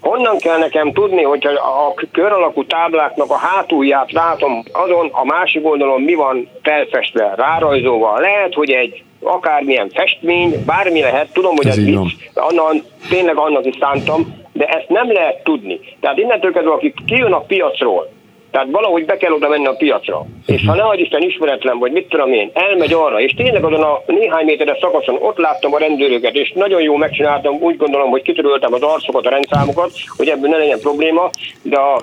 Honnan 0.00 0.38
kell 0.38 0.58
nekem 0.58 0.92
tudni, 0.92 1.22
hogyha 1.22 1.50
a 1.50 1.94
kör 2.12 2.32
alakú 2.32 2.64
tábláknak 2.64 3.30
a 3.30 3.36
hátulját 3.36 4.12
látom, 4.12 4.62
azon 4.72 5.08
a 5.12 5.24
másik 5.24 5.66
oldalon 5.66 6.02
mi 6.02 6.14
van 6.14 6.48
felfestve, 6.62 7.34
rárajzolva. 7.36 8.18
Lehet, 8.18 8.54
hogy 8.54 8.70
egy 8.70 9.02
akármilyen 9.20 9.90
festmény, 9.94 10.64
bármi 10.66 11.00
lehet, 11.00 11.32
tudom, 11.32 11.56
hogy 11.56 11.66
Ez 11.66 11.78
ez, 11.78 11.84
vicc, 11.84 12.12
annan, 12.34 12.84
tényleg 13.08 13.36
annak 13.36 13.66
is 13.66 13.74
szántam, 13.80 14.34
de 14.52 14.64
ezt 14.64 14.88
nem 14.88 15.12
lehet 15.12 15.42
tudni. 15.44 15.80
Tehát 16.00 16.18
innentől 16.18 16.52
kezdve, 16.52 16.72
aki 16.72 16.94
kijön 17.06 17.32
a 17.32 17.40
piacról, 17.40 18.08
tehát 18.52 18.68
valahogy 18.70 19.04
be 19.04 19.16
kell 19.16 19.32
oda 19.32 19.48
menni 19.48 19.66
a 19.66 19.76
piacra. 19.76 20.26
És 20.46 20.64
ha 20.66 20.74
ne 20.74 21.00
Isten 21.00 21.22
ismeretlen, 21.22 21.78
vagy 21.78 21.92
mit 21.92 22.08
tudom 22.08 22.32
én, 22.32 22.50
elmegy 22.52 22.92
arra, 22.92 23.20
és 23.20 23.32
tényleg 23.32 23.64
azon 23.64 23.82
a 23.82 24.02
néhány 24.06 24.44
méteres 24.44 24.78
szakaszon 24.80 25.16
ott 25.20 25.38
láttam 25.38 25.74
a 25.74 25.78
rendőröket, 25.78 26.34
és 26.34 26.52
nagyon 26.54 26.82
jó 26.82 26.96
megcsináltam, 26.96 27.54
úgy 27.60 27.76
gondolom, 27.76 28.10
hogy 28.10 28.22
kitöröltem 28.22 28.72
az 28.72 28.82
arcokat, 28.82 29.26
a 29.26 29.30
rendszámokat, 29.30 29.90
hogy 30.16 30.28
ebből 30.28 30.50
ne 30.50 30.56
legyen 30.56 30.80
probléma, 30.80 31.30
de 31.62 31.76
a 31.76 32.00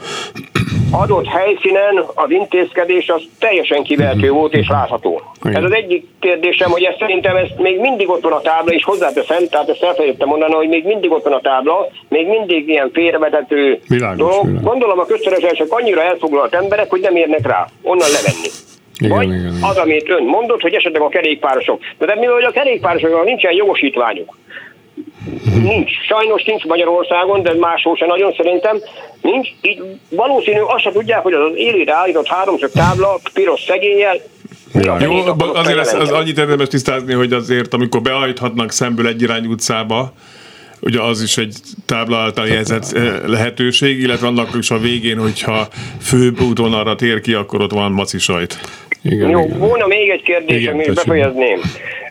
adott 0.91 1.27
helyszínen 1.27 2.03
az 2.15 2.29
intézkedés 2.31 3.09
az 3.09 3.21
teljesen 3.39 3.83
kivehető 3.83 4.29
volt 4.31 4.53
és 4.53 4.67
látható. 4.67 5.21
Igen. 5.43 5.55
Ez 5.55 5.63
az 5.63 5.71
egyik 5.71 6.07
kérdésem, 6.19 6.71
hogy 6.71 6.83
ez 6.83 6.95
szerintem 6.99 7.35
ez 7.35 7.47
még 7.57 7.79
mindig 7.79 8.09
ott 8.09 8.21
van 8.21 8.31
a 8.31 8.41
tábla, 8.41 8.73
és 8.73 8.83
hozzáteszem, 8.83 9.47
tehát 9.49 9.69
ezt 9.69 9.83
elfelejtettem 9.83 10.27
mondani, 10.27 10.53
hogy 10.53 10.67
még 10.67 10.85
mindig 10.85 11.11
ott 11.11 11.23
van 11.23 11.33
a 11.33 11.41
tábla, 11.41 11.87
még 12.07 12.27
mindig 12.27 12.67
ilyen 12.67 12.89
félrevezető 12.93 13.79
Világos, 13.87 14.17
dolog. 14.17 14.45
világos. 14.45 14.69
Gondolom 14.69 14.99
a 14.99 15.05
közszeresek 15.05 15.67
annyira 15.69 16.01
elfoglalt 16.39 16.63
emberek, 16.63 16.89
hogy 16.89 17.01
nem 17.01 17.15
érnek 17.15 17.47
rá 17.47 17.67
onnan 17.81 18.07
levenni. 18.11 18.49
Igen, 18.97 19.17
Vagy 19.17 19.27
igen, 19.27 19.39
igen. 19.39 19.69
az, 19.69 19.77
amit 19.77 20.09
ön 20.09 20.23
mondott, 20.23 20.61
hogy 20.61 20.73
esetleg 20.73 21.01
a 21.01 21.09
kerékpárosok. 21.09 21.81
De, 21.97 22.05
de 22.05 22.15
mivel 22.15 22.43
a 22.43 22.51
kerékpárosoknak 22.51 23.25
nincsen 23.25 23.53
jogosítványuk, 23.53 24.37
Nincs. 25.63 25.91
Sajnos 26.07 26.43
nincs 26.43 26.65
Magyarországon, 26.65 27.41
de 27.41 27.53
máshol 27.53 27.95
sem 27.95 28.07
nagyon 28.07 28.33
szerintem. 28.37 28.77
Nincs. 29.21 29.47
Így 29.61 29.81
valószínű, 30.09 30.59
azt 30.59 30.83
se 30.83 30.91
tudják, 30.91 31.21
hogy 31.21 31.33
az 31.33 31.51
az 31.51 31.55
élére 31.55 31.93
állított 31.93 32.27
háromszög 32.27 32.71
tábla, 32.71 33.19
piros 33.33 33.61
szegéllyel, 33.61 34.17
Jó, 34.99 35.13
azért 35.53 35.79
az, 35.79 35.93
az 35.93 36.11
annyit 36.11 36.37
érdemes 36.37 36.67
tisztázni, 36.67 37.13
hogy 37.13 37.33
azért, 37.33 37.73
amikor 37.73 38.01
beállíthatnak 38.01 38.71
szemből 38.71 39.07
egy 39.07 39.21
irányú 39.21 39.51
utcába, 39.51 40.13
ugye 40.81 41.01
az 41.01 41.21
is 41.21 41.37
egy 41.37 41.55
tábla 41.85 42.17
által 42.17 42.47
jelzett 42.47 42.91
eh, 42.93 43.13
lehetőség, 43.25 43.99
illetve 43.99 44.27
annak 44.27 44.49
is 44.59 44.71
a 44.71 44.77
végén, 44.77 45.17
hogyha 45.17 45.67
főbb 46.01 46.39
úton 46.41 46.73
arra 46.73 46.95
tér 46.95 47.21
ki, 47.21 47.33
akkor 47.33 47.61
ott 47.61 47.71
van 47.71 47.91
maci 47.91 48.17
sajt. 48.19 48.59
Igen, 49.03 49.29
Jó, 49.29 49.39
igen. 49.39 49.57
volna 49.57 49.87
még 49.87 50.09
egy 50.09 50.21
kérdésem, 50.21 50.79
és 50.79 50.93
befejezném. 50.93 51.59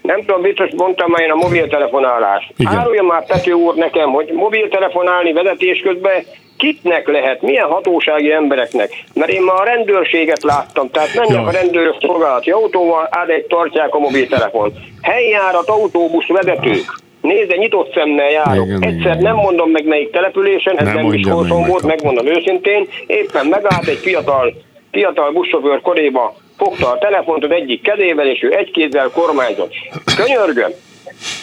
Nem 0.02 0.20
tudom, 0.20 0.42
biztos 0.42 0.70
mondtam 0.76 1.10
már 1.10 1.20
én 1.22 1.30
a 1.30 1.34
mobiltelefonálás. 1.34 2.50
Igen. 2.56 2.72
Árulja 2.72 3.02
már 3.02 3.26
Pető 3.26 3.52
úr 3.52 3.74
nekem, 3.74 4.10
hogy 4.10 4.30
mobiltelefonálni 4.32 5.32
vezetés 5.32 5.80
közben 5.80 6.22
kitnek 6.56 7.08
lehet, 7.08 7.42
milyen 7.42 7.66
hatósági 7.66 8.32
embereknek. 8.32 8.90
Mert 9.14 9.30
én 9.30 9.42
már 9.42 9.60
a 9.60 9.64
rendőrséget 9.64 10.42
láttam, 10.42 10.90
tehát 10.90 11.14
mennek 11.14 11.32
Ja. 11.32 11.46
a 11.46 11.50
rendőrök 11.50 11.96
szolgálati 12.00 12.50
autóval, 12.50 13.08
át 13.10 13.28
egy 13.28 13.44
tartják 13.44 13.94
a 13.94 13.98
mobiltelefon. 13.98 14.72
Helyjárat, 15.02 15.68
autóbusz 15.68 16.26
vezetők. 16.26 16.98
Nézd, 17.20 17.56
nyitott 17.56 17.92
szemmel 17.94 18.30
járok. 18.30 18.66
Igen, 18.66 18.82
Egyszer 18.82 19.00
igen. 19.00 19.22
nem 19.22 19.34
mondom 19.34 19.70
meg 19.70 19.84
melyik 19.86 20.10
településen, 20.10 20.78
ez 20.78 20.84
Nem 20.84 20.94
nem, 20.94 21.06
Miskolcon 21.06 21.60
meg, 21.60 21.70
volt, 21.70 21.82
megmondom 21.82 22.26
őszintén, 22.26 22.88
éppen 23.06 23.46
megállt 23.46 23.86
egy 23.86 23.98
fiatal, 23.98 24.54
fiatal 24.90 25.32
buszsofőr 25.32 25.80
koréba, 25.80 26.34
fogta 26.56 26.90
a 26.90 26.98
telefont 26.98 27.44
az 27.44 27.50
egyik 27.50 27.82
kezével, 27.82 28.26
és 28.26 28.42
ő 28.42 28.52
egy 28.56 28.70
kézzel 28.70 29.10
kormányzott. 29.10 29.72
Könyörgöm, 30.16 30.70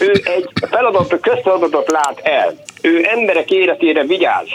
ő 0.00 0.10
egy 0.24 0.48
feladat, 0.70 1.20
közfeladatot 1.20 1.90
lát 1.90 2.20
el. 2.22 2.54
Ő 2.82 3.06
emberek 3.08 3.50
életére 3.50 4.04
vigyáz. 4.04 4.48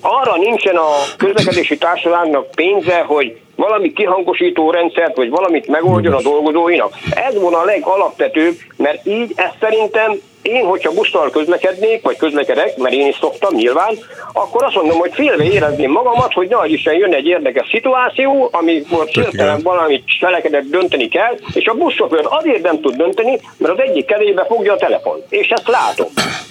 Arra 0.00 0.36
nincsen 0.36 0.76
a 0.76 0.88
közlekedési 1.16 1.78
társadalomnak 1.78 2.50
pénze, 2.50 2.98
hogy 2.98 3.36
valami 3.58 3.92
kihangosító 3.92 4.70
rendszert, 4.70 5.16
vagy 5.16 5.30
valamit 5.30 5.66
megoldjon 5.66 6.12
a 6.12 6.22
dolgozóinak. 6.22 6.92
Ez 7.10 7.40
volna 7.40 7.58
a 7.58 7.64
legalapvetőbb, 7.64 8.54
mert 8.76 9.06
így 9.06 9.32
ezt 9.36 9.56
szerintem 9.60 10.20
én, 10.42 10.64
hogyha 10.64 10.92
busszal 10.92 11.30
közlekednék, 11.30 12.02
vagy 12.02 12.16
közlekedek, 12.16 12.76
mert 12.76 12.94
én 12.94 13.06
is 13.06 13.16
szoktam 13.20 13.54
nyilván, 13.54 13.94
akkor 14.32 14.64
azt 14.64 14.74
mondom, 14.74 14.98
hogy 14.98 15.10
félve 15.14 15.44
érezném 15.44 15.90
magamat, 15.90 16.32
hogy 16.32 16.48
nagy 16.48 16.72
Isten 16.72 16.94
jön 16.94 17.14
egy 17.14 17.26
érdekes 17.26 17.68
szituáció, 17.70 18.48
amikor 18.52 19.06
hirtelen 19.06 19.60
valamit 19.62 20.04
cselekedett 20.20 20.70
dönteni 20.70 21.08
kell, 21.08 21.34
és 21.54 21.66
a 21.66 21.74
buszsofőr 21.74 22.26
azért 22.28 22.62
nem 22.62 22.80
tud 22.80 22.96
dönteni, 22.96 23.40
mert 23.56 23.72
az 23.72 23.80
egyik 23.80 24.06
kezébe 24.06 24.44
fogja 24.44 24.72
a 24.72 24.76
telefon. 24.76 25.22
És 25.28 25.48
ezt 25.48 25.68
látom. 25.68 26.08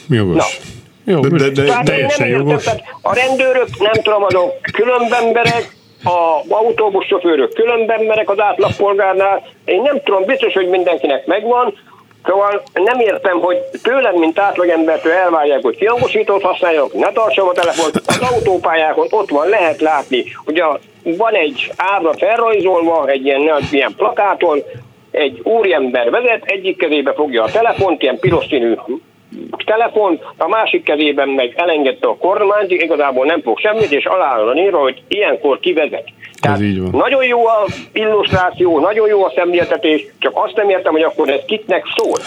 Jogos. 0.09 0.35
Na. 0.35 0.75
Jó, 1.13 1.19
De- 1.19 1.37
de- 1.37 1.49
de- 1.49 1.63
én 1.63 1.83
teljesen 1.83 2.27
nem 2.27 2.27
értem, 2.27 2.47
jogos. 2.47 2.63
tehát 2.63 2.83
a 3.01 3.13
rendőrök, 3.15 3.67
nem 3.79 4.03
tudom, 4.03 4.23
azok 4.23 4.51
különbemberek, 4.73 5.75
a 6.03 6.41
autóbuszsofőrök 6.49 7.53
különbemberek 7.53 8.29
az 8.29 8.39
átlagpolgárnál. 8.39 9.43
Én 9.65 9.81
nem 9.81 10.01
tudom, 10.03 10.25
biztos, 10.25 10.53
hogy 10.53 10.67
mindenkinek 10.67 11.25
megvan, 11.25 11.73
Szóval 12.27 12.63
nem 12.73 12.99
értem, 12.99 13.39
hogy 13.39 13.57
tőlem, 13.83 14.15
mint 14.15 14.39
átlagembertől 14.39 15.11
elvárják, 15.11 15.61
hogy 15.61 15.77
kihangosítót 15.77 16.41
használjak, 16.41 16.93
ne 16.93 17.11
tartsam 17.11 17.47
a 17.47 17.51
telefont. 17.51 18.01
Az 18.05 18.21
autópályákon 18.31 19.07
ott 19.09 19.29
van, 19.29 19.49
lehet 19.49 19.81
látni. 19.81 20.23
Ugye 20.45 20.63
van 21.03 21.33
egy 21.33 21.71
ábra 21.75 22.13
felrajzolva, 22.13 23.07
egy 23.07 23.25
ilyen, 23.25 23.41
nagy 23.41 23.63
ilyen 23.71 23.93
plakáton, 23.97 24.63
egy 25.11 25.39
úriember 25.43 26.09
vezet, 26.09 26.43
egyik 26.45 26.77
kezébe 26.77 27.13
fogja 27.13 27.43
a 27.43 27.51
telefont, 27.51 28.01
ilyen 28.01 28.19
piros 28.19 28.45
színű 28.45 28.75
telefon, 29.65 30.19
a 30.37 30.47
másik 30.47 30.83
kezében 30.83 31.29
meg 31.29 31.53
elengedte 31.55 32.07
a 32.07 32.17
kormányt, 32.17 32.71
igazából 32.71 33.25
nem 33.25 33.41
fog 33.41 33.59
semmit, 33.59 33.91
és 33.91 34.05
alá 34.05 34.43
van 34.43 34.57
írva, 34.57 34.79
hogy 34.79 35.01
ilyenkor 35.07 35.59
kivezet. 35.59 36.03
Tehát 36.41 36.59
nagyon 36.91 37.25
jó 37.25 37.45
a 37.47 37.65
illusztráció, 37.93 38.79
nagyon 38.79 39.07
jó 39.07 39.25
a 39.25 39.31
szemléltetés, 39.35 40.05
csak 40.19 40.31
azt 40.35 40.55
nem 40.55 40.69
értem, 40.69 40.91
hogy 40.91 41.03
akkor 41.03 41.29
ez 41.29 41.41
kiknek 41.45 41.83
szól. 41.95 42.17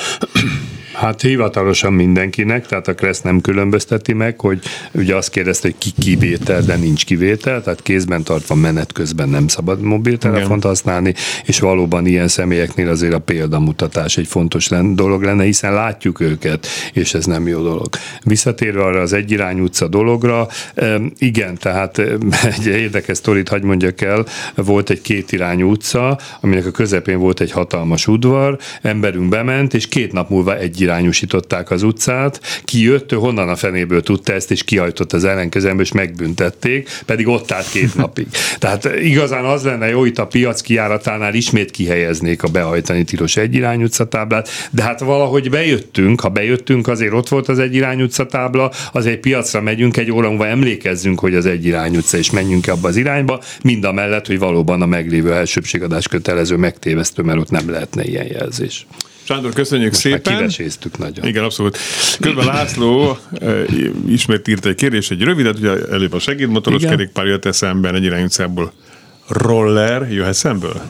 Hát 0.92 1.20
hivatalosan 1.20 1.92
mindenkinek, 1.92 2.66
tehát 2.66 2.88
a 2.88 2.94
Kressz 2.94 3.20
nem 3.20 3.40
különbözteti 3.40 4.12
meg, 4.12 4.40
hogy 4.40 4.60
ugye 4.92 5.16
azt 5.16 5.30
kérdezte, 5.30 5.68
hogy 5.68 5.78
ki 5.78 5.90
kivétel, 6.00 6.62
de 6.62 6.76
nincs 6.76 7.04
kivétel, 7.04 7.62
tehát 7.62 7.82
kézben 7.82 8.22
tartva 8.22 8.54
menet 8.54 8.92
közben 8.92 9.28
nem 9.28 9.48
szabad 9.48 9.80
mobiltelefont 9.80 10.64
használni, 10.64 11.14
és 11.44 11.60
valóban 11.60 12.06
ilyen 12.06 12.28
személyeknél 12.28 12.88
azért 12.88 13.14
a 13.14 13.18
példamutatás 13.18 14.16
egy 14.16 14.26
fontos 14.26 14.68
dolog 14.92 15.22
lenne, 15.22 15.44
hiszen 15.44 15.72
látjuk 15.72 16.20
őket, 16.20 16.66
és 16.92 17.14
ez 17.14 17.24
nem 17.24 17.48
jó 17.48 17.62
dolog. 17.62 17.88
Visszatérve 18.24 18.82
arra 18.82 19.00
az 19.00 19.12
egyirány 19.12 19.60
utca 19.60 19.88
dologra, 19.88 20.48
igen, 21.18 21.58
tehát 21.58 21.98
egy 22.56 22.66
érdekes 22.66 23.16
sztorit 23.16 23.48
hagy 23.48 23.62
mondjak 23.62 24.00
el, 24.00 24.26
volt 24.54 24.90
egy 24.90 25.00
kétirányú 25.00 25.70
utca, 25.70 26.18
aminek 26.40 26.66
a 26.66 26.70
közepén 26.70 27.18
volt 27.18 27.40
egy 27.40 27.50
hatalmas 27.50 28.06
udvar, 28.06 28.58
emberünk 28.82 29.28
bement, 29.28 29.74
és 29.74 29.88
két 29.88 30.12
nap 30.12 30.30
múlva 30.30 30.58
egyirányosították 30.80 31.70
az 31.70 31.82
utcát, 31.82 32.40
kijött, 32.64 33.12
ő 33.12 33.16
honnan 33.16 33.48
a 33.48 33.56
fenéből 33.56 34.02
tudta 34.02 34.32
ezt, 34.32 34.50
és 34.50 34.64
kiajtott 34.64 35.12
az 35.12 35.24
ellenkezemből, 35.24 35.84
és 35.84 35.92
megbüntették, 35.92 36.88
pedig 37.06 37.28
ott 37.28 37.50
állt 37.50 37.70
két 37.70 37.94
napig. 38.04 38.26
Tehát 38.58 38.84
igazán 39.02 39.44
az 39.44 39.62
lenne 39.62 39.88
jó, 39.88 40.04
itt 40.04 40.18
a 40.18 40.26
piac 40.26 40.60
kiáratánál 40.60 41.34
ismét 41.34 41.70
kihelyeznék 41.70 42.42
a 42.42 42.48
behajtani 42.48 43.04
tilos 43.04 43.36
egyirányú 43.36 43.84
utcatáblát, 43.84 44.48
de 44.70 44.82
hát 44.82 45.00
valahogy 45.00 45.50
bejöttünk, 45.50 46.20
ha 46.20 46.28
bejöttünk, 46.28 46.88
azért 46.88 47.12
ott 47.12 47.28
volt 47.28 47.48
az 47.48 47.58
egyirányú 47.58 48.04
utcatábla, 48.04 48.70
azért 48.92 49.20
piacra 49.20 49.60
megyünk, 49.60 49.96
egy 49.96 50.10
óra 50.10 50.28
múlva 50.28 50.46
emlékezzünk, 50.46 51.20
hogy 51.20 51.34
az 51.34 51.46
egyirányú 51.46 51.98
utca, 51.98 52.16
és 52.16 52.30
menjünk 52.30 52.68
abba 52.68 52.88
az 52.88 52.96
irányba, 52.96 53.40
mind 53.62 53.84
a 53.84 53.92
mellett, 53.92 54.26
hogy 54.26 54.38
valóban 54.38 54.82
a 54.82 54.86
meglévő 54.86 55.32
elsőbségadás 55.32 56.08
kötelező 56.08 56.56
megtévesztő, 56.56 57.22
mert 57.22 57.38
ott 57.38 57.50
nem 57.50 57.70
lehetne 57.70 58.04
ilyen 58.04 58.26
jelzés. 58.26 58.86
Sándor, 59.22 59.52
köszönjük 59.52 59.90
Most 59.90 60.00
szépen. 60.00 60.36
kiveséztük 60.36 60.98
nagyon. 60.98 61.26
Igen, 61.26 61.44
abszolút. 61.44 61.78
Közben 62.20 62.44
László 62.46 63.18
ismét 64.08 64.48
írt 64.48 64.66
egy 64.66 64.74
kérdés, 64.74 65.10
egy 65.10 65.22
rövidet, 65.22 65.58
ugye 65.58 65.70
előbb 65.90 66.12
a 66.12 66.18
segédmotoros 66.18 66.82
Igen. 66.82 66.96
kerékpár 66.96 67.26
jött 67.26 67.44
eszembe, 67.44 67.92
egy 67.92 68.04
irányutcából. 68.04 68.72
Roller 69.28 70.12
jöhet 70.12 70.34
szemből? 70.34 70.82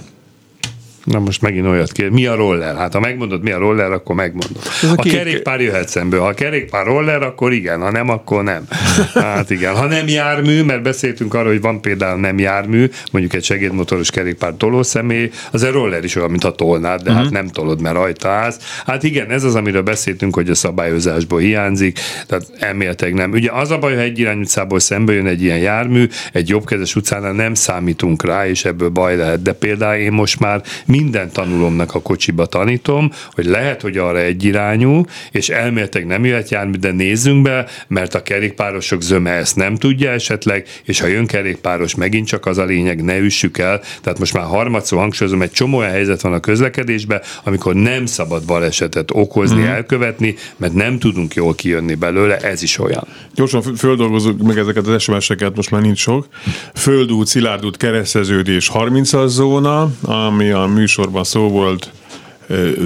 Na 1.05 1.19
most 1.19 1.43
megint 1.43 1.67
olyat 1.67 1.93
kér. 1.93 2.09
Mi 2.09 2.27
a 2.27 2.35
roller? 2.35 2.77
Hát 2.77 2.93
ha 2.93 3.01
megmondod, 3.01 3.43
mi 3.43 3.51
a 3.51 3.59
roller, 3.59 3.93
akkor 3.93 4.15
megmondod. 4.15 4.63
Ez 4.83 4.89
a 4.89 4.93
A 4.97 5.03
két- 5.03 5.13
kerékpár 5.13 5.61
jöhet 5.61 5.89
szemből. 5.89 6.21
Ha 6.21 6.27
a 6.27 6.35
kerékpár 6.35 6.87
roller, 6.87 7.23
akkor 7.23 7.53
igen, 7.53 7.81
ha 7.81 7.91
nem, 7.91 8.09
akkor 8.09 8.43
nem. 8.45 8.63
Hát 9.15 9.51
igen. 9.51 9.75
Ha 9.77 9.87
nem 9.87 10.09
jármű, 10.09 10.63
mert 10.63 10.83
beszéltünk 10.83 11.35
arról, 11.35 11.51
hogy 11.53 11.61
van 11.61 11.81
például 11.81 12.21
nem 12.21 12.39
jármű, 12.39 12.91
mondjuk 13.13 13.35
egy 13.35 13.45
segédmotoros 13.45 14.11
kerékpár 14.11 14.53
tolószemély, 14.57 15.31
az 15.53 15.63
a 15.63 15.71
roller 15.71 16.05
is 16.05 16.17
olyan, 16.17 16.31
mint 16.31 16.45
a 16.45 16.53
tolnád, 16.53 17.03
de 17.03 17.13
hát 17.13 17.31
nem 17.31 17.47
tolod, 17.49 17.81
mert 17.81 17.95
rajta 17.95 18.29
állsz. 18.29 18.59
Hát 18.87 19.03
igen, 19.03 19.31
ez 19.31 19.45
az, 19.45 19.55
amiről 19.55 19.83
beszéltünk, 19.83 20.35
hogy 20.35 20.51
a 20.51 20.55
szabályozásból 20.55 21.39
hiányzik, 21.41 21.99
tehát 22.27 22.47
elméletileg 22.59 23.15
nem. 23.15 23.31
Ugye 23.31 23.51
az 23.53 23.71
a 23.71 23.79
baj, 23.79 23.95
ha 23.95 24.01
egy 24.01 24.19
irány 24.19 24.39
utcából 24.41 24.79
szembe 24.81 25.13
jön 25.13 25.27
egy 25.27 25.43
ilyen 25.43 25.59
jármű, 25.59 26.09
egy 26.33 26.49
jobbkezes 26.49 26.97
utcánál 26.97 27.33
nem 27.33 27.55
számítunk 27.55 28.25
rá, 28.25 28.49
és 28.49 28.65
ebből 28.65 28.89
baj 28.89 29.17
lehet. 29.17 29.43
De 29.43 29.53
például 29.53 30.01
én 30.01 30.13
most 30.13 30.39
már 30.41 30.63
minden 30.91 31.31
tanulomnak 31.33 31.95
a 31.95 32.01
kocsiba 32.01 32.47
tanítom, 32.47 33.11
hogy 33.31 33.45
lehet, 33.47 33.81
hogy 33.81 33.97
arra 33.97 34.19
egyirányú, 34.19 35.05
és 35.31 35.49
elméletileg 35.49 36.07
nem 36.07 36.25
jöhet 36.25 36.51
jármű, 36.51 36.77
de 36.79 36.93
nézzünk 36.93 37.43
be, 37.43 37.67
mert 37.89 38.15
a 38.15 38.23
kerékpárosok 38.23 39.03
zöme 39.03 39.31
ezt 39.31 39.57
nem 39.57 39.77
tudja 39.77 40.11
esetleg, 40.11 40.67
és 40.85 41.01
ha 41.01 41.07
jön 41.07 41.27
kerékpáros, 41.27 41.95
megint 41.95 42.27
csak 42.27 42.47
az 42.47 42.59
a 42.59 42.65
lényeg, 42.65 43.05
ne 43.05 43.19
üssük 43.19 43.59
el. 43.59 43.81
Tehát 44.03 44.19
most 44.19 44.35
már 44.35 44.45
harmadszor 44.45 44.99
hangsúlyozom, 44.99 45.43
egy 45.43 45.51
csomó 45.51 45.79
olyan 45.79 45.91
helyzet 45.91 46.21
van 46.21 46.33
a 46.33 46.41
közlekedésben, 46.41 47.21
amikor 47.45 47.75
nem 47.75 48.07
szabad 48.07 48.45
balesetet 48.45 49.11
okozni, 49.13 49.61
Mhm. 49.61 49.69
elkövetni, 49.69 50.35
mert 50.57 50.73
nem 50.73 50.99
tudunk 50.99 51.35
jól 51.35 51.55
kijönni 51.55 51.95
belőle, 51.95 52.37
ez 52.37 52.63
is 52.63 52.79
olyan. 52.79 53.07
Gyorsan 53.35 53.63
földolgozzuk 53.63 54.43
meg 54.43 54.59
ezeket 54.59 54.87
az 54.87 55.03
SMS-eket, 55.03 55.57
most 55.57 55.71
már 55.71 55.81
nincs 55.83 55.99
sok. 55.99 56.27
Földút, 56.75 57.27
Szilárdút, 57.27 57.77
kereszteződés 57.77 58.71
30-as 58.75 59.27
zóna, 59.27 59.91
ami 60.03 60.51
a 60.51 60.67
műsorban 60.81 61.25
szó 61.25 61.49
volt, 61.49 61.93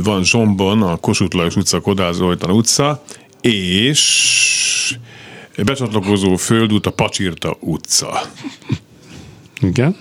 van 0.02 0.24
Zsombon, 0.24 0.82
a 0.82 0.96
Kossuth 0.96 1.36
Lajos 1.36 1.56
utca, 1.56 1.80
Kodály 1.80 2.12
Zoltán 2.12 2.50
utca, 2.50 3.02
és 3.40 4.96
becsatlakozó 5.56 6.36
földút 6.36 6.86
a 6.86 6.90
Pacsirta 6.90 7.56
utca. 7.60 8.20
Igen? 9.60 9.96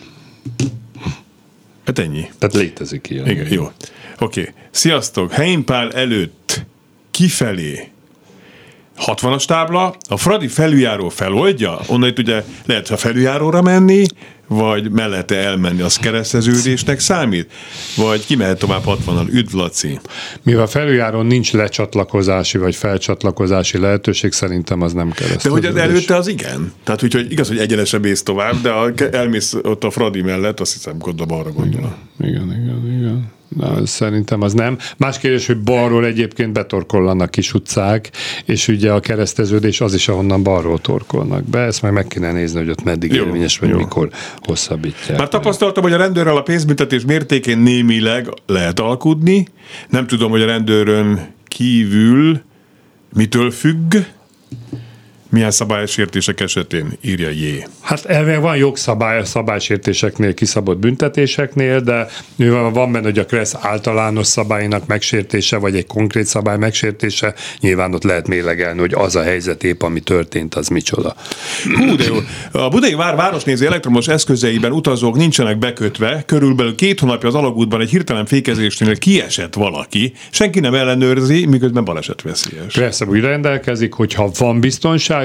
Hát 1.86 2.00
ennyi. 2.00 2.30
Tehát 2.38 2.56
létezik 2.56 3.10
ilyen. 3.10 3.30
Igen, 3.30 3.48
jó. 3.52 3.64
Oké. 3.64 4.41
Okay. 4.41 4.54
Sziasztok! 4.72 5.32
Heimpál 5.32 5.91
előtt 5.91 6.66
kifelé 7.12 7.91
60-as 8.98 9.46
tábla, 9.46 9.96
a 10.10 10.18
Fradi 10.18 10.48
felüljáró 10.48 11.10
feloldja, 11.10 11.80
onnan 11.88 12.10
itt 12.10 12.20
ugye 12.20 12.44
lehet 12.66 12.89
a 12.89 12.98
felüljáróra 12.98 13.62
menni, 13.62 14.06
vagy 14.48 14.91
mellette 14.91 15.36
elmenni, 15.36 15.82
az 15.82 15.98
kereszteződésnek 15.98 17.00
számít? 17.00 17.52
Vagy 17.96 18.26
ki 18.26 18.36
mehet 18.36 18.58
tovább 18.60 18.82
60-al? 18.86 19.30
Üdv, 19.32 19.54
Laci! 19.56 20.00
Mivel 20.44 20.68
felüljáron 20.68 21.26
nincs 21.26 21.54
lecsatlakozási 21.54 22.58
vagy 22.58 22.76
felcsatlakozási 22.76 23.78
lehetőség, 23.78 24.32
szerintem 24.32 24.82
az 24.82 24.94
nem 24.94 25.08
De 25.10 25.16
keresztül. 25.16 25.52
hogy 25.52 25.66
az 25.66 25.76
előtte 25.76 26.16
az 26.16 26.28
igen. 26.28 26.74
Tehát 26.84 27.04
úgy, 27.04 27.14
hogy 27.14 27.32
igaz, 27.32 27.48
hogy 27.48 27.58
egyenesebb 27.58 28.06
ész 28.06 28.24
tovább, 28.24 28.62
de 28.62 28.72
ha 28.72 28.91
elmész 29.12 29.54
ott 29.62 29.84
a 29.84 29.89
Fradi 29.89 30.22
mellett, 30.22 30.60
azt 30.60 30.74
hiszem, 30.74 30.98
gondolom 30.98 31.39
arra 31.39 31.52
gondolom. 31.52 31.94
Igen, 32.20 32.32
igen, 32.64 32.98
igen. 32.98 33.32
Na, 33.58 33.86
szerintem 33.86 34.41
az 34.41 34.54
nem. 34.54 34.78
Más 34.98 35.18
kérdés, 35.20 35.48
hogy 35.48 35.58
balról 35.58 36.06
egyébként 36.06 36.54
betorkollanak 36.54 37.32
kis 37.32 37.54
utcák, 37.54 38.12
és 38.46 38.68
ugye 38.68 38.91
a 38.91 39.00
kereszteződés 39.00 39.82
az 39.82 39.94
is, 39.94 40.08
ahonnan 40.08 40.44
balról 40.44 40.80
torkolnak 40.80 41.44
be. 41.44 41.60
Ezt 41.60 41.82
majd 41.82 41.94
meg 41.94 42.08
kéne 42.08 42.32
nézni, 42.32 42.60
hogy 42.60 42.70
ott 42.70 42.84
meddig 42.84 43.14
Jó, 43.14 43.26
érvényes, 43.26 43.58
vagy 43.60 43.70
jó. 43.70 43.78
mikor 43.78 44.10
hosszabbítják. 44.42 45.18
Már 45.18 45.28
tapasztaltam, 45.28 45.84
hogy 45.84 45.94
a 45.94 45.98
rendőrrel 45.98 46.38
a 46.38 46.42
pénzbüntetés 46.42 47.06
mértékén 47.06 47.58
némileg 47.58 48.28
lehet 48.46 48.80
alkudni. 48.80 49.48
Nem 49.90 50.08
tudom, 50.08 50.32
hogy 50.32 50.42
a 50.42 50.46
rendőrön 50.46 51.34
kívül 51.48 52.42
mitől 53.14 53.52
függ, 53.52 53.96
milyen 55.34 55.52
szabálysértések 55.52 56.40
esetén 56.40 56.98
írja 57.02 57.30
J. 57.30 57.66
Hát 57.82 58.06
elvileg 58.06 58.42
van 58.42 58.56
jogszabály 58.56 59.20
a 59.20 59.26
szabálysértéseknél, 59.26 60.34
kiszabott 60.34 60.78
büntetéseknél, 60.78 61.80
de 61.80 62.08
van 62.74 62.92
benne, 62.92 63.06
hogy 63.06 63.20
a 63.20 63.26
KRESZ 63.26 63.56
általános 63.62 64.28
szabálynak 64.28 64.88
megsértése, 64.88 65.58
vagy 65.58 65.76
egy 65.76 65.86
konkrét 65.86 66.26
szabály 66.26 66.58
megsértése, 66.58 67.34
nyilván 67.60 67.94
ott 67.94 68.04
lehet 68.04 68.28
mélegelni, 68.28 68.80
hogy 68.80 68.94
az 68.94 69.16
a 69.16 69.24
helyzet 69.24 69.64
épp, 69.64 69.82
ami 69.82 70.00
történt, 70.00 70.56
az 70.56 70.68
micsoda. 70.68 71.16
Hú, 71.76 71.96
de 71.96 72.04
jó. 72.04 72.16
A 72.52 72.70
Budai 72.70 72.94
Vár 72.94 73.16
városnéző 73.16 73.66
elektromos 73.66 74.08
eszközeiben 74.08 74.72
utazók 74.72 75.16
nincsenek 75.16 75.58
bekötve. 75.58 76.24
Körülbelül 76.26 76.76
két 76.76 77.00
hónapja 77.00 77.28
az 77.28 77.36
alagútban 77.36 77.82
egy 77.82 77.90
hirtelen 77.90 78.26
fékezésnél 78.26 78.98
kiesett 78.98 79.54
valaki. 79.54 80.14
Senki 80.32 80.60
nem 80.60 80.74
ellenőrzi, 80.74 81.46
miközben 81.46 81.84
baleset 81.84 82.22
veszélyes. 82.22 82.74
Persze 82.74 83.06
úgy 83.06 83.20
rendelkezik, 83.20 83.94
hogy 83.94 84.14
ha 84.14 84.32
van 84.38 84.60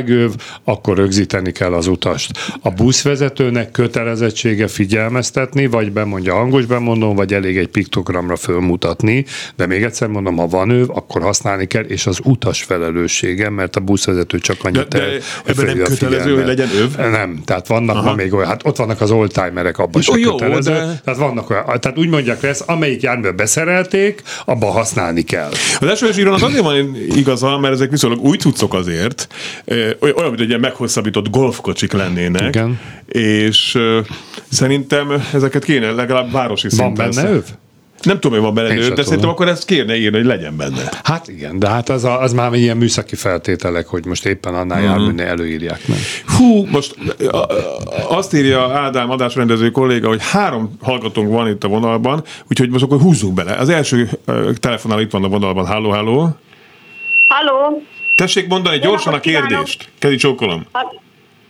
biztonságöv, 0.05 0.35
akkor 0.65 0.97
rögzíteni 0.97 1.53
kell 1.53 1.73
az 1.73 1.87
utast. 1.87 2.31
A 2.63 2.71
buszvezetőnek 2.71 3.71
kötelezettsége 3.71 4.69
figyelmeztetni, 4.69 5.67
vagy 5.67 5.93
bemondja 5.93 6.35
hangos 6.35 6.65
bemondom, 6.65 7.17
vagy 7.17 7.35
elég 7.35 7.57
egy 7.59 7.69
piktogramra 7.69 8.37
fölmutatni, 8.37 9.25
de 9.57 9.67
még 9.67 9.83
egyszer 9.83 10.09
mondom, 10.09 10.37
ha 10.37 10.47
van 10.47 10.71
öv, 10.71 10.91
akkor 10.91 11.23
használni 11.23 11.67
kell, 11.67 11.83
és 11.85 12.07
az 12.07 12.19
utas 12.25 12.63
felelőssége, 12.63 13.51
mert 13.51 13.77
a 13.77 13.81
buszvezető 13.81 14.39
csak 14.39 14.57
annyit 14.65 14.89
De- 14.89 14.99
de 14.99 15.05
el- 15.05 15.21
ebben 15.45 15.65
nem 15.65 15.77
kötelező, 15.77 15.97
figyelmet. 15.97 16.35
hogy 16.37 16.47
legyen 16.47 16.69
öv? 16.83 17.11
Nem, 17.11 17.43
tehát 17.45 17.67
vannak 17.67 17.97
Aha. 17.97 18.05
ma 18.05 18.15
még 18.15 18.35
olyan, 18.35 18.49
hát 18.49 18.67
ott 18.67 18.77
vannak 18.77 19.01
az 19.01 19.11
oldtimerek, 19.11 19.79
abban 19.79 20.03
sem 20.03 20.19
jó, 20.19 20.35
kötelező. 20.35 20.73
de- 20.73 21.01
Tehát 21.05 21.21
vannak 21.21 21.51
olyan, 21.51 21.65
tehát 21.65 21.99
úgy 21.99 22.09
mondják 22.09 22.41
lesz, 22.43 22.63
amelyik 22.67 23.03
járművel 23.03 23.33
beszerelték, 23.33 24.23
abban 24.45 24.71
használni 24.73 25.23
kell. 25.23 25.51
Az 25.81 25.99
SOS 25.99 26.19
írónak 26.19 26.43
azért 26.43 26.63
van 26.63 26.97
igaza, 27.11 27.59
mert 27.59 27.75
ezek 27.75 27.91
viszonylag 27.91 28.21
új 28.25 28.37
cuccok 28.37 28.75
azért, 28.75 29.29
olyan, 30.01 30.29
mint 30.29 30.41
egy 30.41 30.49
ilyen 30.49 30.61
meghosszabbított 30.61 31.31
golfkocsik 31.31 31.93
lennének, 31.93 32.49
Igen. 32.49 32.81
és 33.07 33.75
ö, 33.75 34.01
szerintem 34.49 35.25
ezeket 35.33 35.65
kéne 35.65 35.91
legalább 35.91 36.31
városi 36.33 36.69
Van 36.77 36.95
szinten. 36.95 37.11
benne 37.15 37.31
öv? 37.31 37.45
Nem 38.03 38.15
tudom, 38.21 38.33
hogy 38.33 38.41
van 38.47 38.55
benne 38.55 38.89
de 38.95 39.03
szerintem 39.03 39.29
akkor 39.29 39.49
ezt 39.49 39.65
kéne 39.65 39.97
írni, 39.97 40.17
hogy 40.17 40.27
legyen 40.27 40.57
benne. 40.57 40.91
Hát 41.03 41.29
igen, 41.29 41.59
de 41.59 41.69
hát 41.69 41.89
az, 41.89 42.05
a, 42.05 42.21
az 42.21 42.33
már 42.33 42.53
ilyen 42.55 42.77
műszaki 42.77 43.15
feltételek, 43.17 43.87
hogy 43.87 44.07
most 44.07 44.27
éppen 44.27 44.55
annál 44.55 44.79
Mhm. 44.81 44.87
járműnél 44.89 45.27
előírják 45.27 45.81
meg. 45.89 45.99
Hú, 46.37 46.65
most 46.67 46.95
a- 47.31 47.37
a- 47.37 47.49
azt 48.09 48.35
írja 48.35 48.73
Ádám 48.73 49.11
adásrendező 49.11 49.71
kolléga, 49.71 50.09
hogy 50.09 50.21
három 50.23 50.77
hallgatónk 50.81 51.29
van 51.31 51.49
itt 51.49 51.65
a 51.65 51.69
vonalban, 51.69 52.23
úgyhogy 52.51 52.71
most 52.71 52.85
akkor 52.85 53.01
húzzuk 53.01 53.35
bele. 53.35 53.53
Az 53.55 53.69
első 53.69 54.09
telefonál 54.61 55.01
itt 55.01 55.11
van 55.11 55.25
a 55.25 55.29
vonalban. 55.29 55.67
Halló, 55.67 55.91
halló. 55.91 56.37
Halló, 57.29 57.83
Tessék 58.19 58.49
mondani 58.49 58.79
gyorsan 58.79 59.15
a 59.15 59.21
kérdést. 59.21 59.89
Kedi 59.99 60.17
csókolom. 60.17 60.67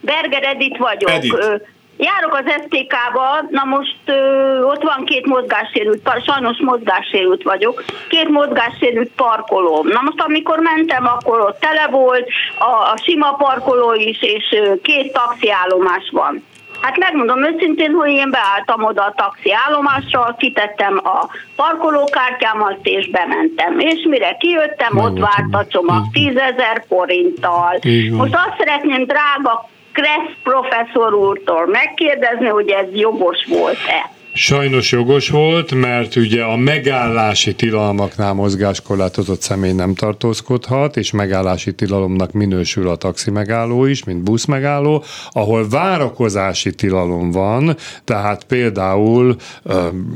Berger 0.01 0.43
Edit 0.43 0.77
vagyok. 0.77 1.11
Edith. 1.11 1.61
Járok 1.97 2.35
az 2.35 2.53
STK-ba, 2.62 3.47
na 3.51 3.64
most 3.64 3.97
ö, 4.05 4.62
ott 4.62 4.83
van 4.83 5.05
két 5.05 5.27
mozgássérült, 5.27 6.03
par- 6.03 6.25
sajnos 6.25 6.57
mozgássérült 6.61 7.43
vagyok, 7.43 7.85
két 8.09 8.29
mozgássérült 8.29 9.11
parkoló. 9.16 9.83
Na 9.83 10.01
most 10.01 10.21
amikor 10.21 10.59
mentem, 10.59 11.07
akkor 11.07 11.41
ott 11.41 11.61
tele 11.61 11.87
volt, 11.91 12.29
a, 12.59 12.64
a 12.64 12.95
sima 13.05 13.33
parkoló 13.33 13.95
is, 13.95 14.23
és 14.23 14.45
ö, 14.51 14.75
két 14.83 15.12
taxiállomás 15.12 16.09
van. 16.12 16.45
Hát 16.81 16.97
megmondom 16.97 17.45
őszintén, 17.45 17.93
hogy 17.93 18.11
én 18.11 18.31
beálltam 18.31 18.85
oda 18.85 19.03
a 19.03 19.14
taxi 19.16 19.53
állomásra, 19.66 20.35
kitettem 20.39 21.01
a 21.05 21.26
parkolókártyámat, 21.57 22.79
és 22.83 23.11
bementem. 23.11 23.79
És 23.79 24.07
mire 24.09 24.37
kijöttem, 24.39 24.99
ott 24.99 25.18
várt 25.18 25.55
a 25.55 25.66
csomag 25.66 26.03
10 26.12 26.37
ezer 26.37 26.85
forinttal. 26.89 27.79
Most 28.11 28.35
azt 28.35 28.55
szeretném, 28.59 29.05
drága 29.05 29.68
Kressz 29.93 30.37
professzor 30.43 31.14
úrtól 31.14 31.66
megkérdezni, 31.66 32.47
hogy 32.47 32.70
ez 32.70 32.87
jogos 32.93 33.47
volt-e. 33.49 34.11
Sajnos 34.41 34.93
jogos 34.93 35.28
volt, 35.28 35.74
mert 35.74 36.16
ugye 36.16 36.43
a 36.43 36.57
megállási 36.57 37.55
tilalmaknál 37.55 38.32
mozgáskorlátozott 38.32 39.41
személy 39.41 39.72
nem 39.72 39.95
tartózkodhat, 39.95 40.97
és 40.97 41.11
megállási 41.11 41.74
tilalomnak 41.74 42.32
minősül 42.32 42.89
a 42.89 42.97
taxi 42.97 43.30
megálló 43.30 43.84
is, 43.84 44.05
mint 44.05 44.22
busz 44.22 44.45
megálló, 44.45 45.05
ahol 45.30 45.68
várakozási 45.68 46.74
tilalom 46.74 47.30
van, 47.30 47.76
tehát 48.05 48.45
például, 48.45 49.36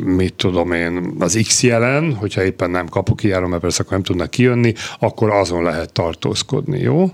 mit 0.04 0.34
tudom 0.34 0.72
én, 0.72 1.14
az 1.18 1.40
X 1.46 1.62
jelen, 1.62 2.14
hogyha 2.14 2.44
éppen 2.44 2.70
nem 2.70 2.86
kapukijárom, 2.86 3.50
mert 3.50 3.62
persze 3.62 3.80
akkor 3.80 3.92
nem 3.92 4.02
tudnak 4.02 4.30
kijönni, 4.30 4.72
akkor 4.98 5.30
azon 5.30 5.62
lehet 5.62 5.92
tartózkodni, 5.92 6.78
jó? 6.78 7.10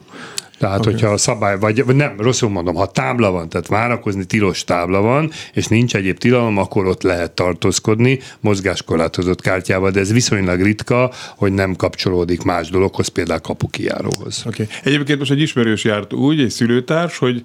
Tehát, 0.59 0.78
okay. 0.78 0.92
hogyha 0.92 1.09
a 1.09 1.16
szabály, 1.16 1.59
vagy, 1.59 1.84
nem, 1.84 2.14
rosszul 2.18 2.48
mondom, 2.48 2.74
ha 2.74 2.86
tábla 2.86 3.30
van, 3.30 3.48
tehát 3.48 3.66
várakozni 3.66 4.24
tilos 4.24 4.64
tábla 4.64 5.00
van, 5.00 5.30
és 5.52 5.66
nincs 5.66 5.94
egyéb 5.94 6.18
tilalom, 6.18 6.56
akkor 6.56 6.86
ott 6.86 7.02
lehet 7.02 7.32
tartózkodni 7.32 8.20
mozgáskorlátozott 8.40 9.40
kártyával, 9.40 9.90
de 9.90 10.00
ez 10.00 10.12
viszonylag 10.12 10.62
ritka, 10.62 11.12
hogy 11.36 11.52
nem 11.52 11.76
kapcsolódik 11.76 12.42
más 12.42 12.70
dologhoz, 12.70 13.09
például 13.09 13.40
kapukijáróhoz. 13.40 14.42
Okay. 14.46 14.66
Egyébként 14.82 15.18
most 15.18 15.30
egy 15.30 15.40
ismerős 15.40 15.84
járt 15.84 16.12
úgy, 16.12 16.40
egy 16.40 16.50
szülőtárs, 16.50 17.18
hogy 17.18 17.42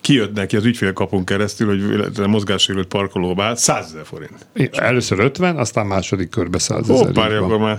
kijött 0.00 0.34
neki 0.34 0.56
az 0.56 0.64
ügyfélkapun 0.64 1.24
keresztül, 1.24 1.66
hogy 1.66 2.26
mozgássérült 2.28 2.86
parkolóba 2.86 3.42
állt, 3.44 3.58
100 3.58 3.84
ezer 3.84 4.04
forint. 4.04 4.46
Először 4.72 5.18
50, 5.18 5.56
aztán 5.56 5.86
második 5.86 6.28
körbe 6.28 6.58
100 6.58 6.90
ezer. 6.90 7.12
Párja, 7.12 7.42
akkor 7.44 7.58
már. 7.58 7.78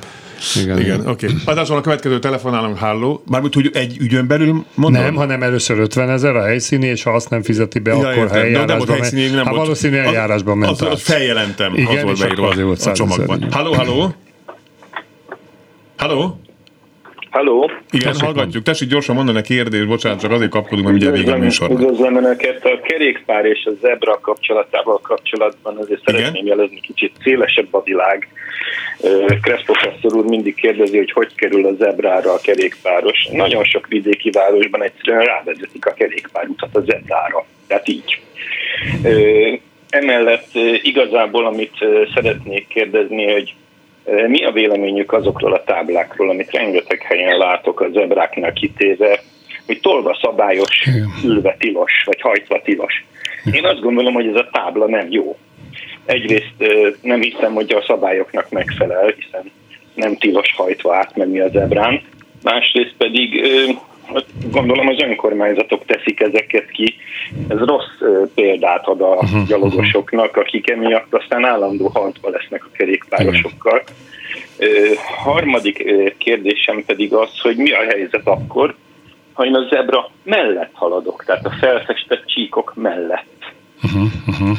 Igen, 0.55 0.80
Igen, 0.80 0.95
igen. 0.95 1.07
oké. 1.07 1.26
Okay. 1.26 1.38
Adáson 1.45 1.78
a 1.78 1.82
következő 1.82 2.19
telefonálunk, 2.19 2.78
halló. 2.78 3.24
Mármint, 3.28 3.53
hogy 3.53 3.69
egy 3.74 3.97
ügyön 3.99 4.28
belül 4.28 4.65
mondom? 4.76 5.01
Nem, 5.01 5.15
hanem 5.15 5.43
először 5.43 5.80
50 5.80 6.09
ezer 6.09 6.36
a 6.36 6.43
helyszíni, 6.43 6.86
és 6.86 7.03
ha 7.03 7.11
azt 7.11 7.30
nem 7.30 7.41
fizeti 7.43 7.80
be, 7.80 7.91
Ja, 7.91 7.97
akkor 7.97 8.17
értem. 8.17 8.51
De 8.51 8.65
nem 8.65 8.78
volt 8.78 8.89
helyszíni, 8.89 9.28
nem 9.28 9.45
Hát 9.45 9.55
Az- 9.55 9.84
eljárásban 9.84 10.57
ment 10.57 10.72
az, 10.72 10.84
át. 10.84 10.91
az 10.91 11.01
feljelentem, 11.01 11.74
Igen, 11.76 11.97
az 11.97 12.01
volt 12.03 12.19
beírva 12.19 12.72
a 12.72 12.76
100 12.76 12.80
ezer, 12.80 12.93
csomagban. 12.93 13.51
Halló, 13.51 13.74
halló? 13.74 14.15
Halló? 15.97 16.40
Halló? 17.32 17.71
Igen, 17.91 18.13
hallgatjuk. 18.19 18.63
Tessék 18.63 18.89
gyorsan 18.89 19.15
mondani 19.15 19.38
a 19.38 19.41
kérdést, 19.41 19.88
bocsánat, 19.88 20.19
csak 20.19 20.32
azért 20.32 20.49
kapkodunk, 20.49 20.88
mert 20.88 20.99
mindjárt 20.99 21.17
vége 21.17 21.38
a 21.38 21.38
műsornak. 21.38 21.79
Üdvözlöm 21.79 22.15
Önöket. 22.15 22.65
A 22.65 22.79
kerékpár 22.82 23.45
és 23.45 23.65
a 23.65 23.71
zebra 23.82 24.19
kapcsolatával 24.19 24.99
kapcsolatban 25.01 25.77
azért 25.77 26.01
szeretném 26.05 26.45
jelezni 26.45 26.79
kicsit 26.79 27.11
szélesebb 27.23 27.73
a 27.73 27.84
világ. 27.84 28.27
Kressz 29.41 29.63
professzor 29.63 30.15
úr 30.15 30.25
mindig 30.25 30.55
kérdezi, 30.55 30.97
hogy 30.97 31.11
hogy 31.11 31.36
kerül 31.36 31.65
a 31.65 31.73
zebrára 31.73 32.34
a 32.34 32.39
kerékpáros. 32.43 33.27
Nagyon 33.32 33.63
sok 33.63 33.88
vidéki 33.88 34.29
városban 34.29 34.84
egyszerűen 34.84 35.23
rávezetik 35.23 35.86
a 35.86 35.93
kerékpárutat 35.93 36.75
a 36.75 36.79
zebrára. 36.79 37.45
Tehát 37.67 37.88
így. 37.88 38.21
Emellett 39.89 40.49
igazából, 40.82 41.45
amit 41.45 41.77
szeretnék 42.13 42.67
kérdezni, 42.67 43.32
hogy 43.32 43.53
mi 44.28 44.45
a 44.45 44.52
véleményük 44.52 45.14
azokról 45.14 45.54
a 45.54 45.64
táblákról, 45.64 46.30
amit 46.30 46.52
rengeteg 46.52 47.02
helyen 47.02 47.38
látok 47.38 47.82
a 47.82 47.89
zebráknál 47.89 48.54
kitéve, 48.54 49.20
hogy 49.66 49.80
tolva 49.80 50.18
szabályos, 50.22 50.88
ülve 51.24 51.56
tilos, 51.60 52.04
vagy 52.06 52.22
hajtva 52.22 52.62
tilos. 52.62 53.06
Én 53.52 53.66
azt 53.66 53.82
gondolom, 53.82 54.14
hogy 54.14 54.28
ez 54.28 54.36
a 54.36 54.49
tábla 54.52 54.88
nem 54.88 55.08
jó. 55.10 55.38
Egyrészt 56.06 56.54
nem 57.02 57.22
hiszem, 57.22 57.54
hogy 57.54 57.74
a 57.74 57.84
szabályoknak 57.88 58.49
megfelel, 58.49 59.14
hiszen 59.18 59.52
nem 59.93 60.16
tilos 60.16 60.54
hajtva 60.56 60.95
átmenni 60.95 61.39
a 61.39 61.49
zebrán. 61.49 62.02
Másrészt 62.43 62.93
pedig 62.97 63.45
gondolom 64.51 64.88
az 64.88 65.01
önkormányzatok 65.01 65.86
teszik 65.86 66.22
ezeket 66.22 66.72
ki. 66.72 66.95
Ez 67.47 67.57
rossz 67.57 68.28
példát 68.36 68.88
ad 68.88 69.01
a 69.01 69.24
gyalogosoknak, 69.47 70.38
akik 70.38 70.70
emiatt 70.70 71.14
aztán 71.14 71.45
állandó 71.45 71.88
harcba 71.88 72.30
lesznek 72.30 72.66
a 72.66 72.72
kerékpárosokkal. 72.72 73.84
Harmadik 75.24 75.84
kérdésem 76.18 76.84
pedig 76.86 77.14
az, 77.14 77.39
hogy 77.41 77.55
mi 77.55 77.72
a 77.72 77.84
helyzet 77.89 78.28
akkor, 78.28 78.76
ha 79.34 79.45
én 79.45 79.55
a 79.55 79.68
zebra 79.70 80.09
mellett 80.24 80.72
haladok, 80.74 81.24
tehát 81.26 81.45
a 81.45 81.55
felfestett 81.59 82.26
csíkok 82.26 82.74
mellett. 82.76 83.53
Uh-huh, 83.84 84.07
uh-huh. 84.28 84.57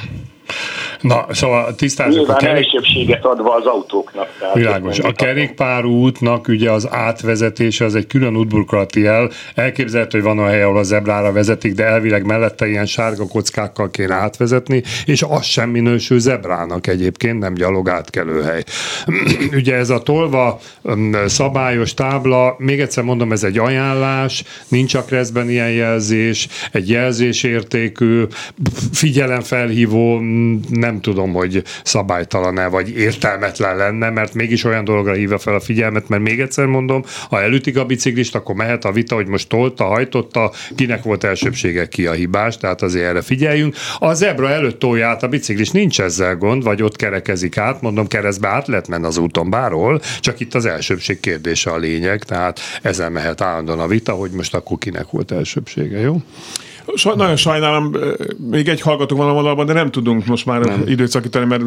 Na, 1.02 1.26
szóval 1.30 1.74
tisztázzuk 1.74 2.14
a 2.14 2.18
Nyilván 2.18 2.36
kerék... 2.36 2.64
elsőbséget 2.64 3.24
adva 3.24 3.54
az 3.54 3.66
autóknak. 3.66 4.28
Tehát 4.38 4.54
Világos. 4.54 4.98
A 4.98 5.12
kerékpárútnak 5.12 6.48
ugye 6.48 6.70
az 6.70 6.88
átvezetése 6.90 7.84
az 7.84 7.94
egy 7.94 8.06
külön 8.06 8.36
útburkolati 8.36 9.06
el. 9.06 9.30
Elképzelhető, 9.54 10.18
hogy 10.18 10.26
van 10.26 10.44
a 10.44 10.48
hely, 10.48 10.62
ahol 10.62 10.78
a 10.78 10.82
zebrára 10.82 11.32
vezetik, 11.32 11.74
de 11.74 11.84
elvileg 11.84 12.26
mellette 12.26 12.68
ilyen 12.68 12.86
sárga 12.86 13.26
kockákkal 13.26 13.90
kéne 13.90 14.14
átvezetni, 14.14 14.82
és 15.06 15.24
az 15.28 15.44
sem 15.44 15.70
minősül 15.70 16.18
zebrának 16.18 16.86
egyébként, 16.86 17.38
nem 17.38 17.54
gyalog 17.54 17.88
átkelőhely. 17.88 18.62
ugye 19.60 19.74
ez 19.74 19.90
a 19.90 19.98
tolva 19.98 20.60
öm, 20.82 21.16
szabályos 21.26 21.94
tábla, 21.94 22.54
még 22.58 22.80
egyszer 22.80 23.04
mondom, 23.04 23.32
ez 23.32 23.44
egy 23.44 23.58
ajánlás, 23.58 24.44
nincs 24.68 24.94
a 24.94 25.04
kreszben 25.04 25.50
ilyen 25.50 25.70
jelzés, 25.70 26.48
egy 26.72 26.88
jelzésértékű, 26.88 28.22
figyelemfelhívó, 28.92 30.16
m, 30.18 30.58
nem 30.92 31.00
tudom, 31.00 31.32
hogy 31.32 31.62
szabálytalan-e, 31.84 32.66
vagy 32.66 32.96
értelmetlen 32.96 33.76
lenne, 33.76 34.10
mert 34.10 34.34
mégis 34.34 34.64
olyan 34.64 34.84
dologra 34.84 35.12
hívja 35.12 35.38
fel 35.38 35.54
a 35.54 35.60
figyelmet, 35.60 36.08
mert 36.08 36.22
még 36.22 36.40
egyszer 36.40 36.66
mondom, 36.66 37.04
ha 37.28 37.42
elütik 37.42 37.78
a 37.78 37.84
biciklist, 37.84 38.34
akkor 38.34 38.54
mehet 38.54 38.84
a 38.84 38.92
vita, 38.92 39.14
hogy 39.14 39.26
most 39.26 39.48
tolta, 39.48 39.84
hajtotta, 39.84 40.52
kinek 40.76 41.02
volt 41.02 41.24
elsőbsége, 41.24 41.88
ki 41.88 42.06
a 42.06 42.12
hibás, 42.12 42.56
tehát 42.56 42.82
azért 42.82 43.04
erre 43.04 43.22
figyeljünk. 43.22 43.74
A 43.98 44.14
zebra 44.14 44.48
előtt 44.48 44.78
tolja 44.78 45.08
át 45.08 45.22
a 45.22 45.28
biciklist, 45.28 45.72
nincs 45.72 46.00
ezzel 46.00 46.36
gond, 46.36 46.62
vagy 46.62 46.82
ott 46.82 46.96
kerekezik 46.96 47.58
át, 47.58 47.80
mondom, 47.80 48.06
keresztbe 48.06 48.48
át 48.48 48.66
lehet 48.66 48.88
menni 48.88 49.06
az 49.06 49.16
úton 49.16 49.50
bárhol, 49.50 50.00
csak 50.20 50.40
itt 50.40 50.54
az 50.54 50.66
elsőbség 50.66 51.20
kérdése 51.20 51.70
a 51.70 51.76
lényeg, 51.76 52.22
tehát 52.22 52.60
ezen 52.82 53.12
mehet 53.12 53.40
állandóan 53.40 53.80
a 53.80 53.86
vita, 53.86 54.12
hogy 54.12 54.30
most 54.30 54.54
akkor 54.54 54.78
kinek 54.78 55.10
volt 55.10 55.30
elsőbsége, 55.30 55.98
jó? 55.98 56.22
Saj, 56.94 57.16
nagyon 57.16 57.36
sajnálom, 57.36 57.96
még 58.50 58.68
egy 58.68 58.80
hallgató 58.80 59.16
van 59.16 59.28
a 59.28 59.32
vonalban, 59.32 59.66
de 59.66 59.72
nem 59.72 59.90
tudunk 59.90 60.26
most 60.26 60.46
már 60.46 60.60
nem. 60.60 60.82
időt 60.86 61.08
szakítani, 61.08 61.44
mert 61.44 61.62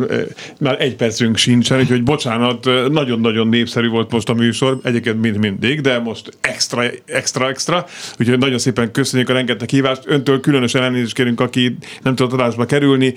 már 0.60 0.82
egy 0.82 0.96
percünk 0.96 1.38
sincsen, 1.38 1.80
úgyhogy 1.80 2.04
bocsánat, 2.04 2.70
nagyon-nagyon 2.90 3.48
népszerű 3.48 3.90
volt 3.90 4.12
most 4.12 4.30
a 4.30 4.34
műsor, 4.34 4.80
egyébként 4.84 5.22
mind 5.22 5.38
mindig, 5.38 5.82
de 5.82 6.00
most 6.00 6.38
extra, 6.42 6.84
extra, 7.06 7.48
extra, 7.48 7.86
úgyhogy 8.20 8.38
nagyon 8.38 8.58
szépen 8.58 8.92
köszönjük 8.92 9.30
a 9.30 9.34
rengeteg 9.34 9.70
hívást. 9.70 10.02
Öntől 10.06 10.40
különösen 10.40 10.84
elnézést 10.84 11.16
kérünk, 11.16 11.40
aki 11.40 11.78
nem 12.02 12.16
tudott 12.16 12.34
adásba 12.34 12.66
kerülni, 12.66 13.14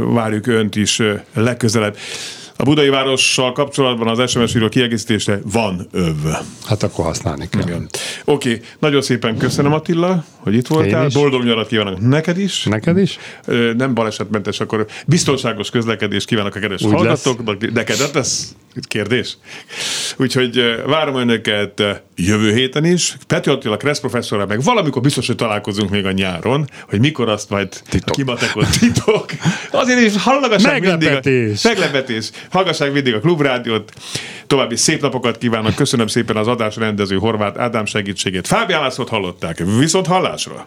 várjuk 0.00 0.46
önt 0.46 0.76
is 0.76 1.02
legközelebb. 1.34 1.96
A 2.60 2.62
budai 2.62 2.88
várossal 2.88 3.52
kapcsolatban 3.52 4.08
az 4.08 4.30
SMS 4.30 4.54
író 4.54 4.68
kiegészítésre 4.68 5.40
van 5.44 5.86
öv. 5.92 6.16
Hát 6.66 6.82
akkor 6.82 7.04
használni 7.04 7.48
kell. 7.48 7.62
Igen. 7.62 7.88
Oké, 8.24 8.52
okay. 8.54 8.62
nagyon 8.78 9.02
szépen 9.02 9.36
köszönöm 9.36 9.72
Attila, 9.72 10.24
hogy 10.36 10.54
itt 10.54 10.66
voltál. 10.66 11.08
Boldog 11.12 11.44
nyarat 11.44 11.66
kívánok 11.66 12.00
neked 12.00 12.38
is. 12.38 12.64
Neked 12.64 12.98
is. 12.98 13.18
Ö, 13.44 13.72
Nem 13.72 13.94
balesetmentes, 13.94 14.60
akkor 14.60 14.86
biztonságos 15.06 15.70
közlekedést 15.70 16.26
kívánok 16.26 16.54
a 16.54 16.58
kedves 16.58 16.82
Úgy 16.82 16.92
hallgatóknak. 16.92 17.72
Neked 17.72 18.10
ez 18.14 18.54
kérdés. 18.88 19.36
Úgyhogy 20.16 20.82
várom 20.86 21.16
önöket 21.16 21.82
jövő 22.16 22.54
héten 22.54 22.84
is. 22.84 23.16
Peti 23.26 23.50
Attila 23.50 23.76
Kressz 23.76 24.00
professzorral 24.00 24.46
meg 24.46 24.62
valamikor 24.62 25.02
biztos, 25.02 25.26
hogy 25.26 25.36
találkozunk 25.36 25.90
még 25.90 26.06
a 26.06 26.12
nyáron, 26.12 26.68
hogy 26.88 27.00
mikor 27.00 27.28
azt 27.28 27.50
majd 27.50 27.68
titok. 27.88 28.08
a 28.08 28.12
kimatekot 28.12 28.66
titok. 28.80 29.26
Azért 29.70 30.00
is 30.00 30.22
hallgassák 30.22 30.72
mindig. 30.80 30.88
Meglepetés. 30.88 31.64
A, 31.64 31.68
meglepetés. 31.68 32.30
Hallgassák 32.50 32.92
mindig 32.92 33.14
a 33.14 33.20
klubrádiót. 33.20 33.92
További 34.46 34.76
szép 34.76 35.00
napokat 35.00 35.38
kívánok. 35.38 35.74
Köszönöm 35.74 36.06
szépen 36.06 36.36
az 36.36 36.46
adás 36.46 36.76
rendező 36.76 37.16
Horváth 37.16 37.60
Ádám 37.60 37.84
segítségét. 37.84 38.46
Fábián 38.46 38.80
Lászlót 38.80 39.08
hallották. 39.08 39.62
Viszont 39.78 40.06
hallásra. 40.06 40.66